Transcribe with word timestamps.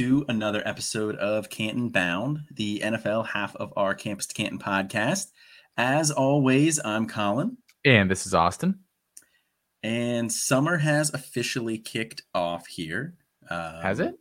To 0.00 0.24
another 0.28 0.66
episode 0.66 1.16
of 1.16 1.50
Canton 1.50 1.90
Bound, 1.90 2.44
the 2.50 2.80
NFL 2.82 3.26
half 3.26 3.54
of 3.56 3.70
our 3.76 3.94
Campus 3.94 4.24
to 4.28 4.34
Canton 4.34 4.58
podcast. 4.58 5.26
As 5.76 6.10
always, 6.10 6.80
I'm 6.82 7.06
Colin. 7.06 7.58
And 7.84 8.10
this 8.10 8.24
is 8.24 8.32
Austin. 8.32 8.78
And 9.82 10.32
summer 10.32 10.78
has 10.78 11.12
officially 11.12 11.76
kicked 11.76 12.22
off 12.34 12.66
here. 12.66 13.12
Um, 13.50 13.82
has 13.82 14.00
it? 14.00 14.14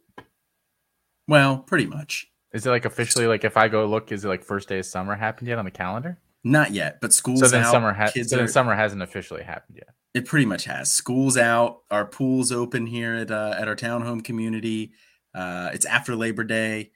Well, 1.29 1.59
pretty 1.59 1.85
much. 1.85 2.27
Is 2.51 2.65
it 2.65 2.71
like 2.71 2.83
officially 2.83 3.27
like 3.27 3.45
if 3.45 3.55
I 3.55 3.69
go 3.69 3.85
look, 3.85 4.11
is 4.11 4.25
it 4.25 4.27
like 4.27 4.43
first 4.43 4.67
day 4.67 4.79
of 4.79 4.85
summer 4.85 5.15
happened 5.15 5.47
yet 5.47 5.59
on 5.59 5.63
the 5.63 5.71
calendar? 5.71 6.19
Not 6.43 6.73
yet, 6.73 6.99
but 6.99 7.13
school's 7.13 7.39
so 7.39 7.47
then 7.47 7.63
out. 7.63 7.71
Summer 7.71 7.93
ha- 7.93 8.11
so 8.13 8.35
then 8.35 8.43
are, 8.43 8.47
summer 8.47 8.75
hasn't 8.75 9.01
officially 9.01 9.43
happened 9.43 9.77
yet. 9.77 9.95
It 10.13 10.25
pretty 10.25 10.45
much 10.45 10.65
has. 10.65 10.91
School's 10.91 11.37
out. 11.37 11.83
Our 11.89 12.05
pool's 12.05 12.51
open 12.51 12.85
here 12.85 13.13
at 13.13 13.31
uh, 13.31 13.55
at 13.57 13.69
our 13.69 13.77
townhome 13.77 14.25
community. 14.25 14.91
Uh, 15.33 15.69
it's 15.73 15.85
after 15.85 16.15
Labor 16.15 16.43
Day. 16.43 16.91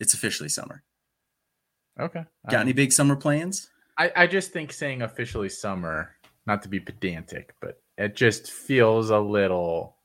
It's 0.00 0.14
officially 0.14 0.48
summer. 0.48 0.82
Okay. 1.98 2.24
Got 2.48 2.56
um, 2.56 2.62
any 2.62 2.72
big 2.72 2.92
summer 2.92 3.16
plans? 3.16 3.68
I, 3.96 4.12
I 4.14 4.26
just 4.26 4.52
think 4.52 4.72
saying 4.72 5.02
officially 5.02 5.48
summer, 5.48 6.14
not 6.46 6.62
to 6.62 6.68
be 6.68 6.78
pedantic, 6.78 7.54
but 7.60 7.80
it 7.96 8.14
just 8.14 8.50
feels 8.50 9.10
a 9.10 9.18
little. 9.18 9.96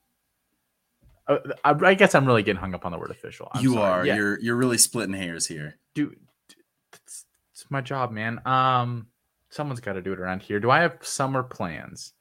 Uh, 1.28 1.38
I, 1.64 1.72
I, 1.72 1.94
guess 1.94 2.16
I'm 2.16 2.26
really 2.26 2.44
getting 2.44 2.60
hung 2.60 2.74
up 2.74 2.86
on 2.86 2.92
the 2.92 2.98
word 2.98 3.12
official. 3.12 3.50
I'm 3.54 3.64
you 3.64 3.74
sorry. 3.74 3.92
are. 4.02 4.06
Yeah. 4.06 4.16
You're 4.16 4.40
you're 4.42 4.56
really 4.56 4.80
splitting 4.80 5.14
hairs 5.14 5.48
here. 5.48 5.78
Dude, 5.94 6.18
it's, 6.94 7.26
it's 7.52 7.66
my 7.70 7.82
job, 7.82 8.12
man. 8.12 8.42
Um, 8.46 9.08
someone's 9.50 9.80
got 9.80 9.94
to 9.94 10.02
do 10.02 10.12
it 10.12 10.20
around 10.20 10.42
here. 10.42 10.60
Do 10.60 10.72
I 10.72 10.82
have 10.82 10.98
summer 11.02 11.44
plans? 11.44 12.14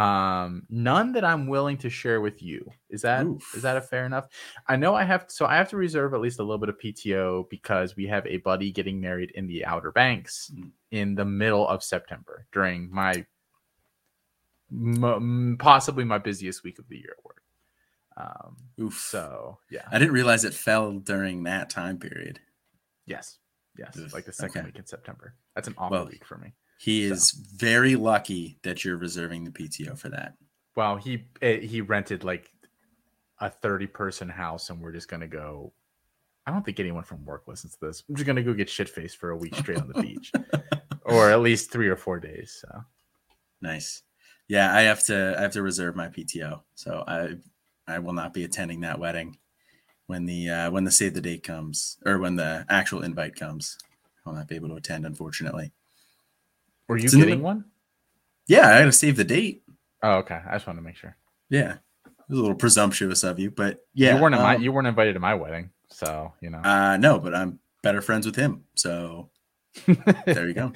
Um, 0.00 0.62
none 0.70 1.12
that 1.12 1.26
I'm 1.26 1.46
willing 1.46 1.76
to 1.78 1.90
share 1.90 2.22
with 2.22 2.42
you. 2.42 2.72
Is 2.88 3.02
that 3.02 3.26
Oof. 3.26 3.52
is 3.54 3.62
that 3.62 3.76
a 3.76 3.82
fair 3.82 4.06
enough? 4.06 4.28
I 4.66 4.76
know 4.76 4.94
I 4.94 5.04
have 5.04 5.26
so 5.28 5.44
I 5.44 5.56
have 5.56 5.68
to 5.70 5.76
reserve 5.76 6.14
at 6.14 6.20
least 6.20 6.38
a 6.38 6.42
little 6.42 6.56
bit 6.56 6.70
of 6.70 6.78
PTO 6.78 7.50
because 7.50 7.96
we 7.96 8.06
have 8.06 8.26
a 8.26 8.38
buddy 8.38 8.72
getting 8.72 8.98
married 8.98 9.30
in 9.32 9.46
the 9.46 9.66
Outer 9.66 9.92
Banks 9.92 10.50
mm. 10.54 10.70
in 10.90 11.16
the 11.16 11.26
middle 11.26 11.68
of 11.68 11.82
September 11.82 12.46
during 12.50 12.90
my 12.90 13.26
m- 14.72 15.56
possibly 15.58 16.04
my 16.04 16.16
busiest 16.16 16.64
week 16.64 16.78
of 16.78 16.88
the 16.88 16.96
year 16.96 17.16
at 17.18 17.24
work. 17.24 17.42
Um, 18.16 18.56
Oof. 18.80 18.94
So 18.94 19.58
yeah, 19.70 19.84
I 19.92 19.98
didn't 19.98 20.14
realize 20.14 20.46
it 20.46 20.54
fell 20.54 20.92
during 20.92 21.42
that 21.42 21.68
time 21.68 21.98
period. 21.98 22.40
Yes, 23.04 23.36
yes, 23.76 23.98
Oof. 23.98 24.14
like 24.14 24.24
the 24.24 24.32
second 24.32 24.60
okay. 24.60 24.66
week 24.66 24.78
in 24.78 24.86
September. 24.86 25.34
That's 25.54 25.68
an 25.68 25.74
awful 25.76 25.98
well, 25.98 26.06
week 26.06 26.24
for 26.24 26.38
me. 26.38 26.54
He 26.80 27.06
so. 27.06 27.12
is 27.12 27.32
very 27.32 27.94
lucky 27.94 28.56
that 28.62 28.86
you're 28.86 28.96
reserving 28.96 29.44
the 29.44 29.50
PTO 29.50 29.98
for 29.98 30.08
that. 30.08 30.32
Well, 30.76 30.96
he 30.96 31.26
eh, 31.42 31.58
he 31.58 31.82
rented 31.82 32.24
like 32.24 32.50
a 33.38 33.50
30 33.50 33.86
person 33.88 34.30
house, 34.30 34.70
and 34.70 34.80
we're 34.80 34.92
just 34.92 35.06
gonna 35.06 35.28
go. 35.28 35.74
I 36.46 36.50
don't 36.50 36.64
think 36.64 36.80
anyone 36.80 37.04
from 37.04 37.22
work 37.26 37.46
listens 37.46 37.74
to 37.74 37.86
this. 37.86 38.02
I'm 38.08 38.16
just 38.16 38.26
gonna 38.26 38.42
go 38.42 38.54
get 38.54 38.70
shit 38.70 38.88
faced 38.88 39.18
for 39.18 39.28
a 39.28 39.36
week 39.36 39.54
straight 39.56 39.76
on 39.76 39.88
the 39.88 40.00
beach, 40.02 40.32
or 41.02 41.30
at 41.30 41.42
least 41.42 41.70
three 41.70 41.88
or 41.88 41.96
four 41.96 42.18
days. 42.18 42.62
So 42.62 42.82
nice. 43.60 44.02
Yeah, 44.48 44.74
I 44.74 44.80
have 44.80 45.04
to 45.04 45.34
I 45.36 45.42
have 45.42 45.52
to 45.52 45.62
reserve 45.62 45.96
my 45.96 46.08
PTO, 46.08 46.62
so 46.76 47.04
I 47.06 47.36
I 47.86 47.98
will 47.98 48.14
not 48.14 48.32
be 48.32 48.44
attending 48.44 48.80
that 48.80 48.98
wedding 48.98 49.36
when 50.06 50.24
the 50.24 50.48
uh, 50.48 50.70
when 50.70 50.84
the 50.84 50.90
save 50.90 51.12
the 51.12 51.20
date 51.20 51.42
comes 51.42 51.98
or 52.06 52.18
when 52.18 52.36
the 52.36 52.64
actual 52.70 53.02
invite 53.02 53.36
comes. 53.36 53.76
I'll 54.24 54.32
not 54.32 54.48
be 54.48 54.56
able 54.56 54.70
to 54.70 54.76
attend, 54.76 55.04
unfortunately. 55.04 55.72
Were 56.90 56.98
you 56.98 57.04
it's 57.04 57.14
getting 57.14 57.38
the, 57.38 57.44
one? 57.44 57.66
Yeah, 58.48 58.66
I 58.66 58.78
had 58.78 58.86
to 58.86 58.92
save 58.92 59.16
the 59.16 59.22
date. 59.22 59.62
Oh, 60.02 60.14
okay. 60.16 60.40
I 60.44 60.56
just 60.56 60.66
wanted 60.66 60.80
to 60.80 60.84
make 60.84 60.96
sure. 60.96 61.16
Yeah, 61.48 61.74
it 62.04 62.12
was 62.28 62.38
a 62.40 62.42
little 62.42 62.56
presumptuous 62.56 63.22
of 63.22 63.38
you, 63.38 63.52
but 63.52 63.78
yeah, 63.94 64.16
you 64.16 64.20
weren't 64.20 64.34
um, 64.34 64.42
my, 64.42 64.56
you 64.56 64.72
weren't 64.72 64.88
invited 64.88 65.12
to 65.12 65.20
my 65.20 65.34
wedding, 65.34 65.70
so 65.88 66.32
you 66.40 66.50
know. 66.50 66.58
Uh 66.58 66.96
no, 66.96 67.20
but 67.20 67.32
I'm 67.32 67.60
better 67.84 68.00
friends 68.00 68.26
with 68.26 68.34
him, 68.34 68.64
so 68.74 69.30
there 70.26 70.48
you 70.48 70.54
go. 70.54 70.72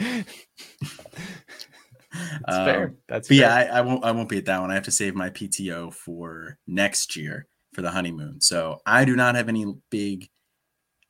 That's 2.13 2.59
um, 2.59 2.65
fair. 2.65 2.95
That's 3.09 3.27
fair. 3.27 3.37
yeah, 3.37 3.53
I, 3.53 3.79
I, 3.79 3.81
won't 3.81 4.05
I 4.05 4.13
won't 4.13 4.29
be 4.29 4.39
at 4.39 4.45
that 4.45 4.61
one. 4.61 4.71
I 4.71 4.75
have 4.75 4.85
to 4.85 4.93
save 4.93 5.17
my 5.17 5.31
PTO 5.31 5.93
for 5.93 6.59
next 6.69 7.17
year 7.17 7.49
for 7.73 7.83
the 7.83 7.91
honeymoon. 7.91 8.41
So 8.41 8.79
I 8.87 9.05
do 9.05 9.17
not 9.17 9.35
have 9.35 9.49
any 9.49 9.67
big 9.91 10.29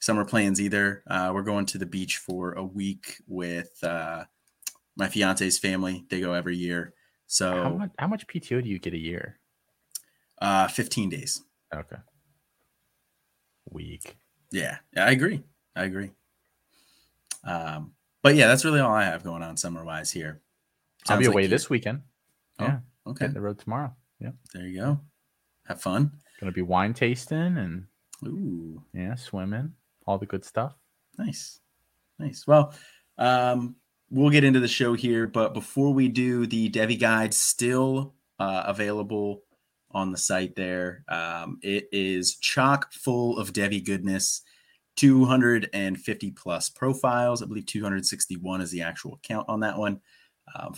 summer 0.00 0.24
plans 0.24 0.62
either. 0.62 1.02
Uh, 1.06 1.30
we're 1.34 1.42
going 1.42 1.66
to 1.66 1.78
the 1.78 1.84
beach 1.84 2.16
for 2.16 2.52
a 2.52 2.64
week 2.64 3.16
with 3.26 3.72
uh, 3.82 4.24
my 4.96 5.08
fiance's 5.08 5.58
family. 5.58 6.04
They 6.08 6.20
go 6.20 6.32
every 6.32 6.56
year. 6.56 6.94
So 7.26 7.62
how 7.62 7.70
much, 7.70 7.90
how 7.98 8.06
much 8.06 8.26
PTO 8.26 8.62
do 8.62 8.68
you 8.68 8.78
get 8.78 8.94
a 8.94 8.98
year? 8.98 9.38
Uh, 10.40 10.68
15 10.68 11.08
days. 11.08 11.42
Okay. 11.74 11.96
Week. 13.70 14.16
Yeah, 14.52 14.78
I 14.96 15.10
agree. 15.10 15.42
I 15.74 15.84
agree. 15.84 16.10
Um, 17.44 17.92
but 18.22 18.36
yeah, 18.36 18.46
that's 18.46 18.64
really 18.64 18.80
all 18.80 18.94
I 18.94 19.04
have 19.04 19.24
going 19.24 19.42
on 19.42 19.56
summer 19.56 19.84
wise 19.84 20.10
here. 20.10 20.40
Sounds 21.06 21.16
I'll 21.16 21.18
be 21.18 21.26
away 21.26 21.42
like 21.42 21.50
this 21.50 21.68
weekend. 21.68 22.02
Oh, 22.58 22.66
yeah. 22.66 22.78
Okay. 23.06 23.26
the 23.26 23.40
road 23.40 23.58
tomorrow. 23.58 23.94
Yeah. 24.20 24.30
There 24.52 24.66
you 24.66 24.80
go. 24.80 25.00
Have 25.66 25.80
fun. 25.80 26.12
Gonna 26.40 26.52
be 26.52 26.62
wine 26.62 26.94
tasting 26.94 27.56
and 27.56 27.86
ooh, 28.26 28.82
yeah, 28.92 29.14
swimming, 29.14 29.72
all 30.06 30.18
the 30.18 30.26
good 30.26 30.44
stuff. 30.44 30.74
Nice, 31.18 31.60
nice. 32.18 32.46
Well, 32.46 32.74
um, 33.18 33.76
we'll 34.14 34.30
get 34.30 34.44
into 34.44 34.60
the 34.60 34.68
show 34.68 34.94
here, 34.94 35.26
but 35.26 35.54
before 35.54 35.92
we 35.92 36.08
do, 36.08 36.46
the 36.46 36.70
Devy 36.70 36.98
guide 36.98 37.34
still 37.34 38.14
uh, 38.38 38.62
available 38.66 39.42
on 39.90 40.12
the 40.12 40.18
site 40.18 40.54
there. 40.54 41.04
Um, 41.08 41.58
it 41.62 41.88
is 41.90 42.36
chock 42.36 42.92
full 42.92 43.38
of 43.38 43.52
Devy 43.52 43.84
goodness. 43.84 44.42
250 44.96 46.30
plus 46.30 46.70
profiles. 46.70 47.42
I 47.42 47.46
believe 47.46 47.66
261 47.66 48.60
is 48.60 48.70
the 48.70 48.82
actual 48.82 49.18
count 49.24 49.48
on 49.48 49.60
that 49.60 49.76
one. 49.76 50.00
Um, 50.54 50.74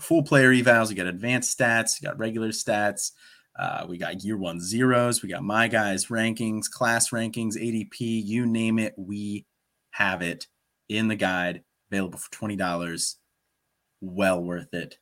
full 0.00 0.22
player 0.22 0.52
evals. 0.52 0.90
We 0.90 0.94
got 0.94 1.08
advanced 1.08 1.58
stats. 1.58 2.00
We 2.00 2.06
got 2.06 2.18
regular 2.20 2.50
stats. 2.50 3.10
Uh, 3.58 3.86
we 3.88 3.98
got 3.98 4.22
year 4.22 4.36
one 4.36 4.60
zeros. 4.60 5.22
We 5.22 5.28
got 5.28 5.42
my 5.42 5.66
guys 5.66 6.06
rankings, 6.06 6.70
class 6.70 7.10
rankings, 7.10 7.56
ADP, 7.56 7.98
you 7.98 8.46
name 8.46 8.78
it. 8.78 8.94
We 8.96 9.44
have 9.90 10.22
it 10.22 10.46
in 10.88 11.08
the 11.08 11.16
guide 11.16 11.64
available 11.92 12.18
for 12.18 12.30
$20. 12.30 13.16
Well 14.00 14.42
worth 14.42 14.72
it. 14.72 14.98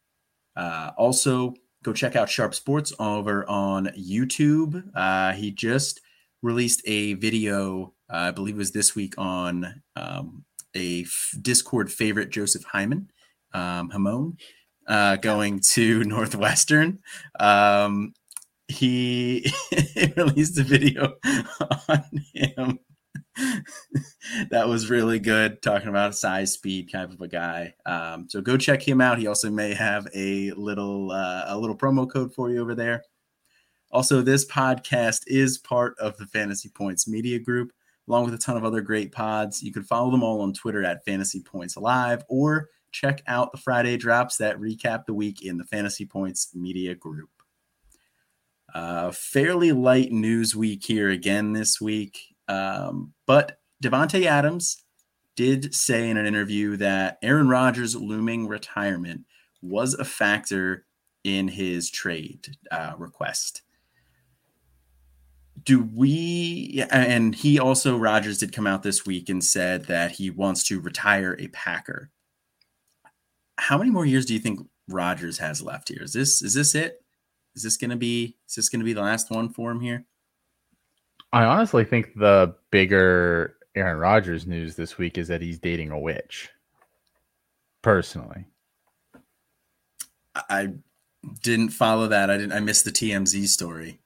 Uh, 0.56 0.90
also, 0.98 1.54
go 1.84 1.92
check 1.92 2.16
out 2.16 2.28
Sharp 2.28 2.54
Sports 2.54 2.92
over 2.98 3.48
on 3.48 3.86
YouTube. 3.98 4.82
Uh, 4.94 5.32
he 5.32 5.50
just 5.50 6.00
released 6.42 6.82
a 6.86 7.14
video, 7.14 7.94
uh, 8.12 8.16
I 8.16 8.30
believe 8.32 8.56
it 8.56 8.58
was 8.58 8.72
this 8.72 8.94
week, 8.94 9.14
on 9.16 9.82
um, 9.96 10.44
a 10.74 11.02
f- 11.02 11.34
Discord 11.40 11.90
favorite, 11.90 12.30
Joseph 12.30 12.64
Hyman, 12.64 13.10
um, 13.54 13.90
Hamon, 13.90 14.36
uh, 14.88 15.16
going 15.16 15.60
to 15.72 16.04
Northwestern. 16.04 16.98
Um, 17.38 18.12
he 18.68 19.50
released 20.16 20.58
a 20.58 20.62
video 20.62 21.14
on 21.88 22.04
him 22.34 22.78
that 24.50 24.68
was 24.68 24.90
really 24.90 25.18
good. 25.18 25.62
Talking 25.62 25.88
about 25.88 26.10
a 26.10 26.14
size, 26.14 26.52
speed, 26.52 26.90
kind 26.92 27.12
of 27.12 27.20
a 27.20 27.28
guy. 27.28 27.74
Um, 27.86 28.28
so 28.28 28.40
go 28.40 28.56
check 28.56 28.86
him 28.86 29.00
out. 29.00 29.18
He 29.18 29.26
also 29.26 29.50
may 29.50 29.74
have 29.74 30.06
a 30.14 30.50
little 30.52 31.10
uh, 31.10 31.44
a 31.46 31.58
little 31.58 31.76
promo 31.76 32.10
code 32.10 32.34
for 32.34 32.50
you 32.50 32.60
over 32.60 32.74
there. 32.74 33.04
Also, 33.92 34.22
this 34.22 34.46
podcast 34.46 35.22
is 35.26 35.58
part 35.58 35.98
of 35.98 36.16
the 36.16 36.26
Fantasy 36.26 36.68
Points 36.68 37.08
Media 37.08 37.38
Group, 37.38 37.72
along 38.08 38.24
with 38.24 38.34
a 38.34 38.38
ton 38.38 38.56
of 38.56 38.64
other 38.64 38.80
great 38.80 39.10
pods. 39.12 39.62
You 39.62 39.72
can 39.72 39.82
follow 39.82 40.10
them 40.10 40.22
all 40.22 40.42
on 40.42 40.52
Twitter 40.52 40.84
at 40.84 41.04
Fantasy 41.04 41.40
Points 41.40 41.76
Live, 41.76 42.22
or 42.28 42.68
check 42.92 43.22
out 43.26 43.52
the 43.52 43.58
Friday 43.58 43.96
drops 43.96 44.36
that 44.36 44.58
recap 44.58 45.06
the 45.06 45.14
week 45.14 45.44
in 45.44 45.58
the 45.58 45.64
Fantasy 45.64 46.06
Points 46.06 46.54
Media 46.54 46.94
Group. 46.94 47.30
Uh, 48.72 49.10
fairly 49.10 49.72
light 49.72 50.12
news 50.12 50.54
week 50.54 50.84
here 50.84 51.10
again 51.10 51.52
this 51.52 51.80
week. 51.80 52.36
Um, 52.50 53.14
but 53.26 53.60
Davante 53.82 54.26
Adams 54.26 54.82
did 55.36 55.72
say 55.72 56.10
in 56.10 56.16
an 56.16 56.26
interview 56.26 56.76
that 56.76 57.18
Aaron 57.22 57.48
Rodgers' 57.48 57.94
looming 57.94 58.48
retirement 58.48 59.24
was 59.62 59.94
a 59.94 60.04
factor 60.04 60.84
in 61.22 61.46
his 61.48 61.90
trade 61.90 62.56
uh, 62.72 62.94
request. 62.98 63.62
Do 65.62 65.88
we, 65.94 66.82
and 66.90 67.34
he 67.34 67.58
also, 67.60 67.96
Rodgers 67.96 68.38
did 68.38 68.52
come 68.52 68.66
out 68.66 68.82
this 68.82 69.06
week 69.06 69.28
and 69.28 69.44
said 69.44 69.84
that 69.84 70.12
he 70.12 70.30
wants 70.30 70.64
to 70.64 70.80
retire 70.80 71.36
a 71.38 71.48
Packer. 71.48 72.10
How 73.58 73.78
many 73.78 73.90
more 73.90 74.06
years 74.06 74.26
do 74.26 74.34
you 74.34 74.40
think 74.40 74.66
Rodgers 74.88 75.38
has 75.38 75.62
left 75.62 75.90
here? 75.90 76.02
Is 76.02 76.14
this, 76.14 76.42
is 76.42 76.54
this 76.54 76.74
it? 76.74 77.04
Is 77.54 77.62
this 77.62 77.76
to 77.76 77.96
be, 77.96 78.36
is 78.48 78.54
this 78.56 78.68
going 78.68 78.80
to 78.80 78.84
be 78.84 78.94
the 78.94 79.02
last 79.02 79.30
one 79.30 79.50
for 79.50 79.70
him 79.70 79.80
here? 79.80 80.06
I 81.32 81.44
honestly 81.44 81.84
think 81.84 82.14
the 82.14 82.54
bigger 82.70 83.56
Aaron 83.74 83.98
Rodgers 83.98 84.46
news 84.46 84.76
this 84.76 84.98
week 84.98 85.16
is 85.16 85.28
that 85.28 85.42
he's 85.42 85.58
dating 85.58 85.90
a 85.90 85.98
witch. 85.98 86.50
Personally, 87.82 88.46
I 90.34 90.74
didn't 91.42 91.70
follow 91.70 92.08
that. 92.08 92.30
I 92.30 92.36
didn't. 92.36 92.52
I 92.52 92.60
missed 92.60 92.84
the 92.84 92.90
TMZ 92.90 93.46
story. 93.46 94.00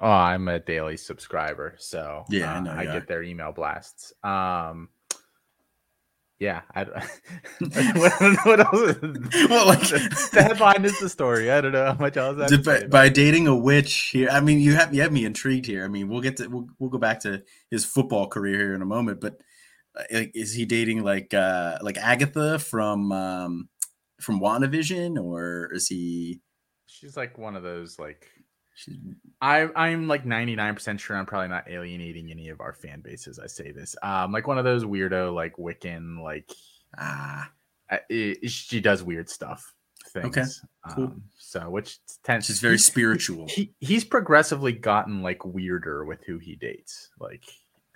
Oh, 0.00 0.10
I'm 0.10 0.48
a 0.48 0.58
daily 0.58 0.96
subscriber, 0.96 1.76
so 1.78 2.24
yeah, 2.28 2.58
uh, 2.58 2.70
I, 2.70 2.80
I 2.80 2.84
get 2.84 3.06
their 3.08 3.22
email 3.22 3.52
blasts. 3.52 4.12
Um, 4.22 4.90
yeah, 6.40 6.62
I 6.74 6.84
what, 6.84 8.12
what 8.44 8.60
else? 8.60 8.96
well, 9.48 9.66
like 9.66 9.80
the 9.80 10.46
headline 10.46 10.84
is 10.84 10.98
the 10.98 11.08
story. 11.08 11.50
I 11.50 11.60
don't 11.60 11.72
know 11.72 11.86
how 11.86 11.94
much 11.94 12.16
else. 12.16 12.56
By, 12.58 12.86
by 12.86 13.08
dating 13.08 13.46
a 13.46 13.56
witch 13.56 14.10
here, 14.12 14.28
I 14.30 14.40
mean 14.40 14.58
you 14.58 14.74
have 14.74 14.94
you 14.94 15.02
have 15.02 15.12
me 15.12 15.24
intrigued 15.24 15.66
here. 15.66 15.84
I 15.84 15.88
mean 15.88 16.08
we'll 16.08 16.20
get 16.20 16.38
to 16.38 16.48
we'll, 16.48 16.66
we'll 16.78 16.90
go 16.90 16.98
back 16.98 17.20
to 17.20 17.42
his 17.70 17.84
football 17.84 18.26
career 18.26 18.58
here 18.58 18.74
in 18.74 18.82
a 18.82 18.86
moment, 18.86 19.20
but 19.20 19.40
uh, 19.96 20.02
like, 20.12 20.32
is 20.34 20.52
he 20.52 20.64
dating 20.64 21.04
like 21.04 21.32
uh 21.32 21.78
like 21.82 21.98
Agatha 21.98 22.58
from 22.58 23.12
um 23.12 23.68
from 24.20 24.40
WandaVision, 24.40 25.22
or 25.22 25.70
is 25.72 25.86
he? 25.86 26.40
She's 26.86 27.16
like 27.16 27.38
one 27.38 27.56
of 27.56 27.62
those 27.62 27.98
like 27.98 28.28
She's, 28.74 28.96
I 29.40 29.68
I'm 29.76 30.08
like 30.08 30.24
99% 30.24 30.98
sure 30.98 31.16
I'm 31.16 31.26
probably 31.26 31.48
not 31.48 31.70
alienating 31.70 32.30
any 32.30 32.48
of 32.48 32.60
our 32.60 32.72
fan 32.72 33.00
bases. 33.00 33.38
I 33.38 33.46
say 33.46 33.70
this. 33.70 33.94
Um 34.02 34.32
like 34.32 34.46
one 34.46 34.58
of 34.58 34.64
those 34.64 34.84
weirdo 34.84 35.34
like 35.34 35.56
Wiccan 35.56 36.22
like 36.22 36.50
ah 36.98 37.50
it, 38.08 38.50
she 38.50 38.80
does 38.80 39.02
weird 39.02 39.30
stuff 39.30 39.74
things. 40.14 40.26
Okay. 40.26 40.94
Cool. 40.94 41.04
Um, 41.04 41.22
so 41.36 41.70
which 41.70 41.98
tends 42.22 42.46
She's 42.46 42.60
very 42.60 42.78
spiritual. 42.78 43.46
He, 43.48 43.72
he's 43.80 44.04
progressively 44.04 44.72
gotten 44.72 45.22
like 45.22 45.44
weirder 45.44 46.04
with 46.04 46.22
who 46.24 46.38
he 46.38 46.56
dates. 46.56 47.10
Like 47.20 47.44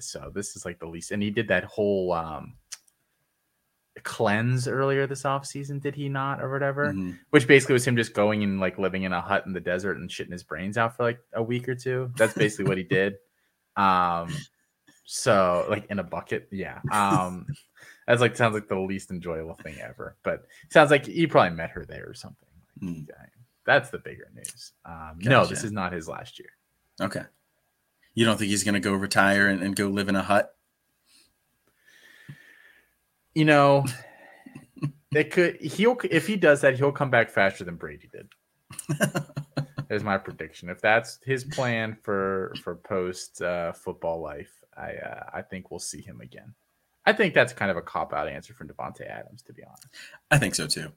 so 0.01 0.31
this 0.35 0.55
is 0.55 0.65
like 0.65 0.79
the 0.79 0.87
least 0.87 1.11
and 1.11 1.23
he 1.23 1.31
did 1.31 1.49
that 1.49 1.65
whole 1.65 2.13
um 2.13 2.55
cleanse 4.05 4.69
earlier 4.69 5.07
this 5.07 5.25
off 5.25 5.47
season, 5.47 5.79
did 5.79 5.95
he 5.95 6.09
not, 6.09 6.43
or 6.43 6.51
whatever? 6.51 6.89
Mm-hmm. 6.89 7.13
Which 7.31 7.47
basically 7.47 7.75
was 7.75 7.87
him 7.87 7.97
just 7.97 8.15
going 8.15 8.43
and 8.43 8.61
like 8.61 8.79
living 8.79 9.03
in 9.03 9.13
a 9.13 9.21
hut 9.21 9.45
in 9.47 9.53
the 9.53 9.61
desert 9.61 9.97
and 9.97 10.09
shitting 10.09 10.33
his 10.33 10.43
brains 10.43 10.77
out 10.79 10.97
for 10.97 11.05
like 11.05 11.21
a 11.33 11.43
week 11.43 11.69
or 11.69 11.75
two. 11.75 12.11
That's 12.17 12.35
basically 12.35 12.67
what 12.67 12.79
he 12.79 12.85
did. 12.89 13.17
Um, 13.77 14.35
so 15.05 15.67
like 15.69 15.87
in 15.91 15.99
a 15.99 16.05
bucket, 16.05 16.49
yeah. 16.51 16.81
Um, 16.91 17.47
that's 18.07 18.21
like 18.21 18.37
sounds 18.37 18.55
like 18.55 18.69
the 18.69 18.79
least 18.79 19.11
enjoyable 19.11 19.55
thing 19.55 19.77
ever. 19.81 20.17
But 20.23 20.45
sounds 20.71 20.91
like 20.91 21.07
he 21.07 21.27
probably 21.27 21.57
met 21.57 21.71
her 21.71 21.85
there 21.85 22.07
or 22.09 22.15
something. 22.15 22.49
Like, 22.83 22.95
mm. 22.95 23.07
That's 23.67 23.91
the 23.91 23.99
bigger 23.99 24.31
news. 24.35 24.73
Um, 24.87 25.19
gotcha. 25.19 25.29
No, 25.29 25.45
this 25.45 25.63
is 25.63 25.73
not 25.73 25.93
his 25.93 26.09
last 26.09 26.39
year. 26.39 26.49
Okay. 27.01 27.23
You 28.15 28.25
don't 28.25 28.39
think 28.39 28.49
he's 28.49 28.65
going 28.65 28.75
to 28.75 28.81
go 28.81 28.95
retire 28.95 29.47
and, 29.47 29.63
and 29.63 29.77
go 29.77 29.89
live 29.89 30.09
in 30.09 30.17
a 30.17 30.23
hut? 30.23 30.55
You 33.39 33.45
know, 33.45 33.85
it 35.15 35.31
could 35.31 35.61
he'll 35.61 35.97
if 36.11 36.27
he 36.27 36.35
does 36.35 36.61
that, 36.63 36.77
he'll 36.77 36.91
come 36.91 37.09
back 37.09 37.31
faster 37.31 37.63
than 37.63 37.77
Brady 37.77 38.11
did. 38.11 38.29
is 39.91 40.03
my 40.03 40.19
prediction. 40.19 40.69
If 40.69 40.81
that's 40.81 41.21
his 41.25 41.45
plan 41.45 41.97
for 42.03 42.53
for 42.65 42.75
post 42.75 43.41
uh, 43.41 43.71
football 43.71 44.21
life, 44.21 44.51
I 44.77 44.95
uh, 44.95 45.31
I 45.33 45.43
think 45.43 45.71
we'll 45.71 45.79
see 45.79 46.01
him 46.01 46.21
again. 46.21 46.53
I 47.07 47.13
think 47.13 47.33
that's 47.33 47.53
kind 47.53 47.71
of 47.71 47.77
a 47.77 47.81
cop 47.81 48.13
out 48.13 48.27
answer 48.27 48.55
from 48.55 48.67
Davante 48.67 49.09
Adams, 49.09 49.43
to 49.43 49.53
be 49.53 49.63
honest. 49.63 49.87
I 50.33 50.39
think 50.39 50.57
so 50.57 50.67
too. 50.67 50.91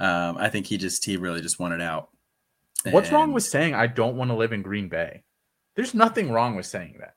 Um, 0.00 0.38
I 0.38 0.48
think 0.48 0.66
he 0.66 0.76
just 0.76 1.04
he 1.04 1.16
really 1.16 1.40
just 1.40 1.60
wanted 1.60 1.80
out. 1.80 2.08
What's 2.90 3.10
and... 3.10 3.14
wrong 3.14 3.32
with 3.32 3.44
saying 3.44 3.76
I 3.76 3.86
don't 3.86 4.16
want 4.16 4.32
to 4.32 4.36
live 4.36 4.52
in 4.52 4.62
Green 4.62 4.88
Bay? 4.88 5.22
There's 5.76 5.94
nothing 5.94 6.32
wrong 6.32 6.56
with 6.56 6.66
saying 6.66 6.96
that. 6.98 7.14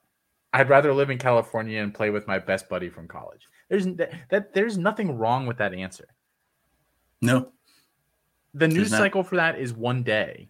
I'd 0.52 0.70
rather 0.70 0.94
live 0.94 1.10
in 1.10 1.18
California 1.18 1.82
and 1.82 1.92
play 1.92 2.10
with 2.10 2.28
my 2.28 2.38
best 2.38 2.68
buddy 2.68 2.88
from 2.88 3.08
college. 3.08 3.48
There's 3.68 3.86
that, 3.96 4.12
that 4.30 4.54
there's 4.54 4.78
nothing 4.78 5.18
wrong 5.18 5.46
with 5.46 5.58
that 5.58 5.74
answer. 5.74 6.08
No. 7.20 7.52
The 8.54 8.68
news 8.68 8.90
cycle 8.90 9.22
for 9.22 9.36
that 9.36 9.58
is 9.58 9.72
one 9.72 10.02
day. 10.02 10.48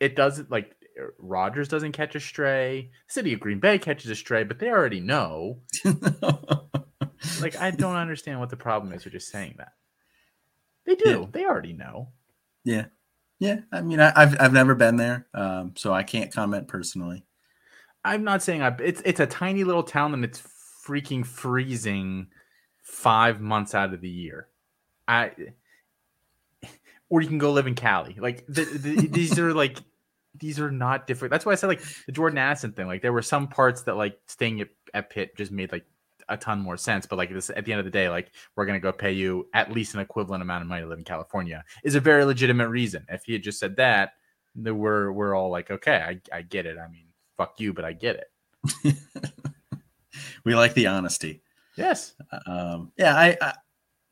It 0.00 0.16
doesn't 0.16 0.50
like 0.50 0.74
Rodgers 1.18 1.68
doesn't 1.68 1.92
catch 1.92 2.14
a 2.14 2.20
stray. 2.20 2.90
City 3.06 3.32
of 3.32 3.40
Green 3.40 3.60
Bay 3.60 3.78
catches 3.78 4.10
a 4.10 4.14
stray, 4.14 4.44
but 4.44 4.58
they 4.58 4.70
already 4.70 5.00
know. 5.00 5.60
like 7.40 7.56
I 7.56 7.70
don't 7.70 7.96
understand 7.96 8.40
what 8.40 8.50
the 8.50 8.56
problem 8.56 8.92
is 8.92 9.04
with 9.04 9.12
just 9.12 9.30
saying 9.30 9.54
that. 9.58 9.72
They 10.86 10.94
do. 10.94 11.10
Yeah. 11.10 11.26
They 11.30 11.44
already 11.44 11.72
know. 11.72 12.08
Yeah. 12.64 12.86
Yeah. 13.38 13.60
I 13.72 13.82
mean, 13.82 14.00
I, 14.00 14.12
have 14.18 14.36
I've 14.40 14.52
never 14.52 14.74
been 14.74 14.96
there, 14.96 15.26
um, 15.34 15.72
so 15.76 15.92
I 15.92 16.02
can't 16.02 16.32
comment 16.32 16.68
personally. 16.68 17.24
I'm 18.04 18.24
not 18.24 18.42
saying 18.42 18.62
I. 18.62 18.74
It's 18.82 19.02
it's 19.04 19.20
a 19.20 19.26
tiny 19.26 19.64
little 19.64 19.82
town 19.82 20.14
and 20.14 20.24
it's 20.24 20.42
freaking 20.90 21.24
freezing 21.24 22.26
five 22.82 23.40
months 23.40 23.74
out 23.74 23.94
of 23.94 24.00
the 24.00 24.08
year. 24.08 24.48
I 25.06 25.30
or 27.08 27.20
you 27.20 27.28
can 27.28 27.38
go 27.38 27.52
live 27.52 27.66
in 27.66 27.74
Cali. 27.74 28.16
Like 28.18 28.44
the, 28.48 28.64
the, 28.64 29.06
these 29.10 29.38
are 29.38 29.54
like 29.54 29.78
these 30.34 30.58
are 30.58 30.70
not 30.70 31.06
different. 31.06 31.30
That's 31.30 31.46
why 31.46 31.52
I 31.52 31.56
said 31.56 31.68
like 31.68 31.82
the 32.06 32.12
Jordan 32.12 32.38
Addison 32.38 32.72
thing. 32.72 32.86
Like 32.86 33.02
there 33.02 33.12
were 33.12 33.22
some 33.22 33.48
parts 33.48 33.82
that 33.82 33.96
like 33.96 34.18
staying 34.26 34.60
at, 34.60 34.68
at 34.94 35.10
Pitt 35.10 35.36
just 35.36 35.52
made 35.52 35.72
like 35.72 35.84
a 36.28 36.36
ton 36.36 36.60
more 36.60 36.76
sense. 36.76 37.06
But 37.06 37.16
like 37.16 37.32
this 37.32 37.50
at 37.50 37.64
the 37.64 37.72
end 37.72 37.80
of 37.80 37.84
the 37.84 37.90
day, 37.90 38.08
like 38.08 38.32
we're 38.56 38.66
gonna 38.66 38.80
go 38.80 38.92
pay 38.92 39.12
you 39.12 39.48
at 39.54 39.72
least 39.72 39.94
an 39.94 40.00
equivalent 40.00 40.42
amount 40.42 40.62
of 40.62 40.68
money 40.68 40.82
to 40.82 40.88
live 40.88 40.98
in 40.98 41.04
California 41.04 41.64
is 41.84 41.94
a 41.94 42.00
very 42.00 42.24
legitimate 42.24 42.68
reason. 42.68 43.06
If 43.08 43.24
he 43.24 43.32
had 43.34 43.42
just 43.42 43.60
said 43.60 43.76
that, 43.76 44.14
then 44.54 44.78
we're 44.78 45.12
we're 45.12 45.34
all 45.34 45.50
like, 45.50 45.70
okay, 45.70 45.96
I, 45.96 46.36
I 46.36 46.42
get 46.42 46.66
it. 46.66 46.78
I 46.78 46.88
mean, 46.88 47.06
fuck 47.36 47.58
you, 47.58 47.72
but 47.72 47.84
I 47.84 47.92
get 47.92 48.16
it. 48.16 48.96
we 50.44 50.54
like 50.54 50.74
the 50.74 50.86
honesty. 50.86 51.42
Yes. 51.76 52.14
Um, 52.46 52.92
yeah, 52.96 53.16
I, 53.16 53.36
I, 53.40 53.54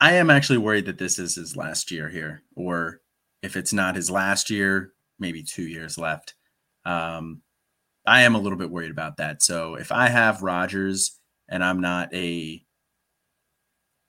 I 0.00 0.12
am 0.14 0.30
actually 0.30 0.58
worried 0.58 0.86
that 0.86 0.98
this 0.98 1.18
is 1.18 1.34
his 1.34 1.56
last 1.56 1.90
year 1.90 2.08
here, 2.08 2.42
or 2.54 3.00
if 3.42 3.56
it's 3.56 3.72
not 3.72 3.96
his 3.96 4.10
last 4.10 4.50
year, 4.50 4.92
maybe 5.18 5.42
two 5.42 5.64
years 5.64 5.98
left. 5.98 6.34
Um, 6.84 7.42
I 8.06 8.22
am 8.22 8.34
a 8.34 8.38
little 8.38 8.58
bit 8.58 8.70
worried 8.70 8.90
about 8.90 9.18
that. 9.18 9.42
So 9.42 9.74
if 9.74 9.92
I 9.92 10.08
have 10.08 10.42
Rodgers 10.42 11.18
and 11.48 11.62
I'm 11.62 11.80
not 11.80 12.12
a 12.14 12.64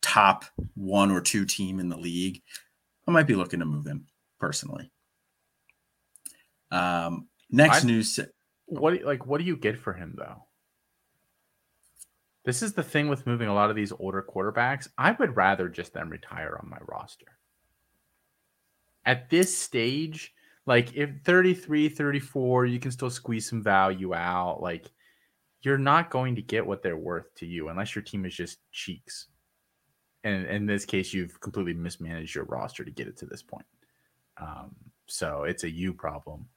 top 0.01 0.45
one 0.75 1.11
or 1.11 1.21
two 1.21 1.45
team 1.45 1.79
in 1.79 1.89
the 1.89 1.97
league, 1.97 2.41
I 3.07 3.11
might 3.11 3.27
be 3.27 3.35
looking 3.35 3.59
to 3.59 3.65
move 3.65 3.85
him 3.85 4.05
personally. 4.39 4.91
Um, 6.71 7.27
next 7.49 7.83
I, 7.83 7.87
news. 7.87 8.19
What 8.67 9.03
like 9.03 9.25
what 9.25 9.39
do 9.39 9.45
you 9.45 9.57
get 9.57 9.77
for 9.77 9.93
him 9.93 10.15
though? 10.17 10.45
This 12.49 12.63
is 12.63 12.73
the 12.73 12.81
thing 12.81 13.09
with 13.09 13.27
moving 13.27 13.47
a 13.47 13.53
lot 13.53 13.69
of 13.69 13.75
these 13.75 13.93
older 13.99 14.25
quarterbacks. 14.27 14.87
I 14.97 15.11
would 15.11 15.35
rather 15.35 15.69
just 15.69 15.93
them 15.93 16.09
retire 16.09 16.57
on 16.59 16.67
my 16.67 16.79
roster. 16.87 17.37
At 19.05 19.29
this 19.29 19.55
stage, 19.55 20.33
like 20.65 20.95
if 20.95 21.11
33, 21.25 21.89
34, 21.89 22.65
you 22.65 22.79
can 22.79 22.89
still 22.89 23.11
squeeze 23.11 23.47
some 23.47 23.61
value 23.61 24.15
out. 24.15 24.63
Like 24.63 24.89
you're 25.61 25.77
not 25.77 26.09
going 26.09 26.35
to 26.37 26.41
get 26.41 26.65
what 26.65 26.81
they're 26.81 26.97
worth 26.97 27.35
to 27.35 27.45
you 27.45 27.69
unless 27.69 27.93
your 27.93 28.01
team 28.01 28.25
is 28.25 28.33
just 28.33 28.57
cheeks. 28.71 29.27
And 30.23 30.47
in 30.47 30.65
this 30.65 30.85
case, 30.85 31.13
you've 31.13 31.39
completely 31.41 31.75
mismanaged 31.75 32.33
your 32.33 32.45
roster 32.45 32.83
to 32.83 32.89
get 32.89 33.07
it 33.07 33.17
to 33.17 33.27
this 33.27 33.43
point. 33.43 33.67
Um, 34.37 34.73
so 35.05 35.43
it's 35.43 35.65
a 35.65 35.69
you 35.69 35.93
problem. 35.93 36.47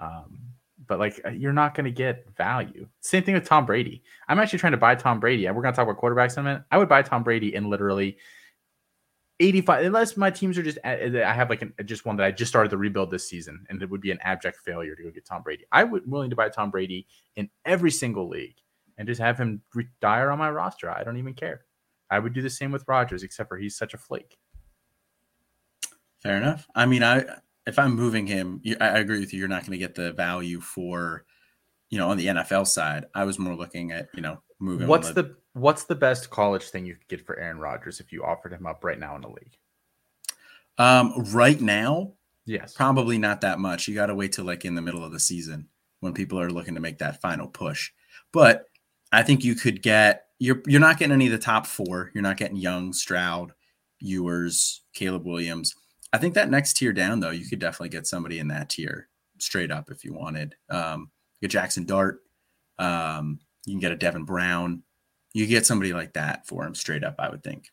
Um, 0.00 0.47
but 0.88 0.98
like 0.98 1.20
uh, 1.24 1.30
you're 1.30 1.52
not 1.52 1.74
going 1.74 1.84
to 1.84 1.90
get 1.90 2.26
value. 2.36 2.88
Same 3.00 3.22
thing 3.22 3.34
with 3.34 3.44
Tom 3.44 3.66
Brady. 3.66 4.02
I'm 4.26 4.38
actually 4.40 4.58
trying 4.58 4.72
to 4.72 4.78
buy 4.78 4.94
Tom 4.94 5.20
Brady. 5.20 5.46
We're 5.46 5.62
going 5.62 5.72
to 5.72 5.76
talk 5.76 5.88
about 5.88 6.00
quarterbacks 6.00 6.36
in 6.36 6.40
a 6.40 6.42
minute. 6.44 6.62
I 6.70 6.78
would 6.78 6.88
buy 6.88 7.02
Tom 7.02 7.22
Brady 7.22 7.54
in 7.54 7.70
literally 7.70 8.16
85 9.40 9.84
unless 9.84 10.16
my 10.16 10.30
teams 10.30 10.58
are 10.58 10.62
just 10.62 10.78
uh, 10.84 10.88
uh, 10.88 11.24
I 11.24 11.32
have 11.32 11.50
like 11.50 11.62
an, 11.62 11.72
just 11.84 12.04
one 12.04 12.16
that 12.16 12.24
I 12.24 12.32
just 12.32 12.50
started 12.50 12.70
to 12.70 12.76
rebuild 12.76 13.10
this 13.10 13.28
season 13.28 13.64
and 13.68 13.80
it 13.80 13.88
would 13.88 14.00
be 14.00 14.10
an 14.10 14.18
abject 14.22 14.58
failure 14.64 14.96
to 14.96 15.02
go 15.02 15.10
get 15.10 15.24
Tom 15.24 15.42
Brady. 15.42 15.64
I 15.70 15.84
would 15.84 16.10
willing 16.10 16.30
to 16.30 16.36
buy 16.36 16.48
Tom 16.48 16.70
Brady 16.70 17.06
in 17.36 17.48
every 17.64 17.90
single 17.90 18.28
league 18.28 18.56
and 18.96 19.06
just 19.06 19.20
have 19.20 19.38
him 19.38 19.62
retire 19.74 20.30
on 20.30 20.38
my 20.38 20.50
roster. 20.50 20.90
I 20.90 21.04
don't 21.04 21.18
even 21.18 21.34
care. 21.34 21.62
I 22.10 22.18
would 22.18 22.32
do 22.32 22.42
the 22.42 22.50
same 22.50 22.72
with 22.72 22.88
Rodgers, 22.88 23.22
except 23.22 23.48
for 23.48 23.58
he's 23.58 23.76
such 23.76 23.94
a 23.94 23.98
flake. 23.98 24.38
Fair 26.22 26.36
enough. 26.38 26.66
I 26.74 26.86
mean, 26.86 27.02
I 27.02 27.24
if 27.68 27.78
I'm 27.78 27.94
moving 27.94 28.26
him, 28.26 28.62
I 28.80 28.98
agree 28.98 29.20
with 29.20 29.32
you. 29.32 29.38
You're 29.38 29.48
not 29.48 29.60
going 29.60 29.72
to 29.72 29.78
get 29.78 29.94
the 29.94 30.12
value 30.14 30.58
for, 30.58 31.26
you 31.90 31.98
know, 31.98 32.08
on 32.08 32.16
the 32.16 32.26
NFL 32.26 32.66
side. 32.66 33.04
I 33.14 33.24
was 33.24 33.38
more 33.38 33.54
looking 33.54 33.92
at, 33.92 34.08
you 34.14 34.22
know, 34.22 34.40
moving. 34.58 34.88
What's 34.88 35.08
the, 35.08 35.22
the 35.22 35.36
what's 35.52 35.84
the 35.84 35.94
best 35.94 36.30
college 36.30 36.70
thing 36.70 36.86
you 36.86 36.94
could 36.94 37.08
get 37.08 37.26
for 37.26 37.38
Aaron 37.38 37.58
Rodgers 37.58 38.00
if 38.00 38.10
you 38.10 38.24
offered 38.24 38.54
him 38.54 38.66
up 38.66 38.84
right 38.84 38.98
now 38.98 39.14
in 39.16 39.20
the 39.20 39.28
league? 39.28 39.58
Um, 40.78 41.12
right 41.32 41.60
now, 41.60 42.14
yes, 42.46 42.72
probably 42.72 43.18
not 43.18 43.42
that 43.42 43.58
much. 43.58 43.86
You 43.86 43.94
got 43.94 44.06
to 44.06 44.14
wait 44.14 44.32
till 44.32 44.46
like 44.46 44.64
in 44.64 44.74
the 44.74 44.82
middle 44.82 45.04
of 45.04 45.12
the 45.12 45.20
season 45.20 45.68
when 46.00 46.14
people 46.14 46.40
are 46.40 46.50
looking 46.50 46.74
to 46.74 46.80
make 46.80 46.98
that 46.98 47.20
final 47.20 47.48
push. 47.48 47.90
But 48.32 48.64
I 49.12 49.22
think 49.22 49.44
you 49.44 49.54
could 49.54 49.82
get 49.82 50.24
you're 50.38 50.62
you're 50.66 50.80
not 50.80 50.98
getting 50.98 51.12
any 51.12 51.26
of 51.26 51.32
the 51.32 51.38
top 51.38 51.66
four. 51.66 52.12
You're 52.14 52.22
not 52.22 52.38
getting 52.38 52.56
Young, 52.56 52.94
Stroud, 52.94 53.52
Ewers, 53.98 54.80
Caleb 54.94 55.26
Williams. 55.26 55.74
I 56.12 56.18
think 56.18 56.34
that 56.34 56.50
next 56.50 56.74
tier 56.74 56.92
down, 56.92 57.20
though, 57.20 57.30
you 57.30 57.46
could 57.46 57.58
definitely 57.58 57.90
get 57.90 58.06
somebody 58.06 58.38
in 58.38 58.48
that 58.48 58.70
tier 58.70 59.08
straight 59.38 59.70
up 59.70 59.90
if 59.90 60.04
you 60.04 60.14
wanted. 60.14 60.54
Um, 60.70 61.10
get 61.40 61.50
Jackson 61.50 61.84
Dart. 61.84 62.20
Um, 62.78 63.40
you 63.66 63.74
can 63.74 63.80
get 63.80 63.92
a 63.92 63.96
Devin 63.96 64.24
Brown. 64.24 64.82
You 65.34 65.46
get 65.46 65.66
somebody 65.66 65.92
like 65.92 66.14
that 66.14 66.46
for 66.46 66.64
him 66.64 66.74
straight 66.74 67.04
up, 67.04 67.16
I 67.18 67.28
would 67.28 67.42
think. 67.42 67.70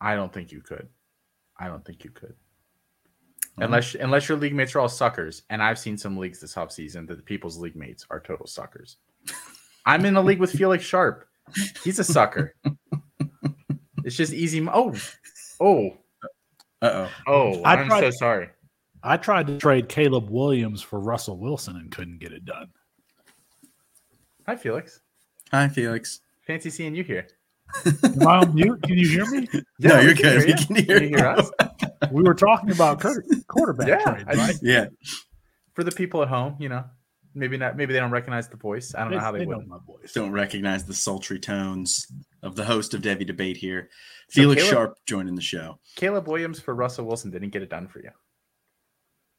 I 0.00 0.14
don't 0.14 0.32
think 0.32 0.52
you 0.52 0.60
could. 0.60 0.88
I 1.58 1.68
don't 1.68 1.84
think 1.84 2.04
you 2.04 2.10
could. 2.10 2.34
Unless 3.58 3.94
unless 3.94 4.28
your 4.28 4.36
league 4.36 4.54
mates 4.54 4.74
are 4.74 4.80
all 4.80 4.88
suckers, 4.88 5.42
and 5.48 5.62
I've 5.62 5.78
seen 5.78 5.96
some 5.96 6.18
leagues 6.18 6.40
this 6.40 6.54
offseason 6.54 7.08
that 7.08 7.16
the 7.16 7.22
people's 7.22 7.56
league 7.56 7.74
mates 7.74 8.06
are 8.10 8.20
total 8.20 8.46
suckers. 8.46 8.98
I'm 9.86 10.04
in 10.04 10.16
a 10.16 10.20
league 10.20 10.40
with 10.40 10.52
Felix 10.52 10.84
Sharp. 10.84 11.26
He's 11.82 11.98
a 11.98 12.04
sucker. 12.04 12.54
it's 14.04 14.16
just 14.16 14.34
easy. 14.34 14.66
Oh, 14.70 14.94
oh, 15.60 15.96
uh 16.82 16.88
oh. 16.88 17.10
Oh, 17.26 17.62
I 17.62 17.76
I'm 17.76 17.88
tried, 17.88 18.00
so 18.00 18.10
sorry. 18.18 18.48
I 19.02 19.16
tried 19.16 19.46
to 19.48 19.58
trade 19.58 19.88
Caleb 19.88 20.30
Williams 20.30 20.82
for 20.82 21.00
Russell 21.00 21.38
Wilson 21.38 21.76
and 21.76 21.90
couldn't 21.90 22.18
get 22.18 22.32
it 22.32 22.44
done. 22.44 22.68
Hi, 24.46 24.56
Felix. 24.56 25.00
Hi, 25.50 25.68
Felix. 25.68 26.20
Fancy 26.46 26.70
seeing 26.70 26.94
you 26.94 27.02
here. 27.02 27.26
Am 27.84 28.26
I 28.26 28.36
on 28.38 28.54
mute? 28.54 28.82
Can 28.82 28.96
you 28.98 29.08
hear 29.08 29.26
me? 29.26 29.48
Yeah, 29.78 29.88
no, 29.88 30.00
you're 30.00 30.14
good. 30.14 30.42
Hear 30.42 30.48
you. 30.48 30.54
Can, 30.54 30.76
hear, 30.76 31.00
can 31.00 31.10
you 31.10 31.16
hear 31.16 31.26
us? 31.26 31.50
we 32.12 32.22
were 32.22 32.34
talking 32.34 32.70
about 32.70 33.04
quarterback 33.48 33.88
yeah, 33.88 33.98
trade, 33.98 34.26
right? 34.26 34.36
Just, 34.50 34.62
yeah. 34.62 34.86
For 35.74 35.84
the 35.84 35.92
people 35.92 36.22
at 36.22 36.28
home, 36.28 36.56
you 36.58 36.70
know, 36.70 36.84
maybe 37.34 37.58
not. 37.58 37.76
Maybe 37.76 37.92
they 37.92 38.00
don't 38.00 38.10
recognize 38.10 38.48
the 38.48 38.56
voice. 38.56 38.94
I 38.94 39.02
don't 39.02 39.12
know 39.12 39.18
how 39.18 39.32
they, 39.32 39.40
they 39.40 39.46
would. 39.46 39.68
My 39.68 39.78
voice. 39.86 40.12
Don't 40.14 40.32
recognize 40.32 40.84
the 40.84 40.94
sultry 40.94 41.38
tones 41.38 42.06
of 42.42 42.56
the 42.56 42.64
host 42.64 42.94
of 42.94 43.02
Devy 43.02 43.26
Debate 43.26 43.58
here, 43.58 43.90
so 44.28 44.40
Felix 44.40 44.62
Caleb, 44.62 44.74
Sharp, 44.74 44.98
joining 45.06 45.34
the 45.34 45.42
show. 45.42 45.78
Caleb 45.94 46.26
Williams 46.26 46.60
for 46.60 46.74
Russell 46.74 47.06
Wilson 47.06 47.30
didn't 47.30 47.50
get 47.50 47.62
it 47.62 47.70
done 47.70 47.86
for 47.86 48.00
you. 48.00 48.10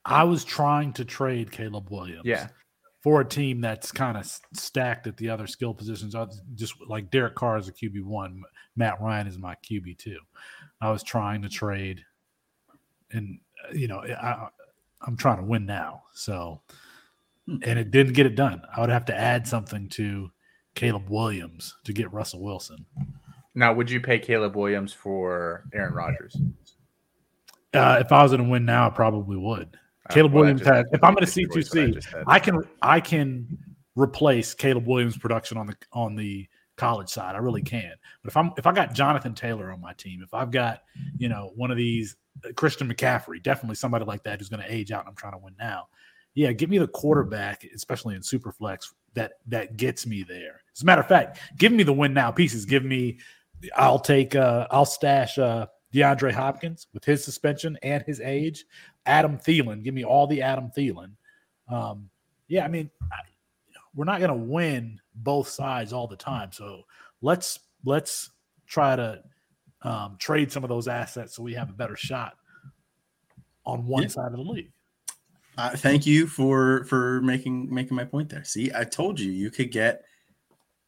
I 0.06 0.24
was 0.24 0.46
trying 0.46 0.94
to 0.94 1.06
trade 1.06 1.52
Caleb 1.52 1.90
Williams. 1.92 2.24
Yeah. 2.24 2.48
For 3.04 3.22
a 3.22 3.26
team 3.26 3.62
that's 3.62 3.92
kind 3.92 4.18
of 4.18 4.26
stacked 4.54 5.08
at 5.08 5.18
the 5.18 5.30
other 5.30 5.48
skill 5.48 5.74
positions, 5.74 6.16
just 6.56 6.74
like 6.88 7.12
Derek 7.12 7.36
Carr 7.36 7.58
is 7.58 7.68
a 7.68 7.74
QB 7.74 8.04
one, 8.04 8.42
Matt 8.76 9.02
Ryan 9.02 9.28
is 9.28 9.38
my 9.38 9.56
QB 9.70 9.98
two. 9.98 10.18
I 10.82 10.90
was 10.90 11.04
trying 11.04 11.42
to 11.44 11.50
trade, 11.50 12.04
and 13.12 13.40
you 13.74 13.88
know, 13.88 14.00
I, 14.00 14.48
I'm 15.06 15.16
trying 15.16 15.38
to 15.38 15.44
win 15.44 15.66
now. 15.66 16.04
So, 16.14 16.62
hmm. 17.46 17.58
and 17.64 17.78
it 17.78 17.92
didn't 17.92 18.14
get 18.14 18.26
it 18.26 18.36
done. 18.36 18.62
I 18.76 18.82
would 18.82 18.90
have 18.90 19.06
to 19.06 19.18
add 19.18 19.48
something 19.48 19.90
to 19.90 20.32
Caleb 20.76 21.10
Williams 21.10 21.76
to 21.86 21.94
get 21.94 22.12
Russell 22.12 22.42
Wilson. 22.42 22.86
Now, 23.58 23.74
would 23.74 23.90
you 23.90 24.00
pay 24.00 24.20
Caleb 24.20 24.56
Williams 24.56 24.94
for 24.94 25.64
Aaron 25.74 25.92
Rodgers? 25.92 26.38
Uh, 27.74 27.98
if 28.00 28.12
I 28.12 28.22
was 28.22 28.32
going 28.32 28.44
to 28.44 28.48
win 28.48 28.66
now, 28.66 28.86
I 28.86 28.92
probably 28.92 29.36
would. 29.36 29.76
Uh, 30.08 30.14
Caleb 30.14 30.34
well, 30.34 30.42
Williams 30.42 30.62
has. 30.62 30.86
If 30.92 31.04
I'm 31.04 31.16
going 31.16 31.26
to 31.26 31.32
C 31.32 31.48
two 31.52 31.64
C, 31.64 31.98
I 32.28 32.38
can 32.38 32.62
I 32.84 33.00
can 33.00 33.58
replace 33.96 34.54
Caleb 34.54 34.86
Williams' 34.86 35.18
production 35.18 35.58
on 35.58 35.66
the 35.66 35.76
on 35.92 36.16
the 36.16 36.48
college 36.76 37.10
side. 37.10 37.34
I 37.34 37.40
really 37.40 37.64
can. 37.64 37.94
But 38.22 38.30
if 38.30 38.38
I'm 38.38 38.52
if 38.60 38.68
I 38.68 38.74
got 38.74 38.94
Jonathan 38.94 39.34
Taylor 39.34 39.72
on 39.72 39.82
my 39.82 39.94
team, 39.94 40.22
if 40.22 40.36
I've 40.36 40.52
got 40.52 40.84
you 41.18 41.28
know 41.28 41.52
one 41.56 41.72
of 41.72 41.78
these 41.78 42.16
uh, 42.46 42.54
Christian 42.54 42.88
McCaffrey, 42.88 43.42
definitely 43.42 43.76
somebody 43.76 44.06
like 44.06 44.22
that 44.26 44.38
who's 44.38 44.50
going 44.50 44.62
to 44.62 44.72
age 44.72 44.92
out, 44.92 45.00
and 45.00 45.10
I'm 45.10 45.16
trying 45.16 45.34
to 45.34 45.40
win 45.40 45.56
now. 45.58 45.88
Yeah, 46.36 46.52
give 46.52 46.70
me 46.70 46.78
the 46.78 46.88
quarterback, 46.88 47.66
especially 47.74 48.14
in 48.14 48.22
Superflex, 48.22 48.94
that 49.16 49.34
that 49.48 49.78
gets 49.78 50.06
me 50.06 50.22
there. 50.22 50.62
As 50.76 50.84
a 50.84 50.86
matter 50.86 51.02
of 51.02 51.08
fact, 51.08 51.40
give 51.58 51.72
me 51.72 51.82
the 51.82 51.92
win 51.92 52.14
now 52.14 52.30
pieces. 52.30 52.66
Give 52.66 52.86
me, 52.86 53.18
I'll 53.76 54.00
take, 54.00 54.36
uh, 54.36 54.68
I'll 54.72 54.86
stash 54.86 55.38
uh, 55.38 55.68
DeAndre 55.94 56.32
Hopkins 56.32 56.88
with 56.94 57.04
his 57.06 57.24
suspension 57.24 57.78
and 57.82 58.04
his 58.04 58.20
age. 58.22 58.66
Adam 59.06 59.38
Thielen. 59.38 59.84
Give 59.84 59.94
me 59.94 60.04
all 60.04 60.28
the 60.28 60.42
Adam 60.42 60.70
Thielen. 60.76 61.12
Um, 61.70 62.10
yeah, 62.48 62.66
I 62.66 62.68
mean, 62.68 62.90
I, 63.12 63.22
we're 63.96 64.06
not 64.06 64.20
going 64.20 64.30
to 64.30 64.46
win 64.46 65.00
both 65.16 65.48
sides 65.48 65.92
all 65.94 66.08
the 66.08 66.16
time. 66.16 66.52
So 66.52 66.84
let's 67.22 67.60
let's 67.84 68.30
try 68.68 68.96
to 68.96 69.24
um, 69.82 70.18
trade 70.20 70.52
some 70.52 70.64
of 70.64 70.70
those 70.70 70.88
assets 70.88 71.36
so 71.36 71.44
we 71.44 71.54
have 71.54 71.70
a 71.70 71.74
better 71.74 71.96
shot 71.96 72.38
on 73.66 73.86
one 73.86 74.04
yeah. 74.04 74.10
side 74.10 74.32
of 74.32 74.38
the 74.38 74.44
league. 74.44 74.72
Uh, 75.58 75.72
thank 75.72 76.06
you 76.06 76.28
for 76.28 76.84
for 76.84 77.22
making 77.22 77.74
making 77.74 77.96
my 77.96 78.04
point 78.04 78.30
there. 78.30 78.44
See, 78.44 78.72
I 78.76 78.84
told 78.84 79.20
you 79.20 79.32
you 79.32 79.50
could 79.50 79.72
get, 79.72 80.04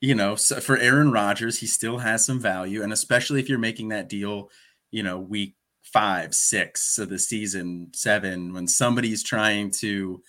you 0.01 0.15
know, 0.15 0.35
so 0.35 0.59
for 0.59 0.77
Aaron 0.77 1.11
Rodgers, 1.11 1.59
he 1.59 1.67
still 1.67 1.97
has 1.97 2.25
some 2.25 2.39
value, 2.39 2.83
and 2.83 2.93
especially 2.93 3.39
if 3.39 3.49
you're 3.49 3.59
making 3.59 3.89
that 3.89 4.07
deal, 4.07 4.49
you 4.91 5.03
know, 5.03 5.19
week 5.19 5.55
five, 5.83 6.33
six 6.33 6.97
of 6.97 7.09
the 7.09 7.19
season, 7.19 7.89
seven, 7.93 8.53
when 8.53 8.67
somebody's 8.67 9.23
trying 9.23 9.71
to, 9.71 10.21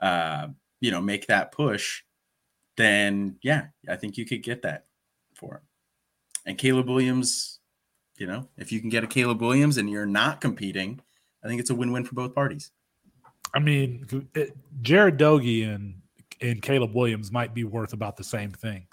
uh, 0.00 0.48
you 0.80 0.90
know, 0.90 1.00
make 1.00 1.26
that 1.26 1.52
push, 1.52 2.02
then 2.76 3.36
yeah, 3.42 3.66
I 3.88 3.96
think 3.96 4.16
you 4.16 4.24
could 4.24 4.42
get 4.42 4.62
that 4.62 4.86
for 5.34 5.56
him. 5.56 5.62
And 6.46 6.56
Caleb 6.56 6.88
Williams, 6.88 7.58
you 8.16 8.26
know, 8.26 8.48
if 8.56 8.72
you 8.72 8.80
can 8.80 8.88
get 8.88 9.04
a 9.04 9.08
Caleb 9.08 9.42
Williams 9.42 9.76
and 9.76 9.90
you're 9.90 10.06
not 10.06 10.40
competing, 10.40 11.00
I 11.44 11.48
think 11.48 11.60
it's 11.60 11.70
a 11.70 11.74
win-win 11.74 12.04
for 12.04 12.14
both 12.14 12.34
parties. 12.34 12.70
I 13.54 13.58
mean, 13.58 14.26
Jared 14.80 15.16
Doge 15.16 15.64
and 15.64 16.00
and 16.40 16.62
Caleb 16.62 16.94
Williams 16.94 17.32
might 17.32 17.52
be 17.52 17.64
worth 17.64 17.92
about 17.92 18.16
the 18.16 18.24
same 18.24 18.52
thing 18.52 18.86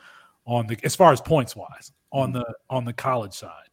on 0.46 0.68
the 0.68 0.78
as 0.84 0.96
far 0.96 1.12
as 1.12 1.22
points 1.22 1.56
wise 1.56 1.92
on 2.12 2.30
mm-hmm. 2.30 2.40
the 2.40 2.54
on 2.70 2.86
the 2.86 2.94
college 2.94 3.34
side. 3.34 3.70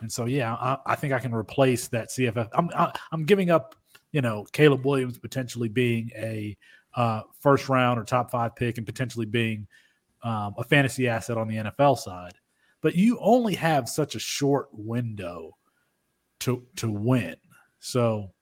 And 0.00 0.10
so, 0.10 0.24
yeah, 0.26 0.54
I, 0.54 0.78
I 0.84 0.94
think 0.96 1.12
I 1.12 1.20
can 1.20 1.32
replace 1.32 1.88
that 1.88 2.08
CFF. 2.08 2.48
I'm 2.52 2.70
I, 2.74 2.84
am 2.86 2.90
i 2.94 3.14
am 3.14 3.24
giving 3.24 3.50
up, 3.50 3.76
you 4.10 4.20
know, 4.20 4.44
Caleb 4.52 4.84
Williams 4.84 5.16
potentially 5.16 5.68
being 5.68 6.10
a 6.16 6.56
uh, 6.94 7.22
first 7.40 7.68
round 7.68 7.98
or 7.98 8.04
top 8.04 8.30
five 8.30 8.54
pick 8.56 8.78
and 8.78 8.86
potentially 8.86 9.26
being 9.26 9.66
um, 10.24 10.54
a 10.58 10.64
fantasy 10.64 11.08
asset 11.08 11.38
on 11.38 11.48
the 11.48 11.56
NFL 11.56 11.98
side. 11.98 12.34
But 12.80 12.96
you 12.96 13.18
only 13.20 13.54
have 13.54 13.88
such 13.88 14.16
a 14.16 14.18
short 14.18 14.68
window 14.72 15.56
to 16.40 16.66
to 16.76 16.90
win. 16.90 17.36
So, 17.78 18.32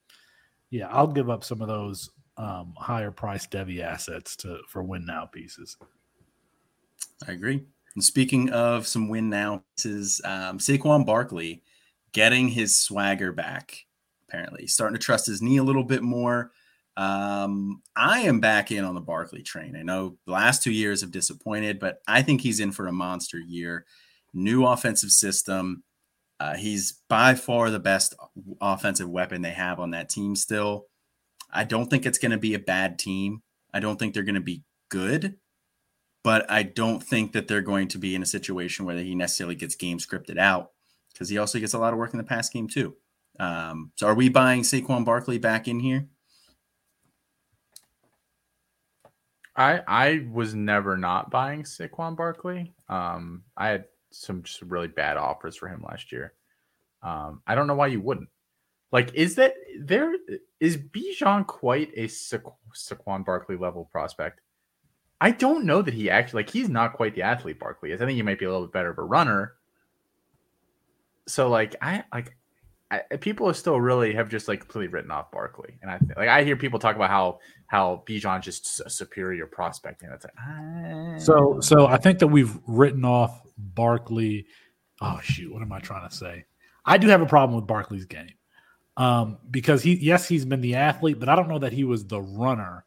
yeah, 0.70 0.88
I'll 0.88 1.06
give 1.06 1.28
up 1.28 1.44
some 1.44 1.60
of 1.60 1.68
those 1.68 2.10
um, 2.38 2.72
higher 2.78 3.10
priced 3.10 3.50
Devy 3.50 3.82
assets 3.82 4.34
to 4.36 4.60
for 4.66 4.82
win 4.82 5.04
now 5.04 5.26
pieces. 5.26 5.76
I 7.26 7.32
agree. 7.32 7.64
And 7.94 8.04
speaking 8.04 8.50
of 8.50 8.86
some 8.86 9.08
win 9.08 9.28
now, 9.28 9.64
this 9.76 9.86
is 9.86 10.20
um, 10.24 10.58
Saquon 10.58 11.04
Barkley 11.04 11.62
getting 12.12 12.48
his 12.48 12.78
swagger 12.78 13.32
back. 13.32 13.84
Apparently, 14.28 14.68
starting 14.68 14.96
to 14.96 15.04
trust 15.04 15.26
his 15.26 15.42
knee 15.42 15.56
a 15.56 15.64
little 15.64 15.82
bit 15.82 16.02
more. 16.02 16.52
Um, 16.96 17.82
I 17.96 18.20
am 18.20 18.40
back 18.40 18.70
in 18.70 18.84
on 18.84 18.94
the 18.94 19.00
Barkley 19.00 19.42
train. 19.42 19.74
I 19.74 19.82
know 19.82 20.18
the 20.26 20.32
last 20.32 20.62
two 20.62 20.70
years 20.70 21.00
have 21.00 21.10
disappointed, 21.10 21.80
but 21.80 22.00
I 22.06 22.22
think 22.22 22.40
he's 22.40 22.60
in 22.60 22.72
for 22.72 22.86
a 22.86 22.92
monster 22.92 23.38
year. 23.38 23.86
New 24.32 24.66
offensive 24.66 25.10
system. 25.10 25.82
Uh, 26.38 26.54
he's 26.54 27.00
by 27.08 27.34
far 27.34 27.70
the 27.70 27.80
best 27.80 28.14
offensive 28.60 29.08
weapon 29.08 29.42
they 29.42 29.50
have 29.50 29.80
on 29.80 29.90
that 29.90 30.08
team 30.08 30.36
still. 30.36 30.86
I 31.52 31.64
don't 31.64 31.90
think 31.90 32.06
it's 32.06 32.18
going 32.18 32.30
to 32.30 32.38
be 32.38 32.54
a 32.54 32.60
bad 32.60 32.98
team. 32.98 33.42
I 33.74 33.80
don't 33.80 33.98
think 33.98 34.14
they're 34.14 34.22
going 34.22 34.36
to 34.36 34.40
be 34.40 34.62
good, 34.90 35.36
but 36.22 36.50
I 36.50 36.62
don't 36.62 37.02
think 37.02 37.32
that 37.32 37.48
they're 37.48 37.62
going 37.62 37.88
to 37.88 37.98
be 37.98 38.14
in 38.14 38.22
a 38.22 38.26
situation 38.26 38.84
where 38.84 38.98
he 38.98 39.14
necessarily 39.14 39.54
gets 39.54 39.74
game 39.74 39.98
scripted 39.98 40.38
out 40.38 40.72
because 41.12 41.28
he 41.28 41.38
also 41.38 41.58
gets 41.58 41.74
a 41.74 41.78
lot 41.78 41.92
of 41.92 41.98
work 41.98 42.12
in 42.12 42.18
the 42.18 42.24
pass 42.24 42.48
game 42.48 42.68
too. 42.68 42.96
Um, 43.38 43.92
so 43.96 44.06
are 44.06 44.14
we 44.14 44.28
buying 44.28 44.62
Saquon 44.62 45.04
Barkley 45.04 45.38
back 45.38 45.66
in 45.66 45.80
here? 45.80 46.08
I 49.56 49.82
I 49.86 50.26
was 50.32 50.54
never 50.54 50.96
not 50.96 51.30
buying 51.30 51.64
Saquon 51.64 52.16
Barkley. 52.16 52.74
Um, 52.88 53.44
I 53.56 53.68
had 53.68 53.84
some 54.10 54.42
just 54.42 54.62
really 54.62 54.88
bad 54.88 55.16
offers 55.16 55.56
for 55.56 55.68
him 55.68 55.84
last 55.88 56.12
year. 56.12 56.34
Um, 57.02 57.42
I 57.46 57.54
don't 57.54 57.66
know 57.66 57.74
why 57.74 57.88
you 57.88 58.00
wouldn't. 58.00 58.28
Like, 58.92 59.14
is 59.14 59.36
that 59.36 59.54
there? 59.80 60.14
Is 60.58 60.76
Bijan 60.76 61.46
quite 61.46 61.90
a 61.96 62.08
Sa- 62.08 62.38
Saquon 62.74 63.24
Barkley 63.24 63.56
level 63.56 63.88
prospect? 63.90 64.40
I 65.20 65.32
don't 65.32 65.64
know 65.64 65.82
that 65.82 65.94
he 65.94 66.08
actually 66.08 66.42
like 66.44 66.50
he's 66.50 66.68
not 66.68 66.94
quite 66.94 67.14
the 67.14 67.22
athlete 67.22 67.58
Barkley 67.58 67.92
is. 67.92 68.00
I 68.00 68.06
think 68.06 68.16
he 68.16 68.22
might 68.22 68.38
be 68.38 68.46
a 68.46 68.50
little 68.50 68.66
bit 68.66 68.72
better 68.72 68.90
of 68.90 68.98
a 68.98 69.02
runner. 69.02 69.54
So 71.26 71.48
like 71.48 71.76
I 71.82 72.04
like 72.12 72.36
I, 72.90 73.02
people 73.20 73.48
are 73.48 73.54
still 73.54 73.80
really 73.80 74.14
have 74.14 74.28
just 74.28 74.48
like 74.48 74.60
completely 74.60 74.88
written 74.88 75.10
off 75.10 75.30
Barkley, 75.30 75.78
and 75.80 75.90
I 75.90 76.00
like 76.16 76.28
I 76.28 76.42
hear 76.42 76.56
people 76.56 76.78
talk 76.78 76.96
about 76.96 77.10
how 77.10 77.38
how 77.66 78.02
Bijan 78.06 78.42
just 78.42 78.80
a 78.84 78.90
superior 78.90 79.46
prospect, 79.46 80.02
and 80.02 80.12
it's 80.12 80.24
like 80.24 80.34
ah. 80.38 81.18
so 81.18 81.60
so 81.60 81.86
I 81.86 81.98
think 81.98 82.18
that 82.18 82.28
we've 82.28 82.58
written 82.66 83.04
off 83.04 83.42
Barkley. 83.56 84.46
Oh 85.00 85.20
shoot, 85.22 85.52
what 85.52 85.62
am 85.62 85.72
I 85.72 85.78
trying 85.78 86.08
to 86.08 86.14
say? 86.14 86.46
I 86.84 86.98
do 86.98 87.08
have 87.08 87.20
a 87.20 87.26
problem 87.26 87.54
with 87.54 87.68
Barkley's 87.68 88.06
game 88.06 88.32
um, 88.96 89.38
because 89.50 89.82
he 89.82 89.94
yes 89.94 90.26
he's 90.26 90.44
been 90.44 90.60
the 90.60 90.74
athlete, 90.74 91.20
but 91.20 91.28
I 91.28 91.36
don't 91.36 91.48
know 91.48 91.60
that 91.60 91.72
he 91.72 91.84
was 91.84 92.06
the 92.06 92.20
runner 92.20 92.84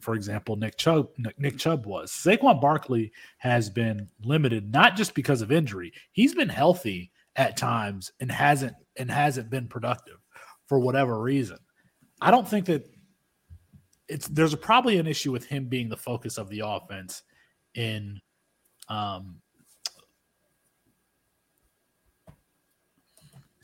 for 0.00 0.14
example, 0.14 0.56
Nick 0.56 0.76
Chubb, 0.76 1.08
Nick 1.38 1.58
Chubb 1.58 1.86
was. 1.86 2.12
Saquon 2.12 2.60
Barkley 2.60 3.12
has 3.38 3.70
been 3.70 4.08
limited 4.24 4.72
not 4.72 4.96
just 4.96 5.14
because 5.14 5.42
of 5.42 5.50
injury. 5.50 5.92
He's 6.12 6.34
been 6.34 6.48
healthy 6.48 7.10
at 7.36 7.56
times 7.56 8.12
and 8.20 8.30
hasn't 8.30 8.74
and 8.96 9.10
hasn't 9.10 9.50
been 9.50 9.68
productive 9.68 10.18
for 10.66 10.78
whatever 10.78 11.20
reason. 11.20 11.58
I 12.20 12.30
don't 12.30 12.48
think 12.48 12.66
that 12.66 12.88
it's 14.08 14.28
there's 14.28 14.54
probably 14.54 14.98
an 14.98 15.06
issue 15.06 15.32
with 15.32 15.44
him 15.46 15.66
being 15.66 15.88
the 15.88 15.96
focus 15.96 16.38
of 16.38 16.48
the 16.48 16.62
offense 16.64 17.22
in 17.74 18.20
um, 18.88 19.40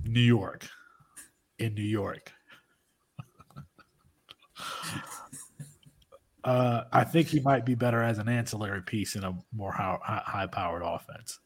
New 0.04 0.20
York. 0.20 0.68
In 1.58 1.74
New 1.74 1.82
York. 1.82 2.32
Uh, 6.44 6.84
I 6.92 7.04
think 7.04 7.28
he 7.28 7.40
might 7.40 7.64
be 7.64 7.74
better 7.74 8.02
as 8.02 8.18
an 8.18 8.28
ancillary 8.28 8.82
piece 8.82 9.14
in 9.14 9.24
a 9.24 9.36
more 9.54 9.72
high 9.72 10.48
powered 10.50 10.82
offense 10.82 11.38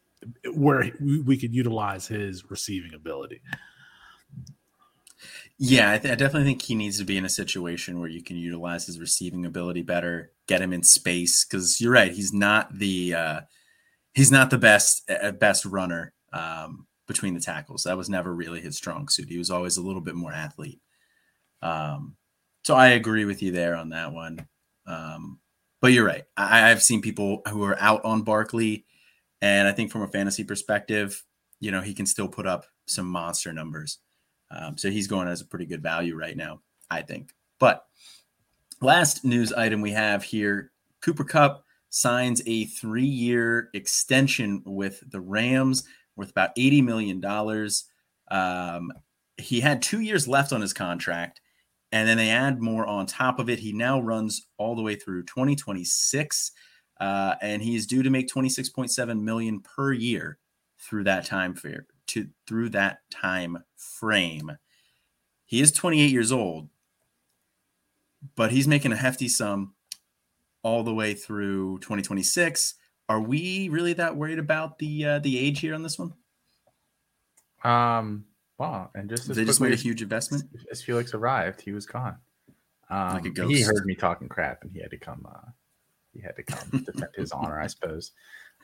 where 0.53 0.91
we 0.99 1.37
could 1.37 1.53
utilize 1.53 2.07
his 2.07 2.49
receiving 2.49 2.93
ability. 2.93 3.41
Yeah, 5.59 5.91
I, 5.91 5.97
th- 5.97 6.11
I, 6.11 6.15
definitely 6.15 6.47
think 6.47 6.61
he 6.61 6.75
needs 6.75 6.99
to 6.99 7.03
be 7.03 7.17
in 7.17 7.25
a 7.25 7.29
situation 7.29 7.99
where 7.99 8.09
you 8.09 8.21
can 8.21 8.37
utilize 8.37 8.85
his 8.85 8.99
receiving 8.99 9.45
ability 9.45 9.81
better, 9.81 10.31
get 10.47 10.61
him 10.61 10.71
in 10.71 10.83
space. 10.83 11.43
Because 11.43 11.81
you're 11.81 11.93
right, 11.93 12.11
he's 12.11 12.31
not 12.31 12.77
the 12.77 13.15
uh, 13.15 13.41
he's 14.13 14.31
not 14.31 14.51
the 14.51 14.59
best 14.59 15.09
uh, 15.09 15.31
best 15.31 15.65
runner 15.65 16.13
um, 16.31 16.85
between 17.07 17.33
the 17.33 17.39
tackles. 17.39 17.83
That 17.83 17.97
was 17.97 18.09
never 18.09 18.33
really 18.33 18.61
his 18.61 18.77
strong 18.77 19.07
suit. 19.07 19.29
He 19.29 19.39
was 19.39 19.49
always 19.49 19.77
a 19.77 19.81
little 19.81 20.01
bit 20.01 20.13
more 20.13 20.31
athlete. 20.31 20.79
Um, 21.63 22.15
so 22.63 22.75
I 22.75 22.89
agree 22.89 23.25
with 23.25 23.41
you 23.41 23.51
there 23.51 23.75
on 23.75 23.89
that 23.89 24.13
one. 24.13 24.47
Um, 24.87 25.39
but 25.81 25.91
you're 25.91 26.05
right. 26.05 26.23
I, 26.35 26.71
I've 26.71 26.81
seen 26.81 27.01
people 27.01 27.41
who 27.49 27.63
are 27.63 27.77
out 27.79 28.03
on 28.03 28.23
Barkley, 28.23 28.85
and 29.41 29.67
I 29.67 29.71
think 29.71 29.91
from 29.91 30.01
a 30.01 30.07
fantasy 30.07 30.43
perspective, 30.43 31.23
you 31.59 31.71
know, 31.71 31.81
he 31.81 31.93
can 31.93 32.05
still 32.05 32.27
put 32.27 32.47
up 32.47 32.65
some 32.87 33.07
monster 33.07 33.53
numbers. 33.53 33.99
Um, 34.49 34.77
so 34.77 34.89
he's 34.89 35.07
going 35.07 35.27
as 35.27 35.41
a 35.41 35.45
pretty 35.45 35.65
good 35.65 35.83
value 35.83 36.15
right 36.15 36.37
now, 36.37 36.61
I 36.89 37.01
think. 37.01 37.33
But 37.59 37.85
last 38.81 39.25
news 39.25 39.51
item 39.53 39.81
we 39.81 39.91
have 39.91 40.23
here 40.23 40.71
Cooper 41.01 41.23
Kupp 41.23 41.63
signs 41.89 42.41
a 42.45 42.65
three 42.65 43.05
year 43.05 43.69
extension 43.73 44.61
with 44.65 45.03
the 45.11 45.19
Rams 45.21 45.83
worth 46.15 46.29
about 46.29 46.55
$80 46.55 46.83
million. 46.83 47.69
Um, 48.29 48.91
he 49.37 49.59
had 49.59 49.81
two 49.81 50.01
years 50.01 50.27
left 50.27 50.51
on 50.51 50.61
his 50.61 50.73
contract, 50.73 51.41
and 51.97 52.07
then 52.07 52.17
they 52.17 52.29
add 52.29 52.61
more 52.61 52.85
on 52.85 53.07
top 53.07 53.39
of 53.39 53.49
it. 53.49 53.57
He 53.57 53.73
now 53.73 53.99
runs 53.99 54.45
all 54.57 54.75
the 54.75 54.83
way 54.83 54.95
through 54.95 55.23
2026, 55.23 56.51
uh, 56.99 57.35
and 57.41 57.63
he 57.63 57.75
is 57.75 57.87
due 57.87 58.03
to 58.03 58.11
make 58.11 58.29
26.7 58.29 59.19
million 59.19 59.61
per 59.61 59.93
year 59.93 60.37
through 60.79 61.05
that 61.05 61.25
time 61.25 61.55
fair 61.55 61.87
to 62.05 62.27
through 62.45 62.69
that 62.69 62.99
time 63.09 63.57
frame. 63.75 64.51
He 65.47 65.59
is 65.59 65.71
28 65.71 66.11
years 66.11 66.31
old, 66.31 66.69
but 68.35 68.51
he's 68.51 68.67
making 68.67 68.91
a 68.91 68.97
hefty 68.97 69.27
sum 69.27 69.73
all 70.61 70.83
the 70.83 70.93
way 70.93 71.15
through 71.15 71.79
2026. 71.79 72.75
Are 73.09 73.21
we 73.21 73.69
really 73.69 73.93
that 73.93 74.15
worried 74.15 74.37
about 74.37 74.77
the 74.77 75.03
uh, 75.03 75.19
the 75.19 75.39
age 75.39 75.61
here 75.61 75.73
on 75.73 75.81
this 75.81 75.97
one? 75.97 76.13
Um. 77.63 78.26
Wow. 78.57 78.89
And 78.95 79.09
just 79.09 79.33
they 79.33 79.45
just 79.45 79.61
made 79.61 79.73
a 79.73 79.75
huge 79.75 80.01
investment. 80.01 80.43
As 80.71 80.81
Felix 80.81 81.13
arrived, 81.13 81.61
he 81.61 81.71
was 81.71 81.85
gone. 81.85 82.17
Um, 82.89 83.13
like 83.13 83.25
a 83.25 83.29
ghost. 83.29 83.53
He 83.53 83.61
heard 83.61 83.85
me 83.85 83.95
talking 83.95 84.29
crap, 84.29 84.63
and 84.63 84.71
he 84.71 84.79
had 84.79 84.91
to 84.91 84.97
come. 84.97 85.27
Uh, 85.29 85.51
he 86.13 86.21
had 86.21 86.35
to 86.37 86.43
come 86.43 86.83
defend 86.85 87.11
his 87.15 87.31
honor, 87.31 87.59
I 87.59 87.67
suppose. 87.67 88.11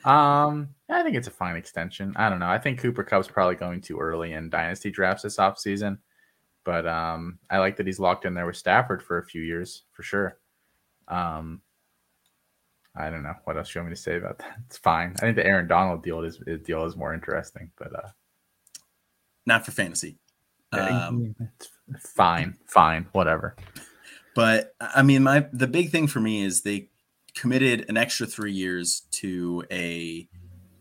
Um, 0.06 0.70
I 0.90 1.04
think 1.04 1.16
it's 1.16 1.28
a 1.28 1.32
fine 1.32 1.56
extension. 1.56 2.14
I 2.16 2.30
don't 2.30 2.40
know. 2.40 2.50
I 2.50 2.58
think 2.58 2.80
Cooper 2.80 3.04
Kupp's 3.04 3.28
probably 3.28 3.56
going 3.56 3.82
too 3.82 4.00
early 4.00 4.34
in 4.34 4.50
dynasty 4.50 4.92
drafts 4.92 5.24
this 5.24 5.38
offseason. 5.38 5.98
But 6.64 6.88
um, 6.88 7.40
I 7.50 7.60
like 7.60 7.76
that 7.78 7.88
he's 7.88 8.00
locked 8.00 8.26
in 8.26 8.34
there 8.34 8.46
with 8.46 8.56
Stafford 8.56 9.04
for 9.04 9.18
a 9.18 9.26
few 9.26 9.42
years 9.42 9.84
for 9.92 10.04
sure. 10.04 10.38
Um, 11.08 11.62
I 12.96 13.10
don't 13.10 13.24
know 13.24 13.36
what 13.44 13.58
else 13.58 13.74
you 13.74 13.82
want 13.82 13.90
me 13.90 13.96
to 13.96 14.02
say 14.02 14.18
about 14.18 14.38
that. 14.40 14.58
It's 14.68 14.78
fine. 14.78 15.14
I 15.18 15.20
think 15.20 15.36
the 15.36 15.46
Aaron 15.46 15.68
Donald 15.68 16.04
deal 16.04 16.22
is 16.22 16.40
deal 16.64 16.86
is 16.86 16.96
more 16.96 17.14
interesting, 17.14 17.70
but 17.78 17.94
uh, 17.94 18.10
not 19.46 19.66
for 19.66 19.72
fantasy. 19.72 20.18
Um, 20.72 21.36
fine, 22.00 22.58
fine, 22.68 23.08
whatever. 23.12 23.56
But 24.36 24.74
I 24.80 25.04
mean, 25.04 25.24
my 25.24 25.48
the 25.54 25.68
big 25.68 25.92
thing 25.92 26.08
for 26.08 26.20
me 26.20 26.44
is 26.44 26.62
they 26.62 26.90
committed 27.36 27.86
an 27.90 27.98
extra 27.98 28.26
three 28.26 28.54
years 28.54 29.04
to 29.12 29.64
a 29.72 30.28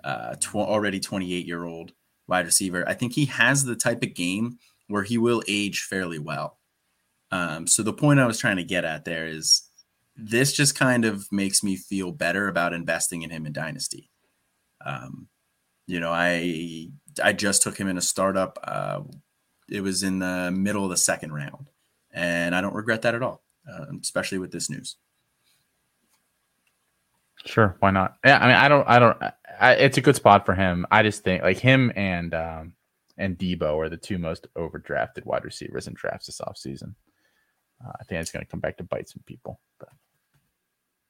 uh, 0.05 0.35
tw- 0.37 0.57
already 0.57 1.01
28 1.01 1.47
year 1.47 1.65
old 1.65 1.93
wide 2.27 2.47
receiver. 2.47 2.89
I 2.89 2.95
think 2.95 3.13
he 3.13 3.27
has 3.27 3.65
the 3.65 3.77
type 3.77 4.03
of 4.03 4.15
game 4.15 4.59
where 4.89 5.03
he 5.03 5.19
will 5.19 5.43
age 5.49 5.83
fairly 5.83 6.19
well. 6.19 6.59
Um, 7.31 7.67
so 7.67 7.83
the 7.83 7.93
point 7.93 8.21
I 8.21 8.27
was 8.27 8.39
trying 8.39 8.57
to 8.57 8.65
get 8.65 8.85
at 8.85 9.05
there 9.05 9.27
is 9.27 9.63
this 10.17 10.53
just 10.53 10.79
kind 10.79 11.05
of 11.05 11.31
makes 11.33 11.63
me 11.63 11.77
feel 11.77 12.13
better 12.13 12.49
about 12.49 12.75
investing 12.75 13.23
in 13.23 13.31
him 13.31 13.47
in 13.47 13.53
Dynasty. 13.53 14.11
Um, 14.85 15.29
you 15.87 16.01
know, 16.01 16.13
I 16.13 16.91
I 17.23 17.33
just 17.33 17.63
took 17.63 17.79
him 17.79 17.89
in 17.89 17.99
a 17.99 18.03
startup. 18.03 18.59
Uh, 18.63 19.01
it 19.69 19.83
was 19.83 20.03
in 20.03 20.19
the 20.19 20.51
middle 20.51 20.85
of 20.85 20.91
the 20.91 20.97
second 20.97 21.33
round, 21.33 21.69
and 22.13 22.55
I 22.55 22.61
don't 22.61 22.75
regret 22.75 23.03
that 23.03 23.15
at 23.15 23.23
all, 23.23 23.43
uh, 23.71 23.87
especially 24.01 24.39
with 24.39 24.53
this 24.53 24.71
news. 24.71 24.97
Sure, 27.45 27.77
why 27.81 27.91
not? 27.91 28.17
Yeah, 28.25 28.39
I 28.39 28.47
mean, 28.47 28.57
I 28.57 28.69
don't, 28.69 28.89
I 28.89 28.99
don't. 28.99 29.19
I, 29.61 29.73
it's 29.75 29.99
a 29.99 30.03
good 30.03 30.17
spot 30.17 30.47
for 30.47 30.55
him. 30.55 30.87
I 30.91 31.03
just 31.03 31.25
think 31.25 31.43
like 31.43 31.59
him 31.59 31.93
and 31.97 32.35
um 32.35 32.73
and 33.19 33.39
Deebo 33.39 33.77
are 33.79 33.89
the 33.89 33.97
two 33.97 34.19
most 34.19 34.47
overdrafted 34.57 35.25
wide 35.25 35.45
receivers 35.45 35.87
in 35.87 35.95
drafts 35.95 36.27
this 36.27 36.41
offseason. 36.41 36.95
Uh, 37.85 37.93
I 38.01 38.05
think 38.05 38.21
it's 38.21 38.31
going 38.31 38.45
to 38.45 38.51
come 38.51 38.61
back 38.61 38.77
to 38.79 38.85
bite 38.85 39.09
some 39.09 39.23
people. 39.27 39.61
But 39.79 39.91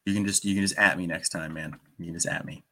you 0.05 0.15
can 0.15 0.27
just 0.27 0.45
you 0.45 0.55
can 0.55 0.63
just 0.63 0.79
at 0.79 0.97
me 0.99 1.07
next 1.07 1.31
time, 1.31 1.55
man. 1.55 1.79
You 1.99 2.07
can 2.07 2.15
just 2.15 2.27
at 2.27 2.45
me. 2.45 2.65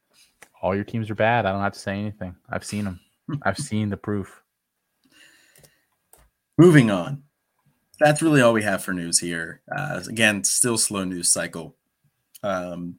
All 0.62 0.74
your 0.74 0.84
teams 0.84 1.10
are 1.10 1.14
bad. 1.14 1.46
I 1.46 1.52
don't 1.52 1.62
have 1.62 1.72
to 1.72 1.78
say 1.78 1.98
anything. 1.98 2.36
I've 2.48 2.64
seen 2.64 2.84
them. 2.84 3.00
I've 3.42 3.58
seen 3.58 3.90
the 3.90 3.96
proof. 3.96 4.42
Moving 6.58 6.90
on. 6.90 7.22
That's 7.98 8.22
really 8.22 8.40
all 8.40 8.52
we 8.52 8.62
have 8.62 8.82
for 8.82 8.92
news 8.92 9.18
here. 9.18 9.62
Uh, 9.74 10.00
again, 10.08 10.44
still 10.44 10.78
slow 10.78 11.04
news 11.04 11.30
cycle. 11.30 11.76
Um, 12.42 12.96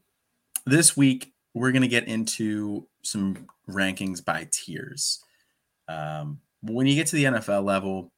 this 0.66 0.96
week 0.96 1.34
we're 1.54 1.72
going 1.72 1.82
to 1.82 1.88
get 1.88 2.08
into 2.08 2.88
some 3.04 3.48
rankings 3.70 4.24
by 4.24 4.48
tiers. 4.52 5.24
Um, 5.88 6.40
when 6.62 6.88
you 6.88 6.96
get 6.96 7.08
to 7.08 7.16
the 7.16 7.26
NFL 7.26 7.64
level, 7.64 8.12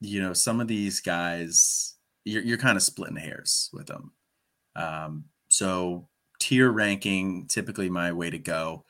you 0.00 0.20
know 0.20 0.32
some 0.32 0.60
of 0.60 0.68
these 0.68 1.00
guys 1.00 1.94
you're, 2.24 2.42
you're 2.42 2.58
kind 2.58 2.76
of 2.76 2.82
splitting 2.82 3.16
hairs 3.16 3.70
with 3.72 3.86
them. 3.86 4.12
Um, 4.76 5.24
so 5.48 6.08
tier 6.40 6.70
ranking 6.70 7.46
typically 7.46 7.88
my 7.88 8.12
way 8.12 8.30
to 8.30 8.38
go. 8.38 8.84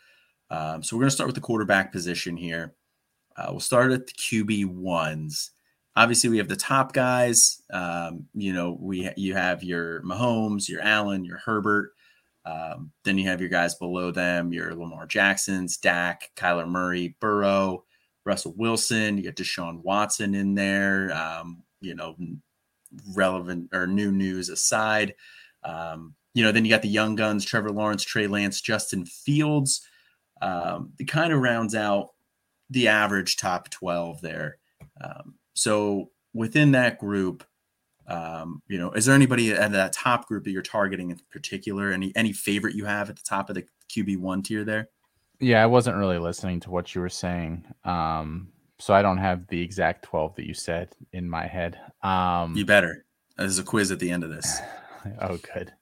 Um, 0.51 0.83
so 0.83 0.97
we're 0.97 1.03
going 1.03 1.11
to 1.11 1.15
start 1.15 1.29
with 1.29 1.35
the 1.35 1.41
quarterback 1.41 1.93
position 1.93 2.37
here. 2.37 2.75
Uh, 3.37 3.49
we'll 3.51 3.61
start 3.61 3.93
at 3.93 4.07
the 4.07 4.13
QB 4.13 4.67
ones. 4.67 5.51
Obviously, 5.97 6.31
we 6.31 6.39
have 6.39 6.49
the 6.49 6.57
top 6.57 6.93
guys. 6.93 7.63
Um, 7.73 8.27
you 8.35 8.53
know, 8.53 8.77
we 8.81 9.11
you 9.17 9.35
have 9.35 9.63
your 9.63 10.03
Mahomes, 10.03 10.69
your 10.69 10.83
Allen, 10.83 11.25
your 11.25 11.39
Herbert. 11.39 11.93
Um, 12.45 12.93
then 13.05 13.17
you 13.17 13.29
have 13.29 13.41
your 13.41 13.49
guys 13.49 13.75
below 13.77 14.11
them, 14.11 14.53
your 14.53 14.75
Lamar 14.75 15.07
Jacksons, 15.07 15.77
Dak, 15.79 16.31
Kyler 16.37 16.69
Murray, 16.69 17.17
Burrow, 17.21 17.85
Russell 18.25 18.55
Wilson. 18.57 19.17
You 19.17 19.25
got 19.25 19.37
Deshaun 19.37 19.83
Watson 19.83 20.35
in 20.35 20.55
there. 20.55 21.13
Um, 21.15 21.63
you 21.81 21.95
know, 21.95 22.17
relevant 23.15 23.71
or 23.73 23.87
new 23.87 24.13
news 24.13 24.49
aside. 24.49 25.15
Um, 25.63 26.15
you 26.35 26.43
know, 26.43 26.53
then 26.53 26.65
you 26.65 26.71
got 26.71 26.83
the 26.83 26.89
young 26.89 27.15
guns, 27.15 27.45
Trevor 27.45 27.71
Lawrence, 27.71 28.03
Trey 28.03 28.27
Lance, 28.27 28.61
Justin 28.61 29.07
Fields. 29.07 29.87
Um, 30.45 30.93
it 30.99 31.09
kind 31.09 31.33
of 31.33 31.41
rounds 31.41 31.75
out 31.75 32.11
the 32.69 32.89
average 32.89 33.39
top 33.39 33.71
12 33.71 34.21
there. 34.21 34.59
Um, 35.03 35.35
so 35.55 36.11
within 36.35 36.73
that 36.73 36.99
group, 36.99 37.45
um, 38.07 38.63
you 38.69 38.79
know, 38.79 38.91
is 38.93 39.07
there 39.07 39.15
anybody 39.15 39.53
at 39.53 39.73
that 39.73 39.95
top 39.95 40.29
group 40.29 40.45
that 40.45 40.51
you're 40.51 40.61
targeting 40.61 41.11
in 41.11 41.19
particular? 41.31 41.91
Any 41.91 42.13
any 42.15 42.35
favorite 42.35 42.75
you 42.75 42.85
have 42.85 43.09
at 43.09 43.17
the 43.17 43.23
top 43.23 43.49
of 43.49 43.55
the 43.55 43.65
QB 43.89 44.19
one 44.19 44.43
tier 44.43 44.65
there? 44.65 44.91
Yeah, 45.41 45.63
I 45.63 45.67
wasn't 45.67 45.97
really 45.97 46.19
listening 46.19 46.61
to 46.61 46.71
what 46.71 46.95
you 46.95 47.01
were 47.01 47.09
saying. 47.09 47.65
Um, 47.85 48.49
so 48.79 48.93
I 48.93 49.01
don't 49.01 49.19
have 49.19 49.47
the 49.47 49.61
exact 49.63 50.05
12 50.05 50.37
that 50.37 50.47
you 50.47 50.53
said 50.53 50.95
in 51.13 51.29
my 51.29 51.47
head. 51.47 51.81
Um, 52.03 52.55
you 52.55 52.67
better. 52.67 53.07
There's 53.39 53.59
a 53.59 53.65
quiz 53.65 53.91
at 53.91 53.99
the 53.99 54.11
end 54.11 54.25
of 54.25 54.31
this. 54.31 54.61
oh, 55.23 55.39
good. 55.55 55.73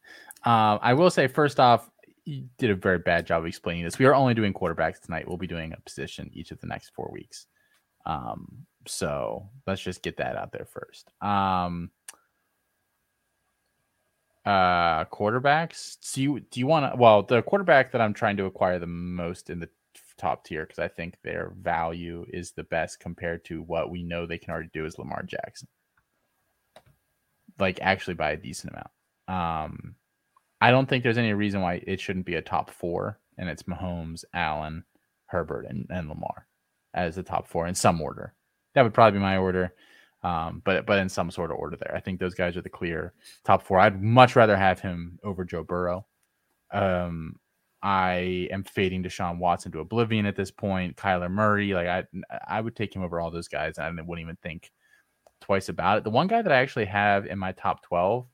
Um, 0.44 0.78
I 0.82 0.94
will 0.94 1.10
say, 1.10 1.26
first 1.26 1.58
off, 1.58 1.90
you 2.24 2.48
did 2.58 2.70
a 2.70 2.76
very 2.76 2.98
bad 2.98 3.26
job 3.26 3.42
of 3.42 3.46
explaining 3.46 3.84
this. 3.84 3.98
We 3.98 4.06
are 4.06 4.14
only 4.14 4.34
doing 4.34 4.52
quarterbacks 4.52 5.00
tonight. 5.00 5.26
We'll 5.26 5.36
be 5.36 5.46
doing 5.46 5.72
a 5.72 5.80
position 5.80 6.30
each 6.32 6.50
of 6.50 6.60
the 6.60 6.66
next 6.66 6.90
four 6.94 7.10
weeks. 7.12 7.46
Um, 8.06 8.66
so 8.86 9.48
let's 9.66 9.82
just 9.82 10.02
get 10.02 10.16
that 10.18 10.36
out 10.36 10.52
there 10.52 10.66
first. 10.66 11.10
Um, 11.20 11.90
uh, 14.44 15.04
quarterbacks. 15.06 15.96
Do 16.14 16.22
you 16.22 16.40
do 16.40 16.60
you 16.60 16.66
want 16.66 16.92
to? 16.92 16.98
Well, 16.98 17.22
the 17.22 17.42
quarterback 17.42 17.92
that 17.92 18.00
I'm 18.00 18.14
trying 18.14 18.36
to 18.38 18.46
acquire 18.46 18.78
the 18.78 18.86
most 18.86 19.50
in 19.50 19.60
the 19.60 19.68
top 20.18 20.44
tier 20.44 20.64
because 20.64 20.78
I 20.78 20.88
think 20.88 21.16
their 21.22 21.52
value 21.60 22.24
is 22.28 22.52
the 22.52 22.64
best 22.64 23.00
compared 23.00 23.44
to 23.46 23.62
what 23.62 23.90
we 23.90 24.02
know 24.02 24.26
they 24.26 24.38
can 24.38 24.50
already 24.52 24.70
do 24.72 24.84
is 24.84 24.98
Lamar 24.98 25.22
Jackson. 25.22 25.68
Like 27.58 27.78
actually 27.82 28.14
by 28.14 28.32
a 28.32 28.36
decent 28.36 28.72
amount. 28.72 28.90
Um, 29.28 29.94
I 30.62 30.70
don't 30.70 30.88
think 30.88 31.02
there's 31.02 31.18
any 31.18 31.32
reason 31.32 31.60
why 31.60 31.82
it 31.88 32.00
shouldn't 32.00 32.24
be 32.24 32.36
a 32.36 32.40
top 32.40 32.70
four, 32.70 33.18
and 33.36 33.48
it's 33.48 33.64
Mahomes, 33.64 34.24
Allen, 34.32 34.84
Herbert, 35.26 35.66
and, 35.68 35.88
and 35.90 36.08
Lamar 36.08 36.46
as 36.94 37.16
the 37.16 37.22
top 37.24 37.48
four 37.48 37.66
in 37.66 37.74
some 37.74 38.00
order. 38.00 38.32
That 38.74 38.82
would 38.82 38.94
probably 38.94 39.18
be 39.18 39.22
my 39.24 39.38
order. 39.38 39.74
Um, 40.22 40.62
but 40.64 40.86
but 40.86 41.00
in 41.00 41.08
some 41.08 41.32
sort 41.32 41.50
of 41.50 41.56
order 41.56 41.76
there. 41.76 41.92
I 41.96 42.00
think 42.00 42.20
those 42.20 42.34
guys 42.36 42.56
are 42.56 42.62
the 42.62 42.68
clear 42.68 43.12
top 43.42 43.64
four. 43.64 43.80
I'd 43.80 44.00
much 44.00 44.36
rather 44.36 44.56
have 44.56 44.78
him 44.78 45.18
over 45.24 45.44
Joe 45.44 45.64
Burrow. 45.64 46.06
Um, 46.70 47.40
I 47.82 48.46
am 48.52 48.62
fading 48.62 49.02
Deshaun 49.02 49.38
Watson 49.38 49.72
to 49.72 49.80
oblivion 49.80 50.26
at 50.26 50.36
this 50.36 50.52
point. 50.52 50.96
Kyler 50.96 51.28
Murray, 51.28 51.74
like 51.74 51.88
I 51.88 52.04
I 52.46 52.60
would 52.60 52.76
take 52.76 52.94
him 52.94 53.02
over 53.02 53.20
all 53.20 53.32
those 53.32 53.48
guys. 53.48 53.78
and 53.78 53.98
I 53.98 54.02
wouldn't 54.02 54.24
even 54.24 54.38
think 54.44 54.70
twice 55.40 55.68
about 55.68 55.98
it. 55.98 56.04
The 56.04 56.10
one 56.10 56.28
guy 56.28 56.40
that 56.40 56.52
I 56.52 56.58
actually 56.58 56.84
have 56.84 57.26
in 57.26 57.36
my 57.36 57.50
top 57.50 57.82
12, 57.82 58.24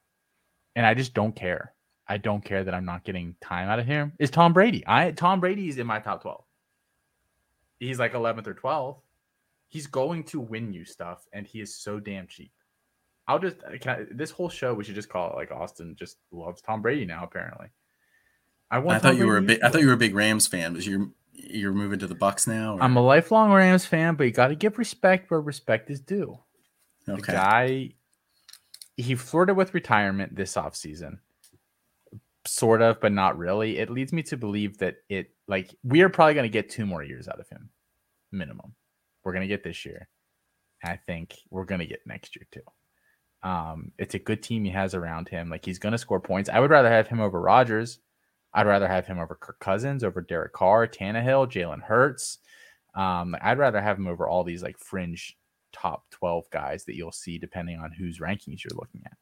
and 0.76 0.84
I 0.84 0.92
just 0.92 1.14
don't 1.14 1.34
care. 1.34 1.72
I 2.08 2.16
don't 2.16 2.44
care 2.44 2.64
that 2.64 2.74
I'm 2.74 2.84
not 2.84 3.04
getting 3.04 3.36
time 3.40 3.68
out 3.68 3.78
of 3.78 3.86
him 3.86 4.12
is 4.18 4.30
Tom 4.30 4.52
Brady. 4.52 4.82
I 4.86 5.10
Tom 5.12 5.40
Brady's 5.40 5.78
in 5.78 5.86
my 5.86 6.00
top 6.00 6.22
12. 6.22 6.42
He's 7.78 7.98
like 7.98 8.12
11th 8.12 8.46
or 8.46 8.54
12th. 8.54 8.96
He's 9.68 9.86
going 9.86 10.24
to 10.24 10.40
win 10.40 10.72
you 10.72 10.84
stuff, 10.84 11.26
and 11.32 11.46
he 11.46 11.60
is 11.60 11.74
so 11.74 12.00
damn 12.00 12.26
cheap. 12.26 12.50
I'll 13.26 13.38
just 13.38 13.56
uh, 13.62 13.90
I, 13.90 14.06
this 14.10 14.30
whole 14.30 14.48
show 14.48 14.72
we 14.72 14.84
should 14.84 14.94
just 14.94 15.10
call 15.10 15.30
it 15.30 15.36
like 15.36 15.52
Austin 15.52 15.94
just 15.98 16.16
loves 16.32 16.62
Tom 16.62 16.80
Brady 16.80 17.04
now. 17.04 17.22
Apparently, 17.24 17.68
I. 18.70 18.78
I 18.78 18.98
thought 18.98 19.16
you 19.16 19.18
Brady 19.18 19.24
were 19.24 19.36
a 19.36 19.42
big. 19.42 19.62
I 19.62 19.68
thought 19.68 19.82
you 19.82 19.88
were 19.88 19.92
a 19.92 19.98
big 19.98 20.14
Rams 20.14 20.46
fan. 20.46 20.72
Was 20.72 20.86
you 20.86 21.12
you're 21.32 21.72
moving 21.72 21.98
to 21.98 22.06
the 22.06 22.14
Bucks 22.14 22.46
now? 22.46 22.76
Or? 22.76 22.82
I'm 22.82 22.96
a 22.96 23.02
lifelong 23.02 23.52
Rams 23.52 23.84
fan, 23.84 24.14
but 24.14 24.24
you 24.24 24.30
got 24.30 24.48
to 24.48 24.54
give 24.54 24.78
respect 24.78 25.30
where 25.30 25.40
respect 25.40 25.90
is 25.90 26.00
due. 26.00 26.38
Okay. 27.08 27.20
The 27.20 27.32
guy, 27.32 27.90
he 28.96 29.14
flirted 29.14 29.56
with 29.56 29.74
retirement 29.74 30.34
this 30.34 30.54
offseason. 30.54 31.18
Sort 32.48 32.82
of, 32.82 33.00
but 33.00 33.12
not 33.12 33.36
really. 33.36 33.78
It 33.78 33.90
leads 33.90 34.12
me 34.12 34.22
to 34.24 34.36
believe 34.36 34.78
that 34.78 34.96
it 35.08 35.30
like 35.46 35.74
we 35.82 36.02
are 36.02 36.08
probably 36.08 36.34
going 36.34 36.44
to 36.44 36.48
get 36.48 36.70
two 36.70 36.86
more 36.86 37.02
years 37.02 37.28
out 37.28 37.40
of 37.40 37.48
him, 37.48 37.70
minimum. 38.32 38.74
We're 39.22 39.32
going 39.32 39.42
to 39.42 39.48
get 39.48 39.62
this 39.62 39.84
year. 39.84 40.08
I 40.82 40.96
think 40.96 41.34
we're 41.50 41.64
going 41.64 41.80
to 41.80 41.86
get 41.86 42.06
next 42.06 42.36
year 42.36 42.46
too. 42.50 43.48
Um, 43.48 43.92
it's 43.98 44.14
a 44.14 44.18
good 44.18 44.42
team 44.42 44.64
he 44.64 44.70
has 44.70 44.94
around 44.94 45.28
him. 45.28 45.50
Like 45.50 45.64
he's 45.64 45.78
going 45.78 45.92
to 45.92 45.98
score 45.98 46.20
points. 46.20 46.48
I 46.48 46.60
would 46.60 46.70
rather 46.70 46.90
have 46.90 47.08
him 47.08 47.20
over 47.20 47.40
Rodgers. 47.40 47.98
I'd 48.54 48.66
rather 48.66 48.88
have 48.88 49.06
him 49.06 49.18
over 49.18 49.34
Kirk 49.34 49.60
Cousins, 49.60 50.02
over 50.02 50.22
Derek 50.22 50.52
Carr, 50.54 50.86
Tannehill, 50.86 51.50
Jalen 51.50 51.82
Hurts. 51.82 52.38
Um, 52.94 53.36
I'd 53.42 53.58
rather 53.58 53.80
have 53.80 53.98
him 53.98 54.06
over 54.06 54.26
all 54.26 54.42
these 54.42 54.62
like 54.62 54.78
fringe 54.78 55.36
top 55.72 56.04
12 56.12 56.48
guys 56.50 56.84
that 56.84 56.96
you'll 56.96 57.12
see 57.12 57.38
depending 57.38 57.78
on 57.78 57.92
whose 57.92 58.20
rankings 58.20 58.64
you're 58.64 58.78
looking 58.78 59.02
at. 59.04 59.16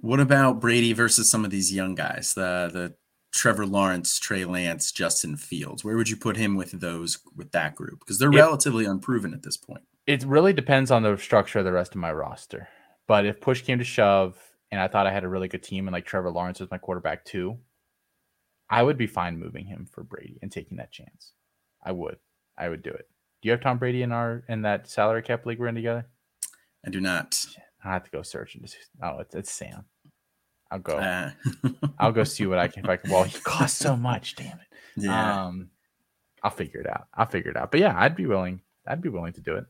What 0.00 0.20
about 0.20 0.60
Brady 0.60 0.92
versus 0.92 1.30
some 1.30 1.44
of 1.44 1.50
these 1.50 1.72
young 1.72 1.94
guys? 1.94 2.34
The 2.34 2.70
the 2.72 2.94
Trevor 3.32 3.66
Lawrence, 3.66 4.18
Trey 4.18 4.44
Lance, 4.44 4.90
Justin 4.92 5.36
Fields. 5.36 5.84
Where 5.84 5.96
would 5.96 6.08
you 6.08 6.16
put 6.16 6.36
him 6.36 6.56
with 6.56 6.72
those 6.72 7.18
with 7.36 7.52
that 7.52 7.74
group? 7.74 8.00
Because 8.00 8.18
they're 8.18 8.32
it, 8.32 8.36
relatively 8.36 8.86
unproven 8.86 9.34
at 9.34 9.42
this 9.42 9.56
point. 9.56 9.82
It 10.06 10.24
really 10.24 10.52
depends 10.52 10.90
on 10.90 11.02
the 11.02 11.16
structure 11.16 11.60
of 11.60 11.64
the 11.64 11.72
rest 11.72 11.94
of 11.94 12.00
my 12.00 12.12
roster. 12.12 12.68
But 13.06 13.26
if 13.26 13.40
push 13.40 13.62
came 13.62 13.78
to 13.78 13.84
shove, 13.84 14.38
and 14.70 14.80
I 14.80 14.88
thought 14.88 15.06
I 15.06 15.12
had 15.12 15.24
a 15.24 15.28
really 15.28 15.48
good 15.48 15.62
team, 15.62 15.86
and 15.86 15.92
like 15.92 16.06
Trevor 16.06 16.30
Lawrence 16.30 16.60
was 16.60 16.70
my 16.70 16.78
quarterback 16.78 17.24
too, 17.24 17.58
I 18.68 18.82
would 18.82 18.96
be 18.96 19.06
fine 19.06 19.38
moving 19.38 19.66
him 19.66 19.86
for 19.90 20.02
Brady 20.02 20.38
and 20.42 20.50
taking 20.50 20.78
that 20.78 20.92
chance. 20.92 21.32
I 21.84 21.92
would. 21.92 22.18
I 22.56 22.68
would 22.68 22.82
do 22.82 22.90
it. 22.90 23.08
Do 23.42 23.48
you 23.48 23.52
have 23.52 23.60
Tom 23.60 23.78
Brady 23.78 24.02
in 24.02 24.12
our 24.12 24.44
in 24.48 24.62
that 24.62 24.88
salary 24.88 25.22
cap 25.22 25.46
league 25.46 25.58
we're 25.58 25.68
in 25.68 25.74
together? 25.74 26.06
I 26.86 26.90
do 26.90 27.00
not. 27.00 27.44
I 27.84 27.92
have 27.92 28.04
to 28.04 28.10
go 28.10 28.22
search 28.22 28.54
and 28.54 28.64
just 28.64 28.76
oh 29.02 29.18
it's, 29.20 29.34
it's 29.34 29.52
Sam. 29.52 29.84
I'll 30.70 30.78
go. 30.78 30.96
Uh. 30.96 31.30
I'll 31.98 32.12
go 32.12 32.24
see 32.24 32.46
what 32.46 32.58
I 32.58 32.68
can. 32.68 32.84
If 32.84 32.90
I 32.90 32.96
can. 32.96 33.10
Well, 33.10 33.24
he 33.24 33.38
costs 33.40 33.78
so 33.78 33.96
much. 33.96 34.36
Damn 34.36 34.58
it. 34.58 34.66
Yeah. 34.96 35.46
Um, 35.46 35.70
I'll 36.42 36.50
figure 36.50 36.80
it 36.80 36.88
out. 36.88 37.06
I'll 37.14 37.26
figure 37.26 37.50
it 37.50 37.56
out. 37.56 37.70
But 37.70 37.80
yeah, 37.80 37.94
I'd 37.96 38.16
be 38.16 38.26
willing. 38.26 38.60
I'd 38.86 39.02
be 39.02 39.08
willing 39.08 39.32
to 39.34 39.40
do 39.40 39.56
it. 39.56 39.66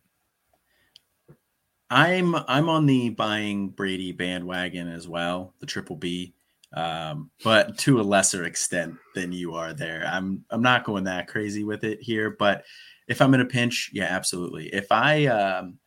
I'm 1.91 2.37
I'm 2.37 2.69
on 2.69 2.87
the 2.87 3.11
buying 3.11 3.71
Brady 3.71 4.13
bandwagon 4.13 4.89
as 4.89 5.09
well, 5.09 5.55
the 5.59 5.67
triple 5.67 5.97
B, 5.97 6.35
um, 6.73 7.31
but 7.43 7.77
to 7.79 8.01
a 8.01 8.03
lesser 8.03 8.45
extent 8.45 8.95
than 9.15 9.33
you 9.33 9.55
are 9.55 9.73
there. 9.73 10.07
I'm 10.07 10.45
I'm 10.51 10.63
not 10.63 10.85
going 10.85 11.05
that 11.05 11.27
crazy 11.27 11.65
with 11.65 11.83
it 11.83 12.01
here, 12.01 12.31
but 12.31 12.65
if 13.09 13.21
I'm 13.21 13.35
in 13.35 13.41
a 13.41 13.47
pinch, 13.47 13.91
yeah, 13.93 14.05
absolutely. 14.05 14.69
If 14.69 14.93
I 14.93 15.27
um, 15.27 15.79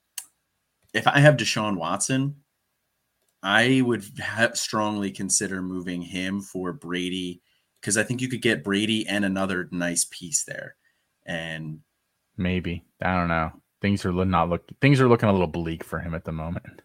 if 0.94 1.08
I 1.08 1.20
have 1.20 1.38
Deshaun 1.38 1.78
Watson, 1.78 2.36
I 3.44 3.82
would 3.82 4.06
ha- 4.20 4.54
strongly 4.54 5.12
consider 5.12 5.62
moving 5.62 6.02
him 6.02 6.42
for 6.42 6.72
Brady 6.72 7.42
because 7.82 7.98
I 7.98 8.04
think 8.04 8.22
you 8.22 8.30
could 8.30 8.42
get 8.42 8.64
Brady 8.64 9.06
and 9.06 9.26
another 9.26 9.68
nice 9.70 10.06
piece 10.06 10.46
there. 10.46 10.76
And 11.26 11.82
maybe 12.38 12.86
I 13.02 13.16
don't 13.16 13.28
know. 13.28 13.52
Things 13.82 14.06
are 14.06 14.14
not 14.14 14.50
look. 14.50 14.64
Things 14.80 15.02
are 15.02 15.10
looking 15.10 15.28
a 15.28 15.32
little 15.34 15.48
bleak 15.48 15.84
for 15.84 16.00
him 16.00 16.16
at 16.16 16.24
the 16.24 16.32
moment. 16.32 16.82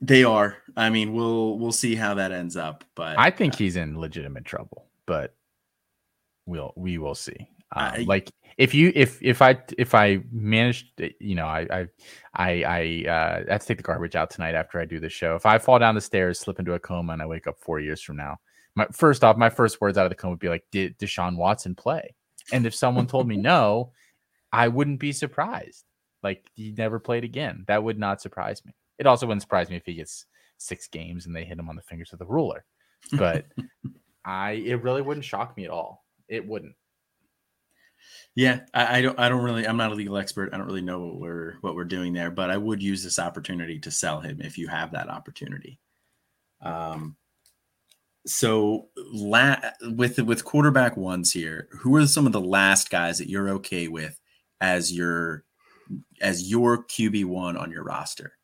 They 0.00 0.24
are. 0.24 0.56
I 0.76 0.88
mean, 0.88 1.12
we'll 1.12 1.58
we'll 1.58 1.72
see 1.72 1.94
how 1.94 2.14
that 2.14 2.32
ends 2.32 2.56
up. 2.56 2.84
But 2.94 3.18
I 3.18 3.30
think 3.30 3.54
uh, 3.54 3.58
he's 3.58 3.76
in 3.76 4.00
legitimate 4.00 4.46
trouble. 4.46 4.86
But 5.04 5.34
we'll 6.46 6.72
we 6.74 6.96
will 6.96 7.14
see. 7.14 7.48
Um, 7.72 7.84
I, 7.84 7.96
like 8.08 8.30
if 8.60 8.74
you 8.74 8.92
if 8.94 9.18
if 9.22 9.40
I 9.40 9.56
if 9.78 9.94
I 9.94 10.20
managed, 10.30 11.00
you 11.18 11.34
know, 11.34 11.46
I 11.46 11.66
I 11.70 11.86
I, 12.34 12.50
I 12.62 13.10
uh, 13.10 13.44
I 13.48 13.52
have 13.52 13.62
to 13.62 13.66
take 13.66 13.78
the 13.78 13.82
garbage 13.82 14.14
out 14.14 14.28
tonight 14.28 14.54
after 14.54 14.78
I 14.78 14.84
do 14.84 15.00
the 15.00 15.08
show. 15.08 15.34
If 15.34 15.46
I 15.46 15.56
fall 15.56 15.78
down 15.78 15.94
the 15.94 16.00
stairs, 16.02 16.38
slip 16.38 16.58
into 16.58 16.74
a 16.74 16.78
coma, 16.78 17.14
and 17.14 17.22
I 17.22 17.26
wake 17.26 17.46
up 17.46 17.58
four 17.58 17.80
years 17.80 18.02
from 18.02 18.16
now, 18.16 18.36
my 18.74 18.86
first 18.92 19.24
off, 19.24 19.38
my 19.38 19.48
first 19.48 19.80
words 19.80 19.96
out 19.96 20.04
of 20.04 20.10
the 20.10 20.14
coma 20.14 20.32
would 20.32 20.40
be 20.40 20.50
like, 20.50 20.64
"Did 20.70 20.98
Deshaun 20.98 21.36
Watson 21.36 21.74
play?" 21.74 22.14
And 22.52 22.66
if 22.66 22.74
someone 22.74 23.06
told 23.06 23.26
me 23.26 23.36
no, 23.38 23.92
I 24.52 24.68
wouldn't 24.68 25.00
be 25.00 25.12
surprised. 25.12 25.86
Like 26.22 26.44
he 26.54 26.74
never 26.76 26.98
played 26.98 27.24
again. 27.24 27.64
That 27.66 27.82
would 27.82 27.98
not 27.98 28.20
surprise 28.20 28.62
me. 28.66 28.74
It 28.98 29.06
also 29.06 29.26
wouldn't 29.26 29.40
surprise 29.40 29.70
me 29.70 29.76
if 29.76 29.86
he 29.86 29.94
gets 29.94 30.26
six 30.58 30.86
games 30.86 31.24
and 31.24 31.34
they 31.34 31.46
hit 31.46 31.58
him 31.58 31.70
on 31.70 31.76
the 31.76 31.82
fingers 31.82 32.10
with 32.12 32.20
a 32.20 32.26
ruler. 32.26 32.66
But 33.12 33.46
I, 34.26 34.50
it 34.50 34.82
really 34.82 35.00
wouldn't 35.00 35.24
shock 35.24 35.56
me 35.56 35.64
at 35.64 35.70
all. 35.70 36.04
It 36.28 36.46
wouldn't. 36.46 36.74
Yeah, 38.34 38.60
I, 38.72 38.98
I, 38.98 39.02
don't. 39.02 39.18
I 39.18 39.28
don't 39.28 39.42
really. 39.42 39.66
I'm 39.66 39.76
not 39.76 39.92
a 39.92 39.94
legal 39.94 40.16
expert. 40.16 40.50
I 40.52 40.58
don't 40.58 40.66
really 40.66 40.82
know 40.82 41.00
what 41.00 41.20
we're 41.20 41.54
what 41.60 41.74
we're 41.74 41.84
doing 41.84 42.12
there. 42.12 42.30
But 42.30 42.50
I 42.50 42.56
would 42.56 42.82
use 42.82 43.02
this 43.02 43.18
opportunity 43.18 43.78
to 43.80 43.90
sell 43.90 44.20
him 44.20 44.40
if 44.40 44.56
you 44.56 44.68
have 44.68 44.92
that 44.92 45.08
opportunity. 45.08 45.78
Um. 46.62 47.16
So, 48.26 48.88
la- 48.96 49.60
with 49.82 50.18
with 50.18 50.44
quarterback 50.44 50.96
ones 50.96 51.32
here, 51.32 51.68
who 51.70 51.96
are 51.96 52.06
some 52.06 52.26
of 52.26 52.32
the 52.32 52.40
last 52.40 52.90
guys 52.90 53.18
that 53.18 53.28
you're 53.28 53.48
okay 53.50 53.88
with 53.88 54.20
as 54.60 54.92
your 54.92 55.44
as 56.20 56.50
your 56.50 56.84
QB 56.84 57.24
one 57.24 57.56
on 57.56 57.70
your 57.70 57.82
roster? 57.82 58.34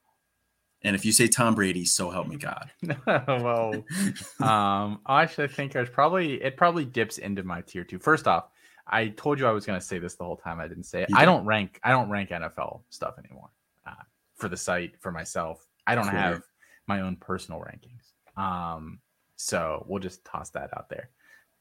And 0.82 0.94
if 0.94 1.04
you 1.04 1.12
say 1.12 1.26
Tom 1.26 1.54
Brady, 1.54 1.84
so 1.84 2.10
help 2.10 2.28
me 2.28 2.36
God. 2.36 2.70
well, 3.06 3.72
um, 4.40 5.00
I 5.06 5.22
actually 5.22 5.48
think 5.48 5.72
there's 5.72 5.90
probably 5.90 6.42
it 6.42 6.56
probably 6.56 6.84
dips 6.84 7.18
into 7.18 7.42
my 7.42 7.60
tier 7.62 7.84
two. 7.84 7.98
First 7.98 8.28
off, 8.28 8.44
I 8.86 9.08
told 9.08 9.38
you 9.38 9.46
I 9.46 9.52
was 9.52 9.66
going 9.66 9.78
to 9.78 9.84
say 9.84 9.98
this 9.98 10.14
the 10.14 10.24
whole 10.24 10.36
time. 10.36 10.60
I 10.60 10.68
didn't 10.68 10.84
say 10.84 11.02
it. 11.02 11.10
I 11.14 11.24
don't 11.24 11.44
rank. 11.44 11.80
I 11.82 11.90
don't 11.90 12.08
rank 12.08 12.30
NFL 12.30 12.82
stuff 12.90 13.18
anymore 13.18 13.50
uh, 13.86 14.02
for 14.34 14.48
the 14.48 14.56
site 14.56 15.00
for 15.00 15.10
myself. 15.10 15.66
I 15.86 15.94
don't 15.94 16.04
Twitter. 16.04 16.18
have 16.18 16.42
my 16.86 17.00
own 17.00 17.16
personal 17.16 17.60
rankings. 17.60 18.40
Um, 18.40 19.00
so 19.36 19.84
we'll 19.88 20.00
just 20.00 20.24
toss 20.24 20.50
that 20.50 20.70
out 20.76 20.88
there. 20.88 21.10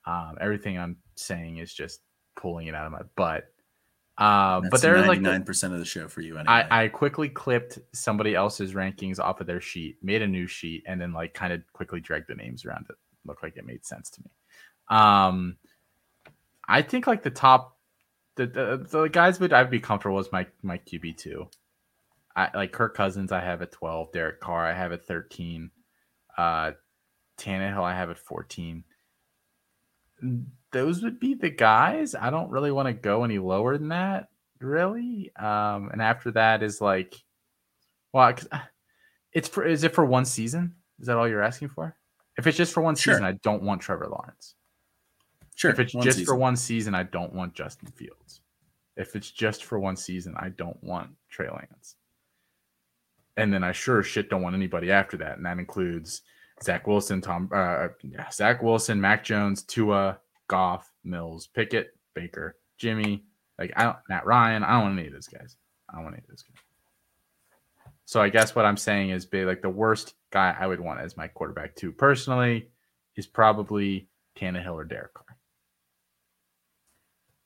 Um, 0.06 0.38
everything 0.40 0.78
I'm 0.78 0.98
saying 1.16 1.58
is 1.58 1.74
just 1.74 2.02
pulling 2.36 2.68
it 2.68 2.76
out 2.76 2.86
of 2.86 2.92
my 2.92 3.02
butt. 3.16 3.46
Uh, 4.18 4.62
but 4.72 4.82
there's 4.82 5.08
like 5.08 5.20
nine 5.20 5.44
percent 5.44 5.74
of 5.74 5.80
the 5.80 5.86
show 5.86 6.08
for 6.08 6.22
you. 6.22 6.38
Anyway. 6.38 6.48
I, 6.48 6.86
I 6.86 6.88
quickly 6.88 7.28
clipped 7.28 7.80
somebody 7.94 8.34
else's 8.34 8.74
rankings 8.74 9.20
off 9.20 9.42
of 9.42 9.48
their 9.48 9.60
sheet, 9.60 9.98
made 10.02 10.22
a 10.22 10.28
new 10.28 10.48
sheet, 10.48 10.84
and 10.88 11.02
then 11.02 11.12
like 11.12 11.34
kind 11.34 11.52
of 11.52 11.62
quickly 11.74 12.00
dragged 12.00 12.28
the 12.30 12.36
names 12.36 12.66
around 12.66 12.86
it. 12.90 12.96
Looked 13.26 13.44
like 13.44 13.58
it 13.58 13.66
made 13.66 13.86
sense 13.86 14.10
to 14.12 14.22
me. 14.22 14.30
Um, 14.88 15.58
I 16.68 16.82
think 16.82 17.08
like 17.08 17.24
the 17.24 17.30
top, 17.30 17.78
the 18.36 18.48
the, 18.48 18.88
the 18.90 19.08
guys 19.08 19.40
would 19.40 19.54
I'd 19.54 19.70
be 19.70 19.80
comfortable 19.80 20.18
with 20.18 20.32
my 20.32 20.48
my 20.62 20.78
QB 20.78 21.18
two. 21.18 21.50
I 22.36 22.50
like 22.54 22.74
Kirk 22.74 22.96
Cousins. 22.96 23.32
I 23.32 23.42
have 23.42 23.62
at 23.62 23.72
twelve. 23.72 24.12
Derek 24.12 24.40
Carr. 24.40 24.66
I 24.66 24.74
have 24.74 24.92
at 24.92 25.06
thirteen. 25.06 25.72
Uh, 26.38 26.72
Tannehill. 27.38 27.84
I 27.84 27.96
have 27.96 28.10
at 28.10 28.20
fourteen. 28.20 28.84
Those 30.72 31.04
would 31.04 31.20
be 31.20 31.34
the 31.34 31.50
guys. 31.50 32.16
I 32.16 32.30
don't 32.30 32.50
really 32.50 32.72
want 32.72 32.88
to 32.88 32.94
go 32.94 33.24
any 33.24 33.38
lower 33.38 33.78
than 33.78 33.90
that, 33.90 34.30
really. 34.60 35.32
Um, 35.38 35.90
and 35.92 36.02
after 36.02 36.32
that 36.32 36.64
is 36.64 36.82
like, 36.82 37.16
well, 38.12 38.36
it's 39.32 39.48
for 39.48 39.66
is 39.66 39.84
it 39.84 39.94
for 39.94 40.06
one 40.06 40.26
season? 40.26 40.76
Is 41.00 41.08
that 41.08 41.18
all 41.18 41.28
you're 41.28 41.44
asking 41.44 41.70
for? 41.70 41.96
If 42.38 42.48
it's 42.48 42.58
just 42.58 42.74
for 42.74 42.82
one 42.82 42.96
sure. 42.96 43.14
season, 43.14 43.26
I 43.26 43.34
don't 43.44 43.64
want 43.64 43.82
Trevor 43.82 44.08
Lawrence. 44.08 44.56
Sure. 45.56 45.72
If 45.72 45.80
it's 45.80 45.94
just 45.94 46.18
season. 46.18 46.26
for 46.26 46.36
one 46.36 46.56
season, 46.56 46.94
I 46.94 47.04
don't 47.04 47.34
want 47.34 47.54
Justin 47.54 47.90
Fields. 47.90 48.42
If 48.98 49.16
it's 49.16 49.32
just 49.32 49.64
for 49.64 49.80
one 49.80 49.96
season, 49.96 50.36
I 50.38 50.50
don't 50.50 50.82
want 50.84 51.10
Trey 51.30 51.50
Lance. 51.50 51.96
And 53.38 53.54
then 53.54 53.64
I 53.64 53.72
sure 53.72 54.04
shit 54.04 54.30
don't 54.30 54.42
want 54.42 54.56
anybody 54.56 54.92
after 54.92 55.18
that, 55.18 55.38
and 55.38 55.46
that 55.46 55.58
includes 55.58 56.22
Zach 56.64 56.88
Wilson, 56.88 57.20
Tom, 57.20 57.50
uh, 57.54 57.90
yeah, 58.02 58.30
Zach 58.30 58.64
Wilson, 58.64 59.02
Mac 59.02 59.24
Jones, 59.24 59.64
Tua, 59.64 60.20
Goff, 60.48 60.94
Mills, 61.04 61.48
Pickett, 61.48 61.98
Baker, 62.14 62.58
Jimmy, 62.78 63.26
like 63.60 63.74
I 63.76 63.84
don't, 63.84 63.98
Matt 64.08 64.26
Ryan. 64.26 64.64
I 64.64 64.74
don't 64.74 64.84
want 64.84 65.00
any 65.00 65.08
of 65.08 65.14
those 65.14 65.28
guys. 65.28 65.58
I 65.90 65.96
don't 65.96 66.04
want 66.04 66.16
any 66.16 66.24
of 66.24 66.30
those 66.30 66.44
guys. 66.44 66.56
So 68.06 68.22
I 68.22 68.30
guess 68.30 68.56
what 68.56 68.66
I'm 68.66 68.78
saying 68.78 69.10
is, 69.10 69.26
be 69.26 69.44
like 69.46 69.62
the 69.62 69.70
worst 69.70 70.14
guy 70.32 70.56
I 70.58 70.68
would 70.68 70.80
want 70.80 71.02
as 71.02 71.18
my 71.18 71.28
quarterback 71.28 71.76
too, 71.76 71.92
personally, 71.92 72.70
is 73.16 73.28
probably 73.28 74.08
Tannehill 74.38 74.76
or 74.76 74.86
Derek. 74.86 75.12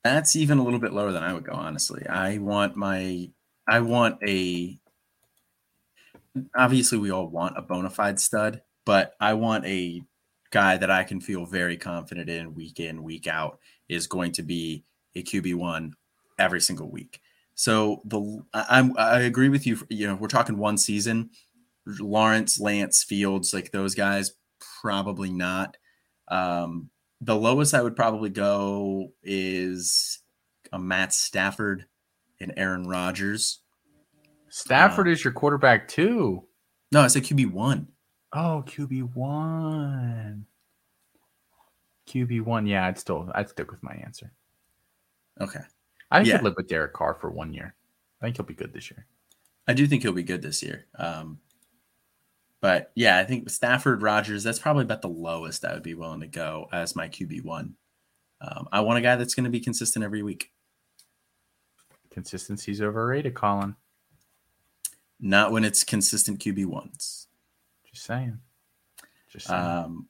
That's 0.04 0.36
even 0.36 0.58
a 0.58 0.64
little 0.64 0.80
bit 0.80 0.94
lower 0.94 1.12
than 1.12 1.24
I 1.24 1.34
would 1.34 1.44
go, 1.44 1.54
honestly. 1.54 2.06
I 2.08 2.38
want 2.38 2.76
my 2.76 3.30
I 3.68 3.80
want 3.82 4.18
a 4.26 4.80
obviously 6.56 6.98
we 6.98 7.12
all 7.12 7.28
want 7.28 7.58
a 7.58 7.62
bona 7.62 7.90
fide 7.90 8.20
stud, 8.20 8.62
but 8.86 9.14
I 9.20 9.34
want 9.34 9.66
a 9.66 10.02
guy 10.52 10.78
that 10.78 10.90
I 10.90 11.04
can 11.04 11.22
feel 11.22 11.46
very 11.46 11.78
confident 11.78 12.30
in 12.30 12.56
week 12.56 12.80
in, 12.80 13.04
week 13.04 13.28
out 13.28 13.60
is 13.88 14.08
going 14.08 14.32
to 14.34 14.44
be 14.44 14.84
a 15.16 15.24
QB1 15.24 15.92
every 16.38 16.62
single 16.62 16.90
week. 16.90 17.22
So 17.56 18.02
the 18.06 18.44
I, 18.54 18.90
I 18.98 19.20
agree 19.22 19.50
with 19.50 19.68
you. 19.68 19.80
You 19.90 20.08
know, 20.08 20.16
we're 20.16 20.28
talking 20.30 20.58
one 20.58 20.78
season. 20.78 21.32
Lawrence, 21.86 22.60
Lance, 22.60 23.04
Fields, 23.04 23.54
like 23.54 23.72
those 23.72 23.96
guys, 23.96 24.34
probably 24.82 25.32
not. 25.32 25.76
Um, 26.28 26.90
the 27.22 27.36
lowest 27.36 27.74
I 27.74 27.82
would 27.82 27.96
probably 27.96 28.30
go 28.30 29.12
is 29.24 30.20
a 30.72 30.80
Matt 30.80 31.14
Stafford 31.14 31.86
and 32.40 32.54
Aaron 32.56 32.88
Rodgers. 32.88 33.60
Stafford 34.50 35.08
uh, 35.08 35.12
is 35.12 35.24
your 35.24 35.34
quarterback 35.34 35.88
too. 35.88 36.46
No, 36.92 37.02
I 37.02 37.08
said 37.08 37.24
QB 37.24 37.52
one. 37.52 37.88
Oh, 38.34 38.64
QB 38.68 39.16
one. 39.16 40.46
QB 42.08 42.42
one. 42.42 42.66
Yeah, 42.66 42.88
I'd 42.88 42.98
still 42.98 43.30
I'd 43.36 43.50
stick 43.50 43.72
with 43.72 43.84
my 43.84 43.94
answer. 44.04 44.32
Okay. 45.40 45.62
I 46.12 46.22
yeah. 46.22 46.38
could 46.38 46.46
live 46.46 46.56
with 46.58 46.68
Derek 46.68 46.94
Carr 46.94 47.14
for 47.14 47.30
one 47.30 47.54
year. 47.54 47.76
I 48.22 48.26
think 48.26 48.38
he'll 48.38 48.46
be 48.46 48.54
good 48.54 48.74
this 48.74 48.90
year. 48.90 49.06
I 49.68 49.74
do 49.74 49.86
think 49.86 50.02
he'll 50.02 50.12
be 50.12 50.24
good 50.24 50.42
this 50.42 50.64
year. 50.64 50.88
Um, 50.98 51.40
but 52.62 52.92
yeah, 52.96 53.18
I 53.18 53.24
think 53.24 53.50
Stafford 53.50 54.02
Rodgers, 54.02 54.44
that's 54.44 54.60
probably 54.60 54.84
about 54.84 55.02
the 55.02 55.10
lowest 55.10 55.64
I 55.64 55.74
would 55.74 55.84
be 55.84 55.94
willing 55.94 56.22
to 56.22 56.28
go 56.28 56.68
as 56.72 56.96
my 56.96 57.08
QB 57.08 57.44
one. 57.44 57.76
Um, 58.42 58.68
I 58.72 58.82
want 58.82 59.00
a 59.00 59.02
guy 59.02 59.16
that's 59.16 59.36
going 59.36 59.46
to 59.46 59.50
be 59.50 59.60
consistent 59.60 60.04
every 60.04 60.24
week. 60.24 60.52
Consistency's 62.12 62.82
overrated, 62.82 63.34
Colin. 63.34 63.76
Not 65.20 65.52
when 65.52 65.66
it's 65.66 65.84
consistent 65.84 66.40
QB 66.40 66.66
ones. 66.66 67.28
Just 67.92 68.06
saying. 68.06 68.40
Just 69.32 69.48
saying. 69.48 69.62
Um, 69.62 70.08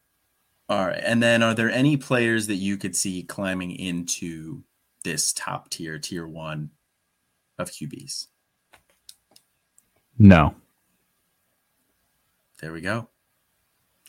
all 0.69 0.85
right. 0.85 1.01
And 1.03 1.21
then 1.21 1.41
are 1.41 1.53
there 1.53 1.71
any 1.71 1.97
players 1.97 2.47
that 2.47 2.55
you 2.55 2.77
could 2.77 2.95
see 2.95 3.23
climbing 3.23 3.71
into 3.71 4.63
this 5.03 5.33
top 5.33 5.69
tier, 5.69 5.97
tier 5.97 6.27
one 6.27 6.71
of 7.57 7.71
QBs? 7.71 8.27
No. 10.17 10.55
There 12.61 12.73
we 12.73 12.81
go. 12.81 13.09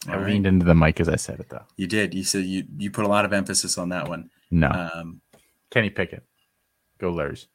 All 0.08 0.14
I 0.14 0.16
right. 0.16 0.26
leaned 0.26 0.46
into 0.46 0.64
the 0.64 0.74
mic 0.74 0.98
as 1.00 1.08
I 1.08 1.16
said 1.16 1.40
it, 1.40 1.48
though. 1.50 1.64
You 1.76 1.86
did. 1.86 2.14
You 2.14 2.24
said 2.24 2.44
you 2.44 2.64
you 2.78 2.90
put 2.90 3.04
a 3.04 3.08
lot 3.08 3.24
of 3.24 3.32
emphasis 3.32 3.76
on 3.78 3.90
that 3.90 4.08
one. 4.08 4.30
No. 4.50 4.68
Um, 4.68 5.20
Kenny 5.70 5.90
Pickett. 5.90 6.24
Go 6.98 7.10
Lurs. 7.10 7.48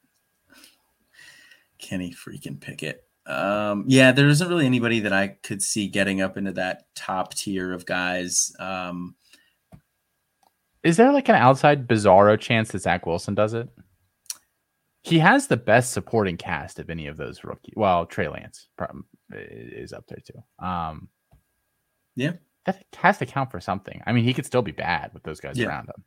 Kenny 1.78 2.12
freaking 2.14 2.60
Pickett. 2.60 3.04
Um, 3.26 3.84
yeah, 3.88 4.12
there 4.12 4.28
isn't 4.28 4.48
really 4.48 4.66
anybody 4.66 5.00
that 5.00 5.12
I 5.12 5.28
could 5.28 5.60
see 5.60 5.88
getting 5.88 6.20
up 6.20 6.36
into 6.36 6.52
that 6.52 6.84
top 6.94 7.34
tier 7.34 7.72
of 7.72 7.84
guys. 7.84 8.54
Um, 8.60 9.16
Is 10.84 10.96
there 10.96 11.12
like 11.12 11.28
an 11.28 11.34
outside 11.34 11.88
bizarro 11.88 12.38
chance 12.38 12.70
that 12.70 12.82
Zach 12.82 13.04
Wilson 13.04 13.34
does 13.34 13.52
it? 13.52 13.68
He 15.02 15.18
has 15.18 15.48
the 15.48 15.56
best 15.56 15.92
supporting 15.92 16.36
cast 16.36 16.78
of 16.78 16.88
any 16.88 17.08
of 17.08 17.16
those 17.16 17.44
rookies. 17.44 17.74
Well, 17.76 18.06
Trey 18.06 18.28
Lance 18.28 18.68
is 19.32 19.92
up 19.92 20.06
there 20.06 20.18
too. 20.24 20.64
Um, 20.64 21.08
yeah, 22.14 22.32
that 22.64 22.84
has 22.96 23.18
to 23.18 23.26
count 23.26 23.50
for 23.50 23.60
something. 23.60 24.02
I 24.06 24.12
mean, 24.12 24.24
he 24.24 24.34
could 24.34 24.46
still 24.46 24.62
be 24.62 24.72
bad 24.72 25.12
with 25.14 25.22
those 25.22 25.40
guys 25.40 25.58
yeah. 25.58 25.66
around 25.66 25.88
him, 25.88 26.04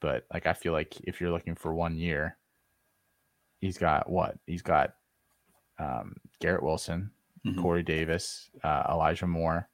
but 0.00 0.26
like 0.32 0.46
I 0.46 0.52
feel 0.52 0.72
like 0.72 0.96
if 1.04 1.20
you're 1.20 1.30
looking 1.30 1.54
for 1.54 1.74
one 1.74 1.96
year, 1.96 2.36
he's 3.60 3.78
got 3.78 4.08
what? 4.08 4.38
He's 4.46 4.62
got 4.62 4.94
um, 5.78 6.16
Garrett 6.40 6.62
Wilson, 6.62 7.10
mm-hmm. 7.46 7.60
Corey 7.60 7.82
Davis, 7.82 8.50
uh, 8.62 8.84
Elijah 8.90 9.26
Moore, 9.26 9.68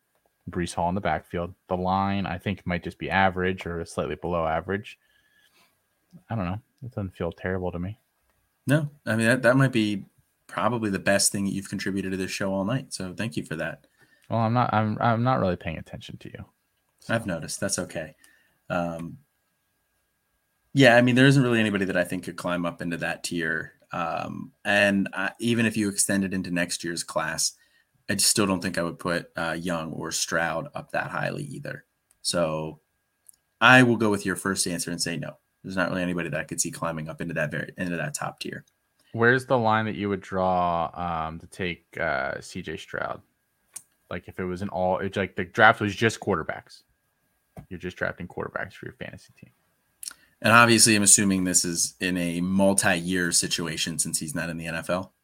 Breece 0.50 0.74
Hall 0.74 0.88
in 0.88 0.94
the 0.94 1.00
backfield. 1.00 1.54
The 1.68 1.76
line, 1.76 2.26
I 2.26 2.38
think, 2.38 2.66
might 2.66 2.84
just 2.84 2.98
be 2.98 3.10
average 3.10 3.66
or 3.66 3.84
slightly 3.84 4.16
below 4.16 4.46
average. 4.46 4.98
I 6.28 6.34
don't 6.34 6.46
know. 6.46 6.60
It 6.82 6.90
doesn't 6.90 7.16
feel 7.16 7.32
terrible 7.32 7.70
to 7.72 7.78
me. 7.78 7.98
No, 8.66 8.90
I 9.06 9.16
mean 9.16 9.26
that, 9.26 9.42
that 9.42 9.56
might 9.56 9.72
be 9.72 10.04
probably 10.50 10.90
the 10.90 10.98
best 10.98 11.32
thing 11.32 11.44
that 11.44 11.52
you've 11.52 11.68
contributed 11.68 12.12
to 12.12 12.16
this 12.16 12.30
show 12.30 12.52
all 12.52 12.64
night. 12.64 12.92
So 12.92 13.14
thank 13.14 13.36
you 13.36 13.44
for 13.44 13.56
that. 13.56 13.86
Well, 14.28 14.40
I'm 14.40 14.52
not. 14.52 14.72
I'm. 14.72 14.96
I'm 15.00 15.22
not 15.22 15.40
really 15.40 15.56
paying 15.56 15.78
attention 15.78 16.16
to 16.18 16.28
you. 16.28 16.44
So. 17.00 17.14
I've 17.14 17.26
noticed. 17.26 17.60
That's 17.60 17.78
okay. 17.78 18.14
Um, 18.68 19.18
yeah, 20.72 20.96
I 20.96 21.02
mean, 21.02 21.16
there 21.16 21.26
isn't 21.26 21.42
really 21.42 21.58
anybody 21.58 21.84
that 21.86 21.96
I 21.96 22.04
think 22.04 22.24
could 22.24 22.36
climb 22.36 22.64
up 22.64 22.80
into 22.80 22.96
that 22.98 23.24
tier 23.24 23.72
um, 23.92 24.52
and 24.64 25.08
I, 25.12 25.32
even 25.40 25.66
if 25.66 25.76
you 25.76 25.88
extend 25.88 26.24
it 26.24 26.34
into 26.34 26.50
next 26.50 26.84
year's 26.84 27.02
class, 27.02 27.52
I 28.08 28.16
still 28.16 28.46
don't 28.46 28.60
think 28.60 28.78
I 28.78 28.82
would 28.82 28.98
put 28.98 29.30
uh, 29.36 29.56
Young 29.58 29.92
or 29.92 30.12
Stroud 30.12 30.68
up 30.74 30.92
that 30.92 31.10
highly 31.10 31.44
either. 31.44 31.84
So 32.22 32.80
I 33.60 33.82
will 33.82 33.96
go 33.96 34.10
with 34.10 34.26
your 34.26 34.36
first 34.36 34.66
answer 34.66 34.90
and 34.90 35.00
say 35.00 35.16
no. 35.16 35.38
There's 35.62 35.76
not 35.76 35.90
really 35.90 36.02
anybody 36.02 36.28
that 36.30 36.40
I 36.40 36.44
could 36.44 36.60
see 36.60 36.70
climbing 36.70 37.08
up 37.08 37.20
into 37.20 37.34
that 37.34 37.50
very 37.50 37.72
into 37.76 37.96
that 37.96 38.14
top 38.14 38.40
tier. 38.40 38.64
Where's 39.12 39.46
the 39.46 39.58
line 39.58 39.86
that 39.86 39.96
you 39.96 40.08
would 40.08 40.20
draw 40.20 40.90
um, 40.94 41.38
to 41.40 41.46
take 41.46 41.86
uh, 41.98 42.34
CJ 42.38 42.78
Stroud? 42.78 43.20
Like 44.08 44.28
if 44.28 44.38
it 44.38 44.44
was 44.44 44.62
an 44.62 44.68
all, 44.68 44.98
it's 44.98 45.16
like 45.16 45.36
the 45.36 45.44
draft 45.44 45.80
was 45.80 45.94
just 45.94 46.20
quarterbacks. 46.20 46.82
You're 47.68 47.78
just 47.78 47.96
drafting 47.96 48.28
quarterbacks 48.28 48.74
for 48.74 48.86
your 48.86 48.94
fantasy 48.94 49.32
team. 49.40 49.50
And 50.42 50.52
obviously, 50.52 50.96
I'm 50.96 51.02
assuming 51.02 51.44
this 51.44 51.64
is 51.64 51.94
in 52.00 52.16
a 52.16 52.40
multi-year 52.40 53.30
situation 53.30 53.98
since 53.98 54.18
he's 54.18 54.34
not 54.34 54.48
in 54.48 54.56
the 54.56 54.66
NFL. 54.66 55.10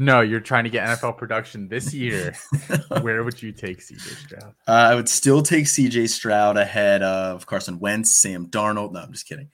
No, 0.00 0.20
you're 0.20 0.40
trying 0.40 0.64
to 0.64 0.70
get 0.70 0.86
NFL 0.86 1.16
production 1.16 1.68
this 1.68 1.94
year. 1.94 2.34
Where 3.02 3.22
would 3.22 3.40
you 3.40 3.52
take 3.52 3.78
CJ 3.78 4.00
Stroud? 4.00 4.54
Uh, 4.66 4.72
I 4.72 4.94
would 4.96 5.08
still 5.08 5.42
take 5.42 5.66
CJ 5.66 6.08
Stroud 6.08 6.56
ahead 6.56 7.02
of 7.02 7.46
Carson 7.46 7.78
Wentz, 7.78 8.16
Sam 8.16 8.48
Darnold. 8.48 8.92
No, 8.92 9.00
I'm 9.00 9.12
just 9.12 9.28
kidding. 9.28 9.48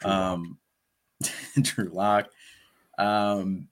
Drew 0.00 0.10
um, 0.10 0.58
Drew 1.62 1.88
Lock. 1.90 2.30
Um, 3.00 3.68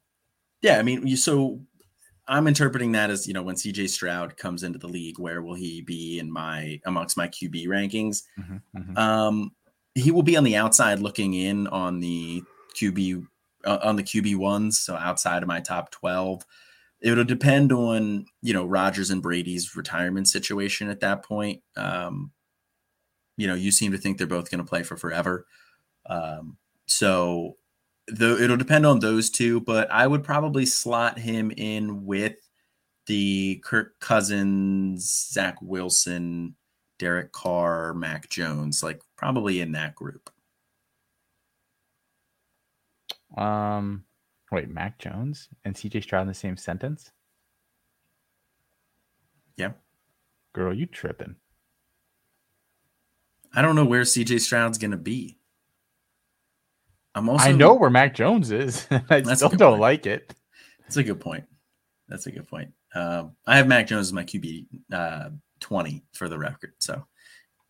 yeah, 0.62 0.79
I 0.79 0.83
mean, 0.83 1.07
you 1.07 1.17
so 1.17 1.61
I'm 2.27 2.47
interpreting 2.47 2.93
that 2.93 3.11
as 3.11 3.29
you 3.29 3.35
know 3.35 3.43
when 3.43 3.55
CJ 3.55 3.88
Stroud 3.91 4.37
comes 4.37 4.62
into 4.62 4.79
the 4.79 4.88
league, 4.88 5.19
where 5.19 5.43
will 5.43 5.55
he 5.55 5.83
be 5.83 6.19
in 6.19 6.31
my 6.31 6.81
amongst 6.85 7.17
my 7.17 7.29
QB 7.29 7.67
rankings? 7.67 8.23
Mm-hmm, 8.38 8.79
mm-hmm. 8.79 8.99
Um, 8.99 9.53
he 9.95 10.11
will 10.11 10.23
be 10.23 10.37
on 10.37 10.45
the 10.45 10.57
outside 10.57 11.01
looking 11.01 11.35
in 11.35 11.67
on 11.69 12.01
the 12.01 12.43
QB 12.75 13.27
uh, 13.64 13.79
on 13.83 13.97
the 13.97 14.03
QB 14.03 14.37
ones, 14.37 14.79
so 14.79 14.97
outside 14.97 15.43
of 15.43 15.49
my 15.49 15.61
top 15.61 15.91
twelve. 15.91 16.45
It'll 17.01 17.25
depend 17.25 17.71
on 17.71 18.27
you 18.43 18.53
know 18.53 18.67
Rodgers 18.67 19.11
and 19.11 19.23
Brady's 19.23 19.77
retirement 19.77 20.29
situation 20.29 20.91
at 20.91 21.01
that 21.01 21.25
point. 21.25 21.62
Um, 21.77 22.33
you 23.37 23.47
know, 23.47 23.55
you 23.55 23.71
seem 23.71 23.93
to 23.93 23.99
think 23.99 24.19
they're 24.19 24.27
both 24.27 24.51
going 24.51 24.64
to 24.64 24.69
play 24.69 24.83
for 24.83 24.97
forever, 24.97 25.47
um, 26.07 26.57
so 26.87 27.57
the, 28.09 28.42
it'll 28.42 28.57
depend 28.57 28.87
on 28.87 29.01
those 29.01 29.31
two. 29.31 29.61
But 29.61 29.90
I 29.90 30.07
would 30.07 30.25
probably 30.25 30.66
slot 30.66 31.18
him 31.18 31.53
in 31.57 32.05
with 32.05 32.37
the 33.07 33.61
Kirk 33.64 33.99
Cousins, 34.01 35.31
Zach 35.33 35.57
Wilson, 35.62 36.55
Derek 36.99 37.33
Carr, 37.33 37.94
Mac 37.94 38.29
Jones, 38.29 38.83
like 38.83 39.01
probably 39.16 39.61
in 39.61 39.73
that 39.73 39.94
group. 39.94 40.31
Um, 43.37 44.05
wait, 44.51 44.68
Mac 44.68 44.99
Jones 44.99 45.49
and 45.64 45.75
CJ 45.75 46.03
Stroud 46.03 46.23
in 46.23 46.29
the 46.29 46.35
same 46.35 46.57
sentence? 46.57 47.11
Yeah. 49.57 49.73
Girl, 50.53 50.75
you 50.75 50.87
tripping. 50.87 51.37
I 53.55 53.62
don't 53.62 53.77
know 53.77 53.85
where 53.85 54.03
CJ 54.03 54.40
Stroud's 54.40 54.79
going 54.79 54.90
to 54.90 54.97
be. 54.97 55.38
I'm 57.19 57.29
also 57.29 57.49
I 57.49 57.53
know 57.53 57.75
where 57.75 57.91
Mac 57.91 58.15
Jones 58.15 58.53
is. 58.53 58.87
I 59.11 59.23
still 59.35 59.49
don't 59.49 59.73
point. 59.73 59.81
like 59.81 60.07
it. 60.07 60.33
That's 60.83 60.97
a 60.99 61.03
good 61.03 61.19
point. 61.19 61.45
That's 62.09 62.27
a 62.27 62.31
good 62.31 62.47
point. 62.47 62.73
Um, 62.95 63.33
I 63.45 63.57
have 63.57 63.67
Mac 63.67 63.89
Jones 63.89 64.07
as 64.07 64.13
my 64.13 64.23
QB 64.23 64.67
uh, 64.93 65.31
20 65.59 66.05
for 66.13 66.29
the 66.29 66.39
record. 66.39 66.75
So 66.79 67.05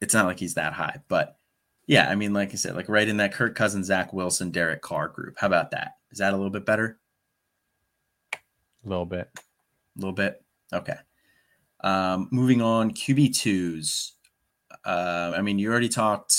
it's 0.03 0.13
not 0.13 0.27
like 0.27 0.39
he's 0.39 0.55
that 0.55 0.75
high. 0.75 0.99
But 1.09 1.39
yeah, 1.87 2.11
I 2.11 2.15
mean, 2.15 2.35
like 2.35 2.53
I 2.53 2.57
said, 2.57 2.77
like 2.77 2.91
right 2.91 3.09
in 3.09 3.17
that 3.17 3.33
Kirk 3.33 3.55
Cousins, 3.55 3.87
Zach 3.87 4.13
Wilson, 4.13 4.51
Derek 4.51 4.83
Carr 4.83 5.09
group. 5.09 5.37
How 5.39 5.47
about 5.47 5.71
that? 5.71 5.93
Is 6.11 6.19
that 6.19 6.35
a 6.35 6.37
little 6.37 6.51
bit 6.51 6.67
better? 6.67 7.01
A 8.35 8.89
little 8.89 9.07
bit. 9.07 9.31
A 9.35 9.41
little 9.97 10.13
bit. 10.13 10.45
Okay. 10.75 10.97
Um, 11.81 12.29
moving 12.31 12.61
on, 12.61 12.93
QB2s. 12.93 14.13
Uh, 14.85 15.33
I 15.35 15.41
mean, 15.41 15.59
you 15.59 15.71
already 15.71 15.89
talked 15.89 16.37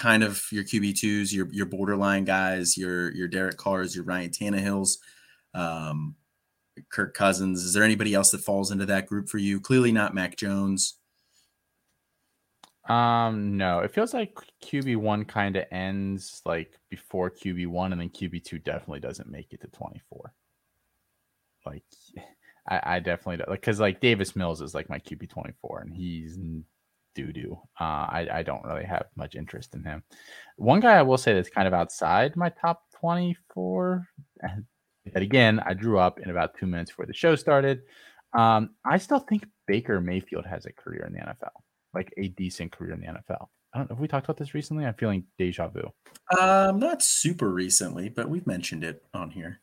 kind 0.00 0.22
of 0.22 0.42
your 0.50 0.64
QB2s, 0.64 1.32
your 1.32 1.46
your 1.52 1.66
borderline 1.66 2.24
guys, 2.24 2.76
your 2.76 3.12
your 3.12 3.28
Derek 3.28 3.58
Carrs, 3.58 3.94
your 3.94 4.04
Ryan 4.04 4.30
Tannehills. 4.30 4.96
Um, 5.54 6.16
Kirk 6.90 7.14
Cousins. 7.14 7.62
Is 7.62 7.74
there 7.74 7.84
anybody 7.84 8.14
else 8.14 8.30
that 8.30 8.40
falls 8.40 8.70
into 8.70 8.86
that 8.86 9.06
group 9.06 9.28
for 9.28 9.36
you? 9.36 9.60
Clearly 9.60 9.92
not 9.92 10.14
Mac 10.14 10.36
Jones. 10.36 10.96
Um, 12.88 13.58
no, 13.58 13.80
it 13.80 13.92
feels 13.92 14.14
like 14.14 14.34
QB 14.64 14.96
one 14.96 15.24
kind 15.26 15.56
of 15.56 15.66
ends 15.70 16.40
like 16.46 16.78
before 16.88 17.30
QB 17.30 17.66
one, 17.66 17.92
and 17.92 18.00
then 18.00 18.08
QB 18.08 18.42
two 18.44 18.58
definitely 18.58 19.00
doesn't 19.00 19.30
make 19.30 19.52
it 19.52 19.60
to 19.60 19.68
twenty 19.68 20.00
four. 20.08 20.32
Like, 21.66 21.84
I, 22.68 22.96
I 22.96 23.00
definitely 23.00 23.36
don't, 23.36 23.50
like 23.50 23.60
because 23.60 23.80
like 23.80 24.00
Davis 24.00 24.34
Mills 24.34 24.62
is 24.62 24.74
like 24.74 24.88
my 24.88 24.98
QB 24.98 25.28
twenty 25.28 25.52
four, 25.60 25.80
and 25.80 25.92
he's 25.92 26.38
doo 27.14 27.32
doo. 27.32 27.58
Uh, 27.80 27.84
I 27.84 28.28
I 28.32 28.42
don't 28.42 28.64
really 28.64 28.84
have 28.84 29.06
much 29.16 29.34
interest 29.34 29.74
in 29.74 29.84
him. 29.84 30.02
One 30.56 30.80
guy 30.80 30.98
I 30.98 31.02
will 31.02 31.18
say 31.18 31.34
that's 31.34 31.50
kind 31.50 31.68
of 31.68 31.74
outside 31.74 32.36
my 32.36 32.48
top 32.48 32.82
twenty 32.98 33.36
four. 33.54 34.06
But 35.12 35.22
again, 35.22 35.60
I 35.60 35.74
drew 35.74 35.98
up 35.98 36.20
in 36.20 36.30
about 36.30 36.56
two 36.58 36.66
minutes 36.66 36.90
before 36.90 37.06
the 37.06 37.14
show 37.14 37.34
started. 37.34 37.80
Um, 38.32 38.70
I 38.84 38.98
still 38.98 39.18
think 39.18 39.44
Baker 39.66 40.00
Mayfield 40.00 40.46
has 40.46 40.66
a 40.66 40.72
career 40.72 41.04
in 41.06 41.14
the 41.14 41.20
NFL 41.20 41.62
like 41.94 42.12
a 42.16 42.28
decent 42.28 42.72
career 42.72 42.92
in 42.92 43.00
the 43.00 43.06
NFL. 43.06 43.48
I 43.72 43.78
don't 43.78 43.88
know 43.88 43.94
if 43.94 44.00
we 44.00 44.08
talked 44.08 44.26
about 44.26 44.36
this 44.36 44.54
recently. 44.54 44.84
I'm 44.84 44.94
feeling 44.94 45.24
deja 45.38 45.68
vu. 45.68 45.92
Um, 46.38 46.78
not 46.78 47.02
super 47.02 47.48
recently, 47.50 48.08
but 48.08 48.28
we've 48.28 48.46
mentioned 48.46 48.84
it 48.84 49.04
on 49.14 49.30
here. 49.30 49.60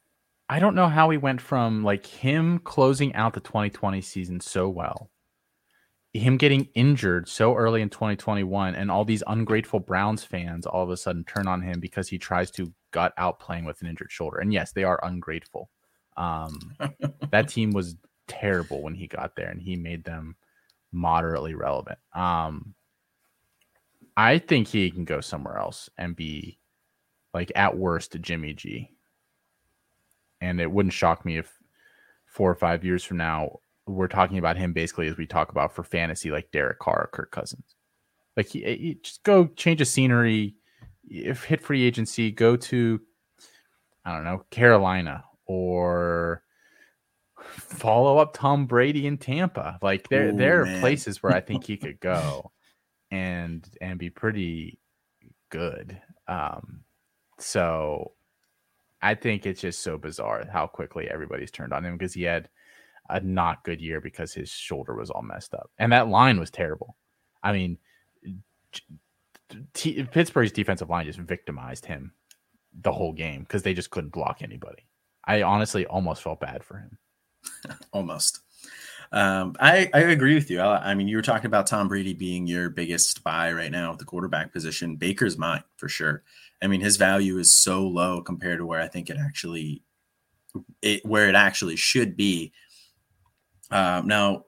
I 0.49 0.59
don't 0.59 0.75
know 0.75 0.87
how 0.87 1.09
he 1.09 1.17
went 1.17 1.41
from 1.41 1.83
like 1.83 2.05
him 2.05 2.59
closing 2.59 3.13
out 3.15 3.33
the 3.33 3.41
2020 3.41 3.99
season 4.01 4.39
so 4.39 4.69
well, 4.69 5.09
him 6.17 6.37
getting 6.37 6.69
injured 6.73 7.27
so 7.27 7.55
early 7.55 7.81
in 7.81 7.89
2021, 7.89 8.75
and 8.75 8.91
all 8.91 9.05
these 9.05 9.23
ungrateful 9.27 9.79
Browns 9.79 10.23
fans 10.23 10.65
all 10.65 10.83
of 10.83 10.89
a 10.89 10.97
sudden 10.97 11.23
turn 11.23 11.47
on 11.47 11.61
him 11.61 11.79
because 11.79 12.07
he 12.07 12.17
tries 12.17 12.51
to 12.51 12.71
gut 12.91 13.13
out 13.17 13.39
playing 13.39 13.65
with 13.65 13.81
an 13.81 13.87
injured 13.87 14.11
shoulder. 14.11 14.37
And 14.37 14.53
yes, 14.53 14.71
they 14.71 14.83
are 14.83 14.99
ungrateful. 15.03 15.69
Um, 16.15 16.73
that 17.31 17.49
team 17.49 17.71
was 17.71 17.95
terrible 18.27 18.81
when 18.81 18.95
he 18.95 19.07
got 19.07 19.35
there, 19.35 19.49
and 19.49 19.61
he 19.61 19.75
made 19.75 20.03
them 20.03 20.35
moderately 20.91 21.55
relevant. 21.55 21.99
Um, 22.13 22.73
I 24.15 24.39
think 24.39 24.67
he 24.67 24.89
can 24.89 25.05
go 25.05 25.21
somewhere 25.21 25.57
else 25.57 25.89
and 25.97 26.15
be 26.15 26.59
like 27.33 27.51
at 27.55 27.77
worst 27.77 28.15
a 28.15 28.19
Jimmy 28.19 28.53
G. 28.53 28.91
And 30.41 30.59
it 30.59 30.71
wouldn't 30.71 30.93
shock 30.93 31.25
me 31.25 31.37
if 31.37 31.51
four 32.25 32.49
or 32.49 32.55
five 32.55 32.83
years 32.83 33.03
from 33.03 33.17
now 33.17 33.59
we're 33.87 34.07
talking 34.07 34.37
about 34.37 34.57
him 34.57 34.73
basically 34.73 35.07
as 35.07 35.17
we 35.17 35.25
talk 35.25 35.49
about 35.49 35.73
for 35.73 35.83
fantasy, 35.83 36.31
like 36.31 36.51
Derek 36.51 36.79
Carr 36.79 37.03
or 37.03 37.09
Kirk 37.11 37.31
Cousins. 37.31 37.75
Like 38.35 38.47
he, 38.47 38.61
he 38.61 38.99
just 39.01 39.23
go 39.23 39.47
change 39.47 39.81
of 39.81 39.87
scenery, 39.87 40.55
if 41.09 41.43
hit 41.45 41.61
free 41.61 41.83
agency, 41.83 42.31
go 42.31 42.55
to 42.55 43.01
I 44.05 44.13
don't 44.13 44.23
know 44.23 44.45
Carolina 44.51 45.23
or 45.45 46.43
follow 47.41 48.17
up 48.17 48.33
Tom 48.33 48.65
Brady 48.65 49.07
in 49.07 49.17
Tampa. 49.17 49.79
Like 49.81 50.09
there, 50.09 50.29
Ooh, 50.29 50.37
there 50.37 50.61
are 50.61 50.79
places 50.79 51.23
where 51.23 51.33
I 51.33 51.41
think 51.41 51.65
he 51.65 51.77
could 51.77 51.99
go 51.99 52.51
and 53.09 53.67
and 53.81 53.97
be 53.97 54.09
pretty 54.09 54.79
good. 55.49 55.99
Um, 56.27 56.81
so 57.39 58.11
I 59.01 59.15
think 59.15 59.45
it's 59.45 59.61
just 59.61 59.81
so 59.81 59.97
bizarre 59.97 60.45
how 60.51 60.67
quickly 60.67 61.09
everybody's 61.09 61.51
turned 61.51 61.73
on 61.73 61.85
him 61.85 61.97
because 61.97 62.13
he 62.13 62.23
had 62.23 62.49
a 63.09 63.19
not 63.19 63.63
good 63.63 63.81
year 63.81 64.01
because 64.01 64.33
his 64.33 64.49
shoulder 64.49 64.95
was 64.95 65.09
all 65.09 65.21
messed 65.21 65.53
up 65.53 65.69
and 65.77 65.91
that 65.91 66.07
line 66.07 66.39
was 66.39 66.51
terrible. 66.51 66.95
I 67.43 67.53
mean, 67.53 67.77
T- 69.73 70.03
Pittsburgh's 70.03 70.51
defensive 70.51 70.89
line 70.89 71.05
just 71.05 71.19
victimized 71.19 71.85
him 71.85 72.13
the 72.81 72.91
whole 72.91 73.13
game 73.13 73.41
because 73.41 73.63
they 73.63 73.73
just 73.73 73.89
couldn't 73.89 74.11
block 74.11 74.41
anybody. 74.41 74.83
I 75.23 75.43
honestly 75.43 75.85
almost 75.85 76.21
felt 76.21 76.39
bad 76.39 76.63
for 76.63 76.77
him. 76.77 76.97
Almost. 77.93 78.39
Um, 79.11 79.55
I, 79.59 79.89
I 79.93 79.99
agree 79.99 80.35
with 80.35 80.49
you. 80.49 80.59
I, 80.59 80.91
I, 80.91 80.95
mean, 80.95 81.07
you 81.07 81.15
were 81.15 81.21
talking 81.21 81.45
about 81.45 81.67
Tom 81.67 81.87
Brady 81.87 82.13
being 82.13 82.45
your 82.45 82.69
biggest 82.69 83.23
buy 83.23 83.51
right 83.53 83.71
now 83.71 83.93
at 83.93 83.99
the 83.99 84.05
quarterback 84.05 84.51
position. 84.51 84.97
Baker's 84.97 85.37
mine 85.37 85.63
for 85.77 85.87
sure. 85.87 86.23
I 86.61 86.67
mean, 86.67 86.81
his 86.81 86.97
value 86.97 87.37
is 87.37 87.53
so 87.53 87.87
low 87.87 88.21
compared 88.21 88.59
to 88.59 88.65
where 88.65 88.81
I 88.81 88.87
think 88.87 89.09
it 89.09 89.17
actually, 89.19 89.83
it 90.81 91.05
where 91.05 91.29
it 91.29 91.35
actually 91.35 91.75
should 91.75 92.17
be. 92.17 92.51
Um, 93.71 94.07
now, 94.07 94.45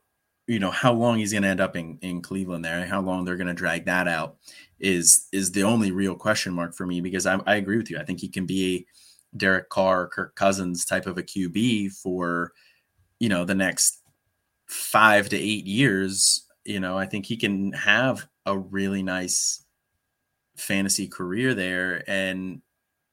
you 0.48 0.60
know 0.60 0.72
how 0.72 0.94
long 0.94 1.20
he's 1.20 1.32
going 1.32 1.44
to 1.44 1.50
end 1.50 1.62
up 1.62 1.76
in, 1.76 2.00
in 2.02 2.22
Cleveland 2.22 2.66
there, 2.66 2.80
and 2.80 2.90
how 2.90 3.02
long 3.02 3.24
they're 3.24 3.38
going 3.38 3.48
to 3.48 3.54
drag 3.54 3.86
that 3.86 4.08
out 4.08 4.38
is 4.80 5.28
is 5.32 5.52
the 5.52 5.64
only 5.64 5.92
real 5.92 6.16
question 6.16 6.54
mark 6.54 6.74
for 6.76 6.86
me 6.86 7.02
because 7.02 7.26
I, 7.26 7.40
I 7.46 7.56
agree 7.56 7.78
with 7.78 7.92
you. 7.92 8.00
I 8.00 8.04
think 8.06 8.20
he 8.20 8.30
can 8.30 8.46
be 8.46 8.76
a 8.76 8.86
Derek 9.38 9.70
Carr, 9.70 10.08
Kirk 10.08 10.36
Cousins 10.36 10.86
type 10.86 11.06
of 11.06 11.18
a 11.18 11.24
QB 11.24 11.92
for 12.02 12.52
you 13.20 13.30
know 13.30 13.46
the 13.46 13.56
next 13.56 14.02
five 14.66 15.30
to 15.30 15.38
eight 15.38 15.66
years 15.66 16.48
you 16.64 16.80
know 16.80 16.98
i 16.98 17.06
think 17.06 17.26
he 17.26 17.36
can 17.36 17.72
have 17.74 18.28
a 18.46 18.58
really 18.58 19.04
nice 19.04 19.66
fantasy 20.56 21.08
career 21.08 21.54
there 21.54 22.04
and 22.08 22.62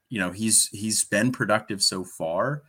you 0.09 0.19
know 0.19 0.31
he's 0.31 0.69
he's 0.73 1.05
been 1.05 1.33
productive 1.33 1.83
so 1.83 2.05
far 2.05 2.63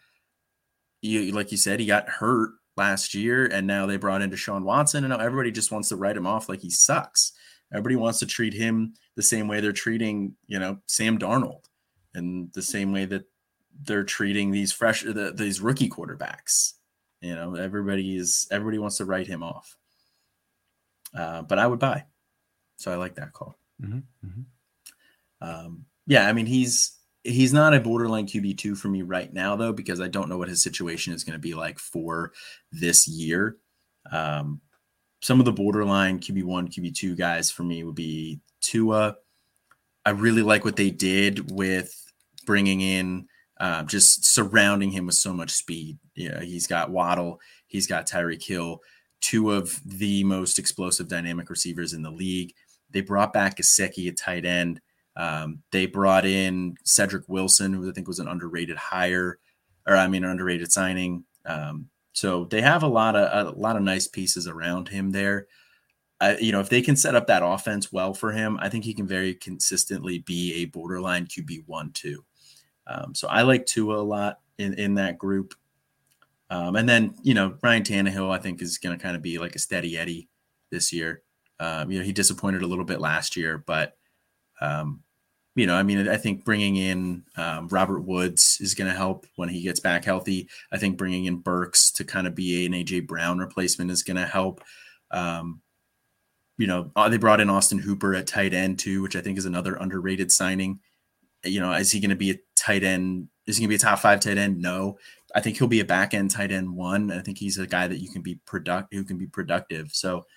you, 1.01 1.31
like 1.31 1.51
you 1.51 1.57
said 1.57 1.79
he 1.79 1.85
got 1.85 2.09
hurt 2.09 2.51
last 2.77 3.13
year 3.13 3.45
and 3.47 3.65
now 3.67 3.85
they 3.85 3.97
brought 3.97 4.21
in 4.21 4.29
Deshaun 4.29 4.63
Watson 4.63 5.03
and 5.03 5.11
now 5.11 5.19
everybody 5.19 5.51
just 5.51 5.71
wants 5.71 5.89
to 5.89 5.95
write 5.95 6.17
him 6.17 6.27
off 6.27 6.49
like 6.49 6.61
he 6.61 6.69
sucks 6.69 7.33
everybody 7.73 7.95
wants 7.95 8.19
to 8.19 8.25
treat 8.25 8.53
him 8.53 8.93
the 9.15 9.23
same 9.23 9.47
way 9.47 9.59
they're 9.59 9.71
treating 9.71 10.35
you 10.45 10.59
know 10.59 10.77
Sam 10.87 11.17
Darnold 11.17 11.65
and 12.13 12.51
the 12.53 12.61
same 12.61 12.91
way 12.91 13.05
that 13.05 13.25
they're 13.83 14.03
treating 14.03 14.51
these 14.51 14.71
fresh 14.71 15.03
the, 15.03 15.33
these 15.35 15.61
rookie 15.61 15.89
quarterbacks 15.89 16.73
you 17.21 17.35
know, 17.35 17.55
everybody 17.55 18.15
is 18.15 18.47
everybody 18.51 18.77
wants 18.77 18.97
to 18.97 19.05
write 19.05 19.27
him 19.27 19.43
off. 19.43 19.75
Uh, 21.15 21.41
but 21.41 21.57
I 21.57 21.65
would 21.65 21.79
buy. 21.79 22.05
So 22.77 22.91
I 22.91 22.95
like 22.95 23.15
that 23.15 23.33
call. 23.33 23.57
Mm-hmm, 23.81 23.99
mm-hmm. 24.25 24.41
Um, 25.41 25.85
yeah, 26.05 26.27
I 26.27 26.33
mean 26.33 26.45
he's 26.45 26.96
he's 27.27 27.53
not 27.53 27.73
a 27.73 27.79
borderline 27.79 28.25
QB 28.25 28.57
two 28.57 28.75
for 28.75 28.87
me 28.87 29.01
right 29.01 29.31
now 29.33 29.55
though 29.55 29.73
because 29.73 29.99
I 29.99 30.07
don't 30.07 30.29
know 30.29 30.37
what 30.37 30.49
his 30.49 30.63
situation 30.63 31.13
is 31.13 31.23
going 31.23 31.33
to 31.33 31.39
be 31.39 31.53
like 31.53 31.79
for 31.79 32.31
this 32.71 33.07
year. 33.07 33.57
Um, 34.11 34.61
some 35.21 35.39
of 35.39 35.45
the 35.45 35.51
borderline 35.51 36.19
QB 36.19 36.43
one, 36.43 36.67
QB 36.67 36.95
two 36.95 37.15
guys 37.15 37.51
for 37.51 37.63
me 37.63 37.83
would 37.83 37.95
be 37.95 38.39
Tua. 38.61 39.15
I 40.05 40.11
really 40.11 40.41
like 40.41 40.63
what 40.63 40.75
they 40.75 40.89
did 40.89 41.51
with 41.51 41.93
bringing 42.45 42.81
in 42.81 43.27
uh, 43.59 43.83
just 43.83 44.25
surrounding 44.25 44.91
him 44.91 45.07
with 45.07 45.15
so 45.15 45.33
much 45.33 45.51
speed. 45.51 45.97
He's 46.13 46.67
got 46.67 46.91
Waddle, 46.91 47.39
he's 47.67 47.87
got 47.87 48.07
Tyreek 48.07 48.43
Hill, 48.43 48.79
two 49.21 49.51
of 49.51 49.79
the 49.85 50.23
most 50.23 50.59
explosive 50.59 51.07
dynamic 51.07 51.49
receivers 51.49 51.93
in 51.93 52.03
the 52.03 52.11
league. 52.11 52.53
They 52.91 53.01
brought 53.01 53.33
back 53.33 53.57
Gesicki, 53.57 54.07
a 54.07 54.13
tight 54.13 54.45
end. 54.45 54.79
Um, 55.17 55.63
they 55.71 55.87
brought 55.87 56.25
in 56.25 56.77
Cedric 56.85 57.25
Wilson, 57.27 57.73
who 57.73 57.89
I 57.89 57.91
think 57.91 58.07
was 58.07 58.19
an 58.19 58.27
underrated 58.27 58.77
hire, 58.77 59.39
or 59.85 59.95
I 59.95 60.07
mean, 60.07 60.23
an 60.23 60.29
underrated 60.29 60.71
signing. 60.71 61.25
Um, 61.45 61.89
so 62.13 62.45
they 62.45 62.61
have 62.61 62.83
a 62.83 62.87
lot 62.87 63.15
of 63.15 63.55
a 63.55 63.59
lot 63.59 63.75
of 63.75 63.81
nice 63.81 64.07
pieces 64.07 64.47
around 64.47 64.87
him 64.87 65.11
there. 65.11 65.47
I, 66.19 66.37
you 66.37 66.51
know, 66.51 66.59
if 66.59 66.69
they 66.69 66.81
can 66.81 66.95
set 66.95 67.15
up 67.15 67.27
that 67.27 67.43
offense 67.43 67.91
well 67.91 68.13
for 68.13 68.31
him, 68.31 68.57
I 68.59 68.69
think 68.69 68.83
he 68.83 68.93
can 68.93 69.07
very 69.07 69.35
consistently 69.35 70.19
be 70.19 70.55
a 70.55 70.65
borderline 70.65 71.25
QB 71.25 71.63
one 71.67 71.91
too. 71.91 72.23
Um, 72.87 73.13
so 73.13 73.27
I 73.27 73.43
like 73.43 73.65
Tua 73.65 73.99
a 73.99 74.01
lot 74.01 74.39
in, 74.57 74.73
in 74.75 74.95
that 74.95 75.17
group. 75.17 75.53
Um, 76.49 76.75
and 76.75 76.87
then, 76.87 77.13
you 77.23 77.33
know, 77.33 77.57
Ryan 77.61 77.83
Tannehill, 77.83 78.31
I 78.31 78.39
think, 78.39 78.61
is 78.61 78.77
going 78.77 78.97
to 78.97 79.03
kind 79.03 79.15
of 79.15 79.21
be 79.21 79.37
like 79.37 79.55
a 79.55 79.59
steady 79.59 79.97
Eddie 79.97 80.29
this 80.71 80.93
year. 80.93 81.21
Um, 81.59 81.91
you 81.91 81.99
know, 81.99 82.05
he 82.05 82.13
disappointed 82.13 82.61
a 82.61 82.67
little 82.67 82.85
bit 82.85 83.01
last 83.01 83.35
year, 83.35 83.57
but, 83.57 83.97
um, 84.61 85.01
you 85.57 85.65
know, 85.65 85.73
I 85.73 85.81
mean, 85.81 86.07
I 86.07 86.17
think 86.17 86.45
bringing 86.45 86.75
in 86.75 87.23
um, 87.35 87.67
Robert 87.69 88.01
Woods 88.01 88.59
is 88.61 88.75
going 88.75 88.91
to 88.91 88.95
help 88.95 89.25
when 89.37 89.49
he 89.49 89.63
gets 89.63 89.79
back 89.79 90.05
healthy. 90.05 90.47
I 90.71 90.77
think 90.77 90.99
bringing 90.99 91.25
in 91.25 91.37
Burks 91.37 91.89
to 91.93 92.03
kind 92.03 92.27
of 92.27 92.35
be 92.35 92.67
an 92.67 92.73
AJ 92.73 93.07
Brown 93.07 93.39
replacement 93.39 93.89
is 93.89 94.03
going 94.03 94.17
to 94.17 94.25
help. 94.27 94.63
Um, 95.09 95.61
you 96.59 96.67
know, 96.67 96.91
uh, 96.95 97.09
they 97.09 97.17
brought 97.17 97.41
in 97.41 97.49
Austin 97.49 97.79
Hooper 97.79 98.13
at 98.13 98.27
tight 98.27 98.53
end 98.53 98.77
too, 98.77 99.01
which 99.01 99.15
I 99.15 99.21
think 99.21 99.39
is 99.39 99.45
another 99.45 99.73
underrated 99.75 100.31
signing. 100.31 100.79
You 101.43 101.59
know, 101.59 101.71
is 101.73 101.91
he 101.91 101.99
going 101.99 102.11
to 102.11 102.15
be 102.15 102.31
a 102.31 102.39
tight 102.55 102.83
end. 102.83 103.27
Is 103.47 103.57
he 103.57 103.63
going 103.63 103.69
to 103.69 103.71
be 103.71 103.81
a 103.81 103.89
top 103.89 103.97
five 103.97 104.19
tight 104.19 104.37
end? 104.37 104.61
No. 104.61 104.99
I 105.33 105.41
think 105.41 105.57
he'll 105.57 105.67
be 105.67 105.79
a 105.79 105.85
back 105.85 106.13
end 106.13 106.29
tight 106.29 106.51
end 106.51 106.75
one. 106.75 107.11
I 107.11 107.21
think 107.21 107.39
he's 107.39 107.57
a 107.57 107.65
guy 107.65 107.87
that 107.87 107.99
you 107.99 108.09
can 108.09 108.21
be 108.21 108.35
productive, 108.45 108.95
who 108.95 109.03
can 109.03 109.17
be 109.17 109.25
productive. 109.25 109.89
So 109.91 110.27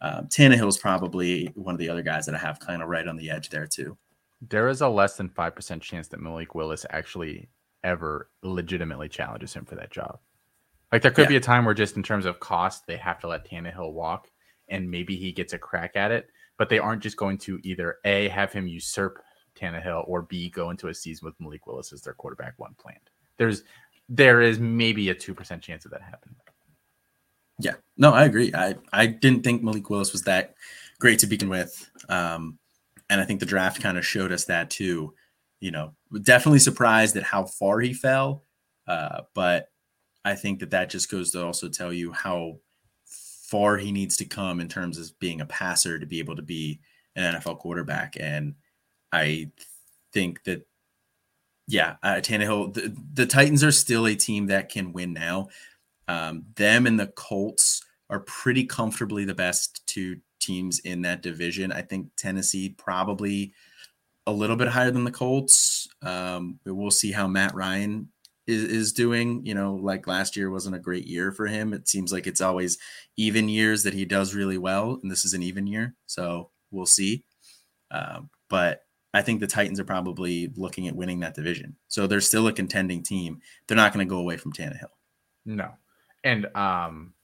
um, 0.00 0.28
is 0.38 0.78
probably 0.78 1.46
one 1.56 1.74
of 1.74 1.80
the 1.80 1.88
other 1.88 2.02
guys 2.02 2.26
that 2.26 2.36
I 2.36 2.38
have 2.38 2.60
kind 2.60 2.82
of 2.82 2.88
right 2.88 3.08
on 3.08 3.16
the 3.16 3.30
edge 3.30 3.48
there 3.48 3.66
too. 3.66 3.98
There 4.48 4.68
is 4.68 4.80
a 4.80 4.88
less 4.88 5.16
than 5.16 5.28
five 5.28 5.54
percent 5.54 5.82
chance 5.82 6.08
that 6.08 6.20
Malik 6.20 6.54
Willis 6.54 6.86
actually 6.90 7.48
ever 7.84 8.30
legitimately 8.42 9.08
challenges 9.08 9.54
him 9.54 9.64
for 9.64 9.74
that 9.76 9.90
job. 9.90 10.18
Like 10.92 11.02
there 11.02 11.10
could 11.10 11.22
yeah. 11.22 11.28
be 11.28 11.36
a 11.36 11.40
time 11.40 11.64
where 11.64 11.74
just 11.74 11.96
in 11.96 12.02
terms 12.02 12.26
of 12.26 12.40
cost, 12.40 12.86
they 12.86 12.96
have 12.96 13.20
to 13.20 13.28
let 13.28 13.48
Tannehill 13.48 13.92
walk, 13.92 14.28
and 14.68 14.90
maybe 14.90 15.16
he 15.16 15.32
gets 15.32 15.52
a 15.52 15.58
crack 15.58 15.96
at 15.96 16.10
it. 16.10 16.28
But 16.56 16.68
they 16.68 16.78
aren't 16.78 17.02
just 17.02 17.16
going 17.16 17.38
to 17.38 17.58
either 17.62 17.98
a 18.04 18.28
have 18.28 18.52
him 18.52 18.66
usurp 18.66 19.22
Tannehill 19.54 20.08
or 20.08 20.22
B 20.22 20.50
go 20.50 20.70
into 20.70 20.88
a 20.88 20.94
season 20.94 21.26
with 21.26 21.40
Malik 21.40 21.66
Willis 21.66 21.92
as 21.92 22.02
their 22.02 22.14
quarterback 22.14 22.54
one 22.56 22.74
planned. 22.78 23.10
There's 23.36 23.64
there 24.08 24.40
is 24.40 24.58
maybe 24.58 25.10
a 25.10 25.14
two 25.14 25.34
percent 25.34 25.62
chance 25.62 25.84
of 25.84 25.90
that 25.92 26.02
happening. 26.02 26.36
Yeah, 27.58 27.74
no, 27.96 28.12
I 28.12 28.24
agree. 28.24 28.52
I 28.54 28.74
I 28.92 29.06
didn't 29.06 29.44
think 29.44 29.62
Malik 29.62 29.88
Willis 29.90 30.12
was 30.12 30.22
that 30.22 30.54
great 30.98 31.18
to 31.20 31.26
begin 31.26 31.48
with, 31.48 31.90
um, 32.08 32.58
and 33.10 33.20
I 33.20 33.24
think 33.24 33.40
the 33.40 33.46
draft 33.46 33.82
kind 33.82 33.98
of 33.98 34.06
showed 34.06 34.32
us 34.32 34.46
that 34.46 34.70
too. 34.70 35.14
You 35.60 35.72
know, 35.72 35.94
definitely 36.22 36.60
surprised 36.60 37.16
at 37.16 37.22
how 37.24 37.44
far 37.44 37.80
he 37.80 37.92
fell, 37.92 38.44
uh, 38.86 39.22
but 39.34 39.68
I 40.24 40.34
think 40.34 40.60
that 40.60 40.70
that 40.70 40.88
just 40.88 41.10
goes 41.10 41.32
to 41.32 41.44
also 41.44 41.68
tell 41.68 41.92
you 41.92 42.12
how 42.12 42.60
far 43.04 43.76
he 43.76 43.90
needs 43.90 44.16
to 44.18 44.24
come 44.24 44.60
in 44.60 44.68
terms 44.68 44.96
of 44.96 45.18
being 45.18 45.40
a 45.40 45.46
passer 45.46 45.98
to 45.98 46.06
be 46.06 46.20
able 46.20 46.36
to 46.36 46.42
be 46.42 46.80
an 47.16 47.34
NFL 47.34 47.58
quarterback. 47.58 48.16
And 48.18 48.54
I 49.12 49.50
think 50.12 50.44
that, 50.44 50.66
yeah, 51.66 51.96
uh, 52.02 52.20
Tannehill, 52.22 52.74
the, 52.74 52.96
the 53.12 53.26
Titans 53.26 53.64
are 53.64 53.72
still 53.72 54.06
a 54.06 54.14
team 54.14 54.46
that 54.46 54.68
can 54.68 54.92
win 54.92 55.12
now. 55.12 55.48
Um, 56.06 56.44
them 56.56 56.86
and 56.86 56.98
the 56.98 57.08
Colts 57.08 57.82
are 58.08 58.20
pretty 58.20 58.64
comfortably 58.64 59.24
the 59.24 59.34
best 59.34 59.86
two 59.86 60.20
teams 60.50 60.80
in 60.80 61.02
that 61.02 61.22
division. 61.22 61.70
I 61.72 61.82
think 61.82 62.08
Tennessee 62.16 62.70
probably 62.70 63.52
a 64.26 64.32
little 64.32 64.56
bit 64.56 64.68
higher 64.68 64.90
than 64.90 65.04
the 65.04 65.10
Colts. 65.10 65.88
Um, 66.02 66.58
but 66.64 66.74
we'll 66.74 66.90
see 66.90 67.12
how 67.12 67.28
Matt 67.28 67.54
Ryan 67.54 68.08
is, 68.46 68.64
is 68.64 68.92
doing. 68.92 69.46
You 69.46 69.54
know, 69.54 69.74
like 69.74 70.06
last 70.06 70.36
year 70.36 70.50
wasn't 70.50 70.76
a 70.76 70.80
great 70.80 71.06
year 71.06 71.32
for 71.32 71.46
him. 71.46 71.72
It 71.72 71.88
seems 71.88 72.12
like 72.12 72.26
it's 72.26 72.40
always 72.40 72.78
even 73.16 73.48
years 73.48 73.84
that 73.84 73.94
he 73.94 74.04
does 74.04 74.34
really 74.34 74.58
well, 74.58 74.98
and 75.02 75.10
this 75.10 75.24
is 75.24 75.34
an 75.34 75.42
even 75.42 75.66
year. 75.66 75.94
So 76.06 76.50
we'll 76.70 76.86
see. 76.86 77.24
Um, 77.92 78.30
but 78.48 78.82
I 79.14 79.22
think 79.22 79.40
the 79.40 79.46
Titans 79.46 79.80
are 79.80 79.84
probably 79.84 80.52
looking 80.56 80.88
at 80.88 80.96
winning 80.96 81.20
that 81.20 81.34
division. 81.34 81.76
So 81.88 82.06
they're 82.06 82.20
still 82.20 82.46
a 82.46 82.52
contending 82.52 83.02
team. 83.02 83.40
They're 83.66 83.76
not 83.76 83.92
going 83.92 84.06
to 84.06 84.10
go 84.10 84.18
away 84.18 84.36
from 84.36 84.52
Tannehill. 84.52 84.94
No. 85.44 85.70
And 86.22 86.46
um 86.54 87.14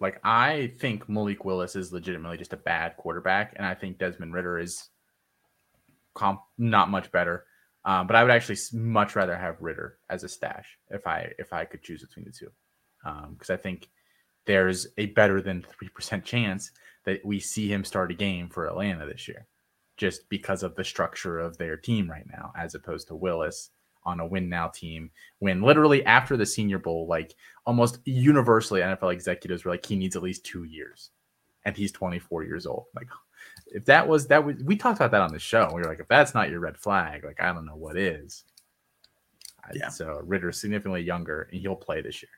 like 0.00 0.18
I 0.24 0.72
think 0.78 1.08
Malik 1.08 1.44
Willis 1.44 1.76
is 1.76 1.92
legitimately 1.92 2.38
just 2.38 2.54
a 2.54 2.58
bad 2.58 2.96
quarterback, 2.96 3.52
and 3.56 3.66
I 3.66 3.74
think 3.74 3.98
Desmond 3.98 4.32
Ridder 4.32 4.58
is 4.58 4.88
comp- 6.14 6.42
not 6.58 6.90
much 6.90 7.12
better. 7.12 7.44
Um, 7.84 8.06
but 8.06 8.16
I 8.16 8.22
would 8.22 8.32
actually 8.32 8.58
much 8.72 9.16
rather 9.16 9.36
have 9.36 9.60
Ridder 9.60 9.98
as 10.08 10.22
a 10.24 10.28
stash 10.28 10.78
if 10.90 11.06
I 11.06 11.32
if 11.38 11.52
I 11.52 11.64
could 11.64 11.82
choose 11.82 12.02
between 12.02 12.26
the 12.26 12.32
two, 12.32 12.50
because 13.30 13.50
um, 13.50 13.54
I 13.54 13.56
think 13.56 13.88
there's 14.46 14.88
a 14.98 15.06
better 15.06 15.40
than 15.40 15.62
three 15.62 15.88
percent 15.88 16.24
chance 16.24 16.72
that 17.04 17.24
we 17.24 17.40
see 17.40 17.72
him 17.72 17.84
start 17.84 18.10
a 18.10 18.14
game 18.14 18.48
for 18.48 18.66
Atlanta 18.66 19.06
this 19.06 19.28
year, 19.28 19.46
just 19.96 20.28
because 20.28 20.62
of 20.62 20.76
the 20.76 20.84
structure 20.84 21.38
of 21.38 21.56
their 21.56 21.76
team 21.76 22.10
right 22.10 22.26
now, 22.30 22.52
as 22.56 22.74
opposed 22.74 23.08
to 23.08 23.14
Willis 23.14 23.70
on 24.04 24.20
a 24.20 24.26
win 24.26 24.48
now 24.48 24.68
team. 24.68 25.10
When 25.38 25.62
literally 25.62 26.04
after 26.06 26.36
the 26.36 26.46
Senior 26.46 26.78
Bowl, 26.78 27.06
like 27.06 27.34
almost 27.66 27.98
universally, 28.04 28.80
NFL 28.80 29.12
executives 29.12 29.64
were 29.64 29.70
like, 29.70 29.84
he 29.84 29.96
needs 29.96 30.16
at 30.16 30.22
least 30.22 30.44
two 30.44 30.64
years, 30.64 31.10
and 31.64 31.76
he's 31.76 31.92
24 31.92 32.44
years 32.44 32.66
old. 32.66 32.86
Like, 32.94 33.08
if 33.66 33.84
that 33.86 34.06
was 34.06 34.26
that, 34.28 34.44
was, 34.44 34.56
we 34.64 34.76
talked 34.76 34.98
about 34.98 35.10
that 35.12 35.22
on 35.22 35.32
the 35.32 35.38
show. 35.38 35.70
We 35.72 35.80
were 35.80 35.88
like, 35.88 36.00
if 36.00 36.08
that's 36.08 36.34
not 36.34 36.50
your 36.50 36.60
red 36.60 36.76
flag, 36.76 37.24
like 37.24 37.40
I 37.40 37.52
don't 37.52 37.66
know 37.66 37.76
what 37.76 37.96
is. 37.96 38.44
Yeah. 39.74 39.88
So 39.88 40.20
Ridder's 40.24 40.60
significantly 40.60 41.02
younger, 41.02 41.48
and 41.50 41.60
he'll 41.60 41.76
play 41.76 42.00
this 42.00 42.22
year. 42.22 42.30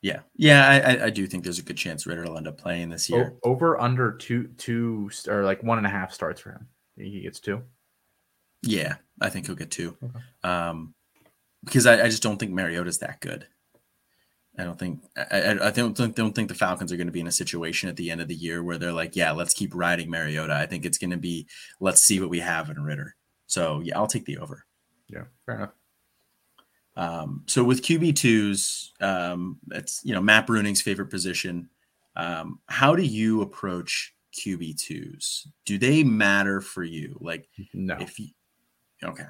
Yeah, 0.00 0.20
yeah, 0.36 1.00
I, 1.00 1.06
I 1.06 1.10
do 1.10 1.26
think 1.26 1.42
there's 1.42 1.58
a 1.58 1.62
good 1.62 1.76
chance 1.76 2.06
ridder 2.06 2.22
will 2.22 2.36
end 2.36 2.46
up 2.46 2.56
playing 2.56 2.88
this 2.88 3.10
year. 3.10 3.36
O- 3.42 3.50
over 3.50 3.80
under 3.80 4.12
two 4.12 4.44
two 4.56 5.10
or 5.26 5.42
like 5.42 5.62
one 5.64 5.78
and 5.78 5.86
a 5.86 5.90
half 5.90 6.12
starts 6.12 6.40
for 6.40 6.52
him. 6.52 6.68
He 6.96 7.22
gets 7.22 7.40
two. 7.40 7.62
Yeah, 8.62 8.96
I 9.20 9.28
think 9.30 9.46
he'll 9.46 9.54
get 9.54 9.70
two. 9.70 9.96
Okay. 10.02 10.20
Um, 10.44 10.94
because 11.64 11.86
I, 11.86 12.04
I 12.04 12.08
just 12.08 12.22
don't 12.22 12.38
think 12.38 12.52
Mariota's 12.52 12.98
that 12.98 13.20
good. 13.20 13.46
I 14.58 14.64
don't 14.64 14.78
think 14.78 15.04
I, 15.16 15.56
I 15.62 15.70
don't 15.70 15.96
think 15.96 16.16
don't 16.16 16.34
think 16.34 16.48
the 16.48 16.54
Falcons 16.54 16.92
are 16.92 16.96
going 16.96 17.06
to 17.06 17.12
be 17.12 17.20
in 17.20 17.28
a 17.28 17.32
situation 17.32 17.88
at 17.88 17.96
the 17.96 18.10
end 18.10 18.20
of 18.20 18.26
the 18.26 18.34
year 18.34 18.62
where 18.62 18.76
they're 18.76 18.92
like, 18.92 19.14
yeah, 19.14 19.30
let's 19.30 19.54
keep 19.54 19.74
riding 19.74 20.10
Mariota. 20.10 20.54
I 20.54 20.66
think 20.66 20.84
it's 20.84 20.98
going 20.98 21.12
to 21.12 21.16
be 21.16 21.46
let's 21.80 22.02
see 22.02 22.20
what 22.20 22.30
we 22.30 22.40
have 22.40 22.68
in 22.68 22.82
Ridder. 22.82 23.14
So 23.46 23.80
yeah, 23.84 23.96
I'll 23.96 24.08
take 24.08 24.24
the 24.24 24.38
over. 24.38 24.64
Yeah, 25.06 25.24
fair 25.46 25.54
enough. 25.56 25.70
Um, 26.96 27.44
so 27.46 27.62
with 27.62 27.82
QB 27.82 28.16
twos, 28.16 28.92
um, 29.00 29.58
it's 29.70 30.00
you 30.04 30.12
know 30.12 30.20
Matt 30.20 30.48
Bruning's 30.48 30.82
favorite 30.82 31.10
position. 31.10 31.70
Um, 32.16 32.58
how 32.66 32.96
do 32.96 33.02
you 33.02 33.42
approach 33.42 34.12
QB 34.34 34.80
twos? 34.80 35.46
Do 35.66 35.78
they 35.78 36.02
matter 36.02 36.60
for 36.60 36.82
you? 36.82 37.16
Like, 37.20 37.48
no. 37.72 37.96
If 38.00 38.18
you 38.18 38.30
okay, 39.04 39.24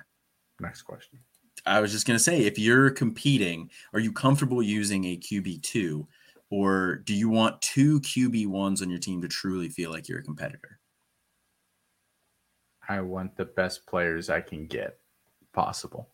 next 0.61 0.83
question. 0.83 1.19
I 1.67 1.81
was 1.81 1.93
just 1.93 2.07
gonna 2.07 2.19
say, 2.19 2.43
if 2.43 2.59
you're 2.59 2.91
competing, 2.91 3.71
are 3.93 4.01
you 4.01 4.13
comfortable 4.13 4.63
using 4.63 5.05
a 5.05 5.17
QB 5.17 5.63
two, 5.63 6.07
or 6.51 6.97
do 6.97 7.15
you 7.15 7.29
want 7.29 7.61
two 7.61 8.01
QB 8.01 8.47
ones 8.47 8.83
on 8.83 8.91
your 8.91 8.99
team 8.99 9.21
to 9.23 9.29
truly 9.29 9.69
feel 9.69 9.91
like 9.91 10.09
you're 10.09 10.21
a 10.21 10.25
competitor? 10.25 10.79
I 12.89 13.03
want 13.03 13.37
the 13.37 13.45
best 13.45 13.87
players 13.87 14.31
I 14.31 14.41
can 14.41 14.67
get 14.67 14.99
possible. 15.53 16.09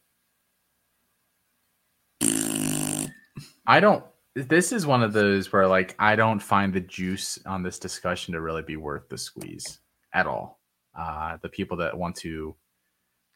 I 3.67 3.81
don't. 3.81 4.05
This 4.35 4.73
is 4.73 4.85
one 4.87 5.03
of 5.03 5.13
those 5.13 5.53
where 5.53 5.69
like 5.69 5.95
I 5.99 6.17
don't 6.17 6.41
find 6.41 6.73
the 6.73 6.81
juice 6.81 7.39
on 7.47 7.63
this 7.63 7.79
discussion 7.79 8.35
to 8.35 8.41
really 8.41 8.63
be 8.63 8.77
worth 8.77 9.09
the 9.09 9.17
squeeze 9.17 9.79
at 10.13 10.27
all. 10.27 10.61
Uh, 10.99 11.39
the 11.43 11.49
people 11.49 11.77
that 11.77 11.97
want 11.97 12.17
to 12.17 12.55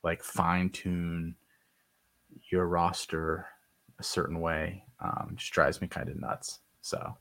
like 0.03 0.23
fine 0.23 0.71
tune 0.71 1.35
your 2.51 2.67
roster 2.67 3.47
a 3.99 4.03
certain 4.03 4.41
way 4.41 4.85
um, 5.01 5.35
just 5.37 5.53
drives 5.53 5.81
me 5.81 5.89
kind 5.89 6.09
of 6.09 6.21
nuts. 6.21 6.61
So 6.81 7.17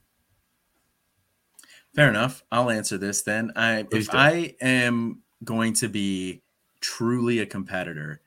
fair 1.95 2.09
enough. 2.09 2.43
I'll 2.51 2.69
answer 2.69 2.97
this 2.97 3.21
then. 3.23 3.51
I 3.55 3.83
Please 3.83 4.05
if 4.05 4.11
do. 4.11 4.17
I 4.17 4.55
am 4.61 5.21
going 5.43 5.73
to 5.73 5.89
be 5.89 6.43
truly 6.79 7.39
a 7.39 7.45
competitor, 7.45 8.21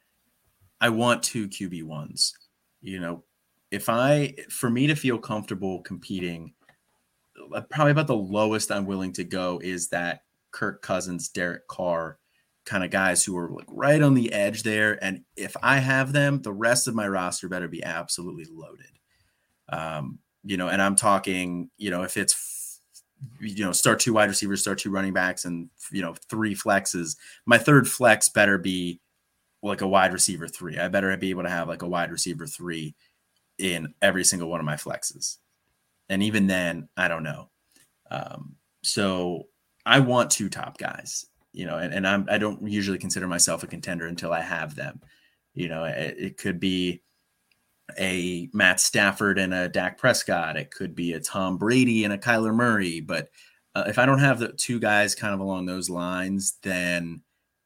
I 0.80 0.88
want 0.90 1.22
two 1.22 1.48
QB 1.48 1.84
ones. 1.84 2.36
You 2.80 3.01
know, 3.01 3.24
if 3.70 3.88
I 3.88 4.34
for 4.48 4.70
me 4.70 4.86
to 4.86 4.94
feel 4.94 5.18
comfortable 5.18 5.80
competing, 5.82 6.55
uh, 7.55 7.61
probably 7.62 7.92
about 7.92 8.07
the 8.07 8.16
lowest 8.16 8.70
I'm 8.70 8.86
willing 8.86 9.12
to 9.14 9.24
go 9.24 9.61
is 9.62 9.88
that 9.88 10.22
Kirk 10.51 10.82
Cousins, 10.82 11.28
Derek 11.28 11.66
Carr 11.68 12.18
kind 12.64 12.84
of 12.84 12.90
guys 12.90 13.24
who 13.24 13.36
are 13.36 13.50
like 13.50 13.66
right 13.68 14.02
on 14.02 14.14
the 14.14 14.32
edge 14.32 14.62
there. 14.62 15.02
And 15.02 15.22
if 15.36 15.56
I 15.62 15.78
have 15.78 16.12
them, 16.12 16.42
the 16.42 16.52
rest 16.52 16.88
of 16.88 16.94
my 16.94 17.08
roster 17.08 17.48
better 17.48 17.68
be 17.68 17.82
absolutely 17.82 18.46
loaded. 18.50 18.98
Um, 19.68 20.18
you 20.44 20.56
know, 20.56 20.68
and 20.68 20.80
I'm 20.80 20.96
talking, 20.96 21.70
you 21.76 21.90
know, 21.90 22.02
if 22.02 22.16
it's 22.16 22.80
you 23.38 23.64
know, 23.64 23.72
start 23.72 24.00
two 24.00 24.14
wide 24.14 24.28
receivers, 24.28 24.61
start 24.61 24.78
two 24.78 24.90
running 24.90 25.12
backs, 25.12 25.44
and 25.44 25.68
you 25.92 26.02
know, 26.02 26.14
three 26.28 26.54
flexes. 26.54 27.16
My 27.46 27.58
third 27.58 27.88
flex 27.88 28.28
better 28.28 28.58
be 28.58 29.00
like 29.62 29.82
a 29.82 29.88
wide 29.88 30.12
receiver 30.12 30.48
three. 30.48 30.78
I 30.78 30.88
better 30.88 31.14
be 31.16 31.30
able 31.30 31.42
to 31.42 31.50
have 31.50 31.68
like 31.68 31.82
a 31.82 31.88
wide 31.88 32.11
receiver 32.11 32.46
three 32.46 32.94
in 33.58 33.94
every 34.00 34.24
single 34.24 34.48
one 34.48 34.61
of 34.61 34.66
my 34.66 34.76
flexes. 34.76 35.36
And 36.08 36.22
even 36.22 36.46
then, 36.46 36.88
I 36.96 37.08
don't 37.08 37.22
know. 37.22 37.50
Um, 38.11 38.56
so 38.82 39.44
I 39.84 40.00
want 40.00 40.30
two 40.30 40.48
top 40.48 40.78
guys, 40.78 41.26
you 41.53 41.66
know, 41.66 41.78
and, 41.78 41.92
and 41.92 42.07
I'm, 42.07 42.26
I 42.30 42.38
don't 42.38 42.66
usually 42.68 42.98
consider 42.98 43.26
myself 43.26 43.62
a 43.62 43.66
contender 43.66 44.07
until 44.07 44.32
I 44.32 44.40
have 44.40 44.74
them. 44.74 45.01
You 45.55 45.68
know, 45.68 45.84
it, 45.84 46.16
it 46.18 46.36
could 46.36 46.61
be 46.61 47.03
a 47.98 48.48
Matt 48.53 48.80
Stafford 48.80 49.38
and 49.38 49.53
a 49.53 49.68
Dak 49.68 49.98
Prescott. 49.98 50.57
It 50.57 50.70
could 50.70 50.94
be 50.94 51.12
a 51.12 51.20
Tom 51.20 51.59
Brady 51.59 52.05
and 52.05 52.12
a 52.12 52.18
Kyler 52.18 52.55
Murray. 52.55 53.01
But 53.01 53.30
uh, 53.74 53.84
if 53.86 53.98
I 53.98 54.07
don't 54.07 54.20
have 54.20 54.38
the 54.38 54.53
two 54.53 54.78
guys 54.78 55.14
kind 55.14 55.34
of 55.34 55.40
along 55.40 55.66
those 55.66 55.90
lines, 55.90 56.59
then 56.62 57.22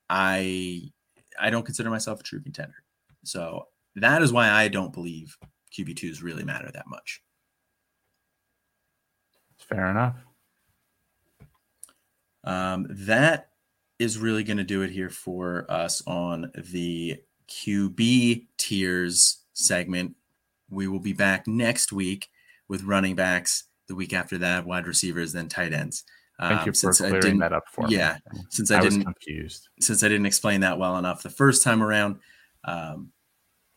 I 0.09 0.91
I 1.39 1.51
don't 1.51 1.65
consider 1.65 1.91
myself 1.91 2.21
a 2.21 2.25
true 2.25 2.41
contender. 2.41 2.85
So 3.25 3.69
that 3.97 4.23
is 4.23 4.33
why 4.33 4.51
I 4.51 4.69
don't 4.69 4.93
believe 4.93 5.37
QB2s 5.77 6.23
really 6.23 6.45
matter 6.45 6.71
that 6.73 6.87
much. 6.89 7.23
Fair 9.59 9.91
enough. 9.91 10.17
Um, 12.45 12.87
that 12.91 13.49
is 13.99 14.19
really 14.19 14.45
going 14.45 14.57
to 14.57 14.65
do 14.65 14.83
it 14.83 14.91
here 14.91 15.11
for 15.11 15.67
us 15.71 16.03
on 16.07 16.51
the 16.57 17.19
QB 17.49 18.47
tiers 18.57 19.39
segment. 19.53 20.17
We 20.71 20.89
will 20.89 21.01
be 21.01 21.13
back 21.13 21.47
next 21.47 21.93
week 21.93 22.29
with 22.69 22.83
running 22.83 23.15
backs. 23.15 23.65
The 23.87 23.95
week 23.95 24.13
after 24.13 24.39
that, 24.39 24.67
wide 24.67 24.87
receivers, 24.87 25.33
then 25.33 25.49
tight 25.49 25.73
ends. 25.73 26.05
Thank 26.41 26.61
um, 26.61 26.67
you 26.67 26.73
for 26.73 26.93
clearing 26.93 27.39
that 27.39 27.53
up 27.53 27.65
for 27.71 27.87
yeah, 27.89 28.19
me. 28.33 28.39
Yeah, 28.39 28.43
since 28.49 28.71
I, 28.71 28.79
I 28.79 28.83
didn't 28.83 29.05
confused, 29.05 29.69
since 29.81 30.03
I 30.03 30.09
didn't 30.09 30.27
explain 30.27 30.63
that 30.63 30.79
well 30.79 30.97
enough 30.97 31.23
the 31.23 31.31
first 31.31 31.63
time 31.63 31.83
around. 31.83 32.19
Um, 32.65 33.13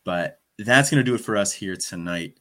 but 0.04 0.40
that's 0.58 0.90
going 0.90 1.04
to 1.04 1.08
do 1.08 1.14
it 1.14 1.20
for 1.20 1.36
us 1.36 1.52
here 1.52 1.76
tonight. 1.76 2.40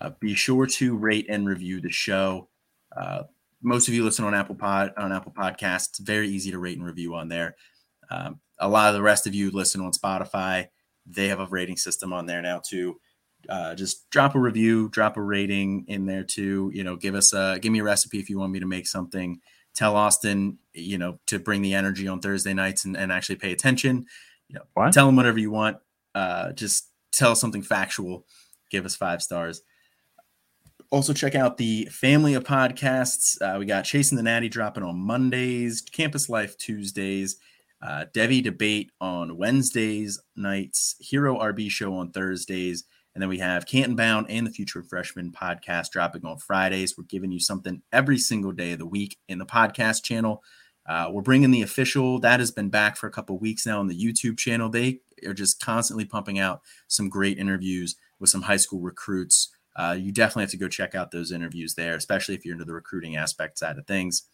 Uh, 0.00 0.10
be 0.18 0.34
sure 0.34 0.66
to 0.66 0.96
rate 0.96 1.26
and 1.28 1.46
review 1.46 1.80
the 1.80 1.90
show. 1.90 2.48
Uh, 2.96 3.24
most 3.62 3.88
of 3.88 3.94
you 3.94 4.04
listen 4.04 4.24
on 4.24 4.34
Apple 4.34 4.54
Pod 4.56 4.92
on 4.96 5.12
Apple 5.12 5.32
Podcasts. 5.32 5.90
It's 5.90 5.98
very 6.00 6.28
easy 6.28 6.50
to 6.50 6.58
rate 6.58 6.76
and 6.76 6.86
review 6.86 7.14
on 7.14 7.28
there. 7.28 7.56
Um, 8.10 8.40
a 8.58 8.68
lot 8.68 8.88
of 8.88 8.94
the 8.94 9.02
rest 9.02 9.26
of 9.26 9.34
you 9.34 9.50
listen 9.50 9.80
on 9.80 9.92
Spotify. 9.92 10.68
They 11.06 11.28
have 11.28 11.40
a 11.40 11.46
rating 11.46 11.76
system 11.76 12.12
on 12.12 12.26
there 12.26 12.42
now 12.42 12.60
too. 12.64 13.00
uh, 13.48 13.74
just 13.74 14.08
drop 14.10 14.34
a 14.34 14.38
review, 14.38 14.88
drop 14.90 15.16
a 15.16 15.22
rating 15.22 15.84
in 15.88 16.06
there 16.06 16.24
too. 16.24 16.70
You 16.74 16.84
know, 16.84 16.96
give 16.96 17.14
us 17.14 17.32
a 17.32 17.58
give 17.60 17.72
me 17.72 17.80
a 17.80 17.84
recipe 17.84 18.18
if 18.18 18.30
you 18.30 18.38
want 18.38 18.52
me 18.52 18.60
to 18.60 18.66
make 18.66 18.86
something. 18.86 19.40
Tell 19.74 19.96
Austin, 19.96 20.58
you 20.74 20.98
know, 20.98 21.18
to 21.26 21.38
bring 21.38 21.62
the 21.62 21.74
energy 21.74 22.06
on 22.06 22.20
Thursday 22.20 22.52
nights 22.52 22.84
and, 22.84 22.96
and 22.96 23.10
actually 23.10 23.36
pay 23.36 23.52
attention. 23.52 24.06
You 24.48 24.56
know, 24.56 24.62
what? 24.74 24.92
tell 24.92 25.08
him 25.08 25.16
whatever 25.16 25.38
you 25.38 25.50
want. 25.50 25.78
Uh, 26.14 26.52
just 26.52 26.90
tell 27.10 27.34
something 27.34 27.62
factual. 27.62 28.26
Give 28.70 28.84
us 28.84 28.94
five 28.94 29.22
stars. 29.22 29.62
Also, 30.92 31.14
check 31.14 31.34
out 31.34 31.56
the 31.56 31.86
family 31.86 32.34
of 32.34 32.44
podcasts. 32.44 33.40
Uh, 33.40 33.58
we 33.58 33.64
got 33.64 33.86
Chasing 33.86 34.14
the 34.14 34.22
Natty 34.22 34.50
dropping 34.50 34.82
on 34.82 34.98
Mondays, 34.98 35.80
Campus 35.80 36.28
Life 36.28 36.58
Tuesdays, 36.58 37.38
uh, 37.80 38.04
Devy 38.12 38.42
Debate 38.42 38.92
on 39.00 39.38
Wednesdays 39.38 40.20
nights, 40.36 40.94
Hero 40.98 41.38
RB 41.38 41.70
Show 41.70 41.94
on 41.94 42.10
Thursdays, 42.10 42.84
and 43.14 43.22
then 43.22 43.30
we 43.30 43.38
have 43.38 43.64
Canton 43.64 43.96
Bound 43.96 44.26
and 44.28 44.46
the 44.46 44.50
Future 44.50 44.80
of 44.80 44.88
Freshman 44.90 45.32
podcast 45.32 45.92
dropping 45.92 46.26
on 46.26 46.36
Fridays. 46.36 46.98
We're 46.98 47.04
giving 47.04 47.32
you 47.32 47.40
something 47.40 47.80
every 47.90 48.18
single 48.18 48.52
day 48.52 48.72
of 48.72 48.78
the 48.78 48.84
week 48.84 49.16
in 49.28 49.38
the 49.38 49.46
podcast 49.46 50.02
channel. 50.02 50.42
Uh, 50.86 51.08
we're 51.10 51.22
bringing 51.22 51.52
the 51.52 51.62
official 51.62 52.18
that 52.20 52.38
has 52.38 52.50
been 52.50 52.68
back 52.68 52.98
for 52.98 53.06
a 53.06 53.12
couple 53.12 53.38
weeks 53.38 53.64
now 53.64 53.80
on 53.80 53.86
the 53.86 53.98
YouTube 53.98 54.36
channel. 54.36 54.68
They 54.68 55.00
are 55.26 55.32
just 55.32 55.58
constantly 55.58 56.04
pumping 56.04 56.38
out 56.38 56.60
some 56.86 57.08
great 57.08 57.38
interviews 57.38 57.96
with 58.20 58.28
some 58.28 58.42
high 58.42 58.58
school 58.58 58.80
recruits. 58.80 59.48
Uh, 59.74 59.96
you 59.98 60.12
definitely 60.12 60.42
have 60.42 60.50
to 60.50 60.56
go 60.56 60.68
check 60.68 60.94
out 60.94 61.10
those 61.10 61.32
interviews 61.32 61.74
there, 61.74 61.96
especially 61.96 62.34
if 62.34 62.44
you're 62.44 62.54
into 62.54 62.64
the 62.64 62.74
recruiting 62.74 63.16
aspect 63.16 63.58
side 63.58 63.78
of 63.78 63.86
things. 63.86 64.24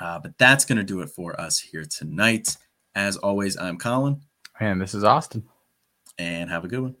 Uh, 0.00 0.18
but 0.18 0.36
that's 0.38 0.64
going 0.64 0.78
to 0.78 0.84
do 0.84 1.00
it 1.00 1.10
for 1.10 1.38
us 1.40 1.58
here 1.58 1.84
tonight. 1.84 2.56
As 2.94 3.16
always, 3.16 3.56
I'm 3.56 3.78
Colin. 3.78 4.20
And 4.60 4.80
this 4.80 4.94
is 4.94 5.04
Austin. 5.04 5.44
And 6.18 6.50
have 6.50 6.64
a 6.64 6.68
good 6.68 6.80
one. 6.80 6.96